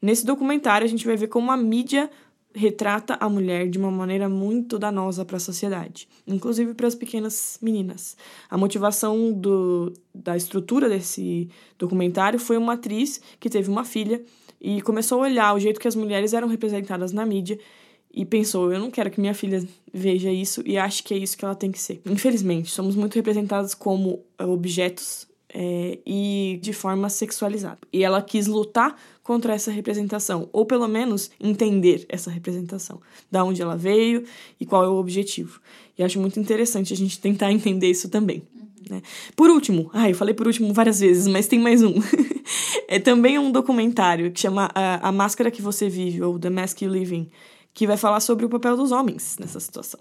Nesse 0.00 0.24
documentário 0.24 0.84
a 0.84 0.88
gente 0.88 1.04
vai 1.04 1.16
ver 1.16 1.26
como 1.26 1.50
a 1.50 1.56
mídia 1.56 2.08
retrata 2.54 3.16
a 3.20 3.28
mulher 3.28 3.68
de 3.68 3.78
uma 3.78 3.90
maneira 3.90 4.28
muito 4.28 4.78
danosa 4.78 5.24
para 5.24 5.36
a 5.36 5.40
sociedade, 5.40 6.08
inclusive 6.26 6.72
para 6.72 6.86
as 6.86 6.94
pequenas 6.94 7.58
meninas. 7.60 8.16
A 8.48 8.56
motivação 8.56 9.32
do, 9.32 9.92
da 10.14 10.36
estrutura 10.36 10.88
desse 10.88 11.48
documentário 11.76 12.38
foi 12.38 12.56
uma 12.56 12.74
atriz 12.74 13.20
que 13.40 13.50
teve 13.50 13.68
uma 13.68 13.84
filha 13.84 14.22
e 14.60 14.80
começou 14.82 15.18
a 15.18 15.24
olhar 15.26 15.54
o 15.54 15.58
jeito 15.58 15.80
que 15.80 15.88
as 15.88 15.96
mulheres 15.96 16.32
eram 16.32 16.48
representadas 16.48 17.12
na 17.12 17.26
mídia 17.26 17.58
e 18.18 18.24
pensou: 18.24 18.72
eu 18.72 18.80
não 18.80 18.90
quero 18.90 19.10
que 19.10 19.20
minha 19.20 19.32
filha 19.32 19.64
veja 19.94 20.30
isso 20.30 20.60
e 20.66 20.76
ache 20.76 21.04
que 21.04 21.14
é 21.14 21.16
isso 21.16 21.38
que 21.38 21.44
ela 21.44 21.54
tem 21.54 21.70
que 21.70 21.80
ser. 21.80 22.02
Infelizmente, 22.04 22.68
somos 22.68 22.96
muito 22.96 23.14
representadas 23.14 23.74
como 23.74 24.20
objetos 24.36 25.28
é, 25.54 25.98
e 26.04 26.58
de 26.60 26.72
forma 26.72 27.08
sexualizada. 27.08 27.78
E 27.92 28.02
ela 28.02 28.20
quis 28.20 28.48
lutar 28.48 29.00
contra 29.22 29.54
essa 29.54 29.70
representação, 29.70 30.48
ou 30.52 30.66
pelo 30.66 30.88
menos 30.88 31.30
entender 31.40 32.04
essa 32.08 32.28
representação, 32.28 33.00
da 33.30 33.44
onde 33.44 33.62
ela 33.62 33.76
veio 33.76 34.24
e 34.58 34.66
qual 34.66 34.84
é 34.84 34.88
o 34.88 34.96
objetivo. 34.96 35.60
E 35.96 36.02
acho 36.02 36.18
muito 36.18 36.40
interessante 36.40 36.92
a 36.92 36.96
gente 36.96 37.20
tentar 37.20 37.52
entender 37.52 37.88
isso 37.88 38.08
também. 38.08 38.42
Né? 38.90 39.00
Por 39.36 39.48
último, 39.48 39.90
ai, 39.92 40.10
eu 40.10 40.14
falei 40.14 40.34
por 40.34 40.46
último 40.46 40.72
várias 40.72 40.98
vezes, 40.98 41.28
mas 41.28 41.46
tem 41.46 41.58
mais 41.58 41.84
um. 41.84 41.94
é 42.88 42.98
também 42.98 43.38
um 43.38 43.52
documentário 43.52 44.32
que 44.32 44.40
chama 44.40 44.70
a, 44.74 45.08
a 45.08 45.12
Máscara 45.12 45.50
que 45.50 45.62
Você 45.62 45.88
Vive, 45.88 46.22
ou 46.22 46.38
The 46.38 46.50
Mask 46.50 46.82
You 46.82 46.90
Live 46.90 47.14
In, 47.14 47.28
que 47.78 47.86
vai 47.86 47.96
falar 47.96 48.18
sobre 48.18 48.44
o 48.44 48.48
papel 48.48 48.76
dos 48.76 48.90
homens 48.90 49.36
nessa 49.38 49.60
situação. 49.60 50.00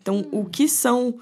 Então, 0.00 0.26
o 0.32 0.46
que 0.46 0.66
são 0.66 1.18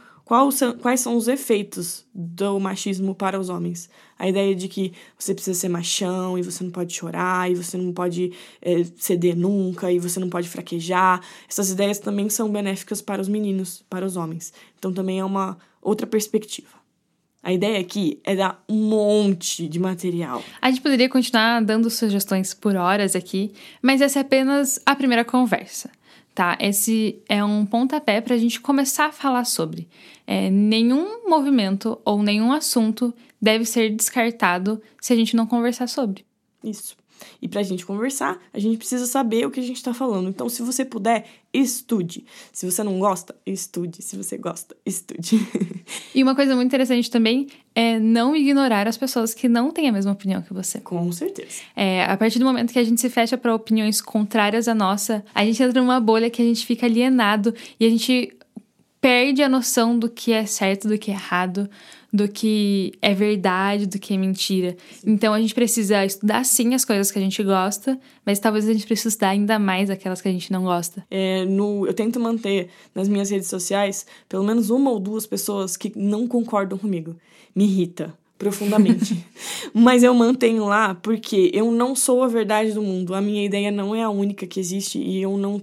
quais 0.81 1.01
são 1.01 1.17
os 1.17 1.29
efeitos 1.29 2.05
do 2.13 2.59
machismo 2.59 3.15
para 3.15 3.39
os 3.39 3.49
homens. 3.49 3.89
A 4.19 4.29
ideia 4.29 4.57
de 4.57 4.67
que 4.67 4.93
você 5.17 5.33
precisa 5.33 5.59
ser 5.59 5.69
machão 5.69 6.37
e 6.37 6.43
você 6.43 6.65
não 6.65 6.71
pode 6.71 6.93
chorar 6.93 7.49
e 7.51 7.55
você 7.55 7.77
não 7.77 7.93
pode 7.93 8.33
é, 8.61 8.85
ceder 8.97 9.37
nunca 9.37 9.91
e 9.91 10.01
você 10.01 10.19
não 10.19 10.29
pode 10.29 10.49
fraquejar. 10.49 11.21
Essas 11.49 11.71
ideias 11.71 12.01
também 12.01 12.29
são 12.29 12.51
benéficas 12.51 13.01
para 13.01 13.23
os 13.23 13.29
meninos, 13.29 13.85
para 13.89 14.05
os 14.05 14.17
homens. 14.17 14.53
Então 14.77 14.93
também 14.93 15.21
é 15.21 15.25
uma 15.25 15.57
outra 15.81 16.09
perspectiva. 16.09 16.71
A 17.47 17.53
ideia 17.53 17.79
aqui 17.79 18.19
é 18.25 18.35
dar 18.35 18.61
um 18.69 18.89
monte 18.89 19.69
de 19.69 19.79
material. 19.79 20.43
A 20.61 20.69
gente 20.69 20.81
poderia 20.81 21.09
continuar 21.09 21.63
dando 21.63 21.89
sugestões 21.89 22.53
por 22.53 22.75
horas 22.75 23.15
aqui, 23.15 23.53
mas 23.81 24.01
essa 24.01 24.19
é 24.19 24.23
apenas 24.23 24.81
a 24.85 24.97
primeira 24.97 25.25
conversa 25.25 25.89
tá? 26.35 26.59
Esse 26.61 27.23
é 27.29 27.43
um 27.43 27.65
pontapé 27.65 28.21
para 28.21 28.35
a 28.35 28.39
gente 28.39 28.61
começar 28.61 29.07
a 29.07 29.13
falar 29.13 29.45
sobre. 29.45 29.89
É, 30.27 30.51
nenhum 30.51 31.27
movimento 31.27 31.99
ou 32.05 32.23
nenhum 32.23 32.53
assunto 32.53 33.15
deve 33.41 33.65
ser 33.65 33.89
descartado 33.95 34.83
se 35.01 35.15
a 35.15 35.17
gente 35.17 35.35
não 35.35 35.47
conversar 35.47 35.87
sobre. 35.87 36.27
Isso. 36.63 36.95
E 37.41 37.49
para 37.49 37.61
a 37.61 37.63
gente 37.63 37.87
conversar, 37.87 38.39
a 38.53 38.59
gente 38.59 38.77
precisa 38.77 39.07
saber 39.07 39.47
o 39.47 39.51
que 39.51 39.61
a 39.61 39.63
gente 39.63 39.77
está 39.77 39.95
falando. 39.95 40.29
Então, 40.29 40.49
se 40.49 40.63
você 40.63 40.85
puder, 40.85 41.27
estude. 41.61 42.25
Se 42.53 42.71
você 42.71 42.83
não 42.83 42.99
gosta, 42.99 43.35
estude. 43.45 44.03
Se 44.03 44.17
você 44.17 44.37
gosta, 44.37 44.77
estude. 44.85 45.41
e 46.15 46.23
uma 46.23 46.35
coisa 46.35 46.55
muito 46.55 46.69
interessante 46.69 47.11
também 47.11 47.49
é 47.75 47.99
não 47.99 48.35
ignorar 48.35 48.87
as 48.87 48.97
pessoas 48.97 49.35
que 49.35 49.49
não 49.49 49.71
têm 49.71 49.89
a 49.89 49.93
mesma 49.93 50.13
opinião 50.13 50.43
que 50.43 50.53
você. 50.53 50.79
Com 50.81 51.11
certeza. 51.13 51.63
É, 51.75 52.05
a 52.05 52.17
partir 52.17 52.39
do 52.39 52.45
momento 52.45 52.73
que 52.73 52.79
a 52.79 52.85
gente 52.85 53.01
se 53.01 53.09
fecha 53.09 53.37
para 53.37 53.55
opiniões 53.55 54.01
contrárias 54.01 54.69
à 54.69 54.75
nossa, 54.75 55.25
a 55.35 55.45
gente 55.45 55.63
entra 55.63 55.81
numa 55.81 56.01
bolha 56.01 56.31
que 56.31 56.43
a 56.43 56.45
gente 56.45 56.67
fica 56.67 56.87
alienado 56.87 57.55
e 57.79 57.87
a 57.87 57.91
gente 57.91 58.37
perde 59.01 59.43
a 59.43 59.49
noção 59.49 59.99
do 59.99 60.09
que 60.09 60.33
é 60.33 60.45
certo, 60.47 60.89
do 60.89 60.99
que 60.99 61.11
é 61.11 61.15
errado, 61.15 61.71
do 62.13 62.29
que 62.29 62.93
é 63.03 63.15
verdade, 63.15 63.87
do 63.87 63.99
que 63.99 64.15
é 64.15 64.17
mentira. 64.17 64.77
Então 65.05 65.35
a 65.35 65.41
gente 65.41 65.55
precisa 65.55 66.05
estudar 66.05 66.45
sim 66.45 66.75
as 66.75 66.85
coisas 66.85 67.11
que 67.11 67.19
a 67.19 67.23
gente 67.23 67.43
gosta, 67.43 67.99
mas 68.25 68.39
talvez 68.39 68.69
a 68.69 68.73
gente 68.73 68.87
precise 68.87 69.09
estudar 69.09 69.31
ainda 69.31 69.59
mais 69.59 69.91
aquelas 69.91 70.21
que 70.21 70.29
a 70.29 70.33
gente 70.33 70.53
não 70.53 70.65
gosta. 70.65 71.05
É, 71.11 71.45
no, 71.45 71.87
eu 71.87 71.95
tento 71.95 72.19
manter 72.21 72.69
nas 72.95 73.09
minhas 73.09 73.31
redes 73.31 73.49
sociais 73.49 74.07
pelo 74.29 74.45
menos 74.45 74.71
uma 74.71 74.91
ou 74.91 75.01
duas 75.01 75.27
pessoas 75.27 75.77
que 75.77 75.93
não 75.97 76.27
concordam 76.27 76.79
comigo. 76.79 77.17
Me 77.55 77.65
irrita 77.65 78.15
profundamente. 78.39 79.25
Mas 79.73 80.03
eu 80.03 80.15
mantenho 80.15 80.67
lá 80.67 80.95
porque 80.95 81.51
eu 81.53 81.71
não 81.71 81.95
sou 81.95 82.23
a 82.23 82.29
verdade 82.29 82.73
do 82.73 82.83
mundo. 82.83 83.15
A 83.15 83.21
minha 83.21 83.45
ideia 83.45 83.71
não 83.71 83.95
é 83.95 84.03
a 84.03 84.11
única 84.11 84.47
que 84.47 84.61
existe 84.61 84.99
e 84.99 85.21
eu 85.21 85.37
não 85.37 85.63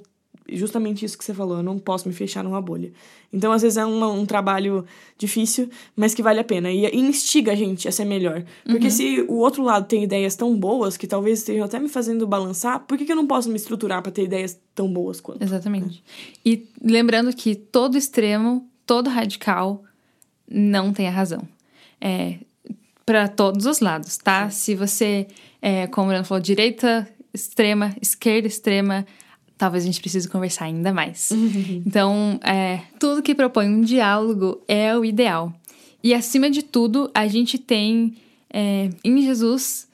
justamente 0.49 1.05
isso 1.05 1.17
que 1.17 1.23
você 1.23 1.33
falou, 1.33 1.57
eu 1.57 1.63
não 1.63 1.79
posso 1.79 2.07
me 2.07 2.13
fechar 2.13 2.43
numa 2.43 2.61
bolha. 2.61 2.91
Então, 3.31 3.51
às 3.51 3.61
vezes, 3.61 3.77
é 3.77 3.85
uma, 3.85 4.11
um 4.11 4.25
trabalho 4.25 4.85
difícil, 5.17 5.69
mas 5.95 6.13
que 6.13 6.21
vale 6.21 6.39
a 6.39 6.43
pena. 6.43 6.71
E, 6.71 6.85
e 6.85 6.99
instiga 6.99 7.51
a 7.53 7.55
gente 7.55 7.87
a 7.87 7.91
ser 7.91 8.05
melhor. 8.05 8.43
Porque 8.65 8.85
uhum. 8.85 8.91
se 8.91 9.25
o 9.27 9.35
outro 9.35 9.63
lado 9.63 9.87
tem 9.87 10.03
ideias 10.03 10.35
tão 10.35 10.55
boas, 10.55 10.97
que 10.97 11.07
talvez 11.07 11.39
estejam 11.39 11.65
até 11.65 11.79
me 11.79 11.89
fazendo 11.89 12.27
balançar, 12.27 12.81
por 12.81 12.97
que, 12.97 13.05
que 13.05 13.11
eu 13.11 13.15
não 13.15 13.27
posso 13.27 13.49
me 13.49 13.55
estruturar 13.55 14.01
para 14.01 14.11
ter 14.11 14.23
ideias 14.23 14.59
tão 14.75 14.91
boas 14.91 15.19
quanto? 15.19 15.41
Exatamente. 15.41 16.03
E 16.45 16.67
lembrando 16.81 17.33
que 17.35 17.55
todo 17.55 17.97
extremo, 17.97 18.67
todo 18.85 19.09
radical, 19.09 19.83
não 20.47 20.93
tem 20.93 21.07
a 21.07 21.11
razão. 21.11 21.41
É, 21.99 22.37
para 23.05 23.27
todos 23.27 23.65
os 23.65 23.79
lados, 23.79 24.17
tá? 24.17 24.49
Se 24.49 24.75
você, 24.75 25.27
é, 25.61 25.87
como 25.87 26.07
o 26.07 26.09
Bruno 26.09 26.25
falou, 26.25 26.41
direita 26.41 27.07
extrema, 27.33 27.95
esquerda 28.01 28.47
extrema, 28.47 29.05
talvez 29.63 29.85
a 29.85 29.87
gente 29.87 30.01
precise 30.01 30.27
conversar 30.27 30.65
ainda 30.65 30.91
mais. 30.91 31.31
Então, 31.87 32.37
é, 32.43 32.81
tudo 32.99 33.23
que 33.23 33.33
propõe 33.33 33.69
um 33.69 33.79
diálogo 33.79 34.61
é 34.67 34.93
o 34.93 35.05
ideal. 35.05 35.53
E 36.03 36.13
acima 36.13 36.49
de 36.49 36.61
tudo, 36.61 37.09
a 37.13 37.29
gente 37.29 37.57
tem 37.57 38.13
é, 38.51 38.89
em 39.05 39.21
Jesus 39.21 39.87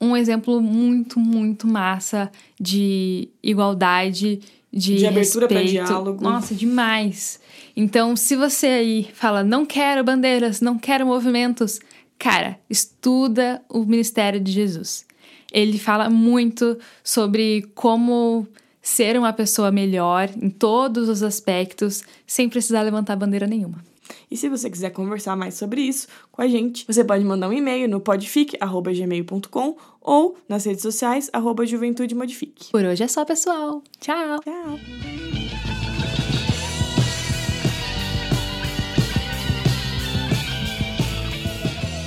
um 0.00 0.16
exemplo 0.16 0.60
muito, 0.60 1.20
muito 1.20 1.68
massa 1.68 2.32
de 2.60 3.28
igualdade, 3.40 4.40
de, 4.72 4.96
de 4.96 5.06
abertura 5.06 5.46
para 5.46 5.62
diálogo. 5.62 6.24
Nossa, 6.24 6.52
demais. 6.52 7.38
Então, 7.76 8.16
se 8.16 8.34
você 8.34 8.66
aí 8.66 9.08
fala, 9.14 9.44
não 9.44 9.64
quero 9.64 10.02
bandeiras, 10.02 10.60
não 10.60 10.76
quero 10.76 11.06
movimentos, 11.06 11.78
cara, 12.18 12.58
estuda 12.68 13.62
o 13.68 13.84
ministério 13.84 14.40
de 14.40 14.50
Jesus. 14.50 15.06
Ele 15.52 15.78
fala 15.78 16.10
muito 16.10 16.76
sobre 17.04 17.70
como 17.72 18.48
ser 18.82 19.16
uma 19.16 19.32
pessoa 19.32 19.70
melhor 19.70 20.28
em 20.36 20.50
todos 20.50 21.08
os 21.08 21.22
aspectos, 21.22 22.02
sem 22.26 22.48
precisar 22.48 22.82
levantar 22.82 23.16
bandeira 23.16 23.46
nenhuma. 23.46 23.82
E 24.30 24.36
se 24.36 24.48
você 24.48 24.68
quiser 24.68 24.90
conversar 24.90 25.36
mais 25.36 25.54
sobre 25.54 25.80
isso 25.82 26.08
com 26.30 26.42
a 26.42 26.48
gente, 26.48 26.84
você 26.86 27.04
pode 27.04 27.24
mandar 27.24 27.48
um 27.48 27.52
e-mail 27.52 27.88
no 27.88 28.00
podfic.gmail.com 28.00 29.76
ou 30.00 30.36
nas 30.48 30.64
redes 30.64 30.82
sociais, 30.82 31.30
arroba 31.32 31.64
Juventude 31.64 32.14
Modifique. 32.14 32.70
Por 32.72 32.84
hoje 32.84 33.04
é 33.04 33.08
só, 33.08 33.24
pessoal. 33.24 33.82
Tchau! 34.00 34.40
Tchau! 34.40 34.78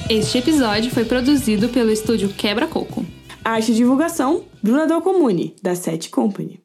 Este 0.07 0.37
episódio 0.37 0.91
foi 0.91 1.03
produzido 1.03 1.69
pelo 1.69 1.89
estúdio 1.89 2.29
Quebra 2.29 2.67
Coco. 2.67 3.03
Arte 3.43 3.71
e 3.71 3.75
divulgação, 3.75 4.43
Bruna 4.61 4.85
Del 4.85 5.01
Comune, 5.01 5.55
da 5.63 5.75
Sete 5.75 6.09
Company. 6.09 6.64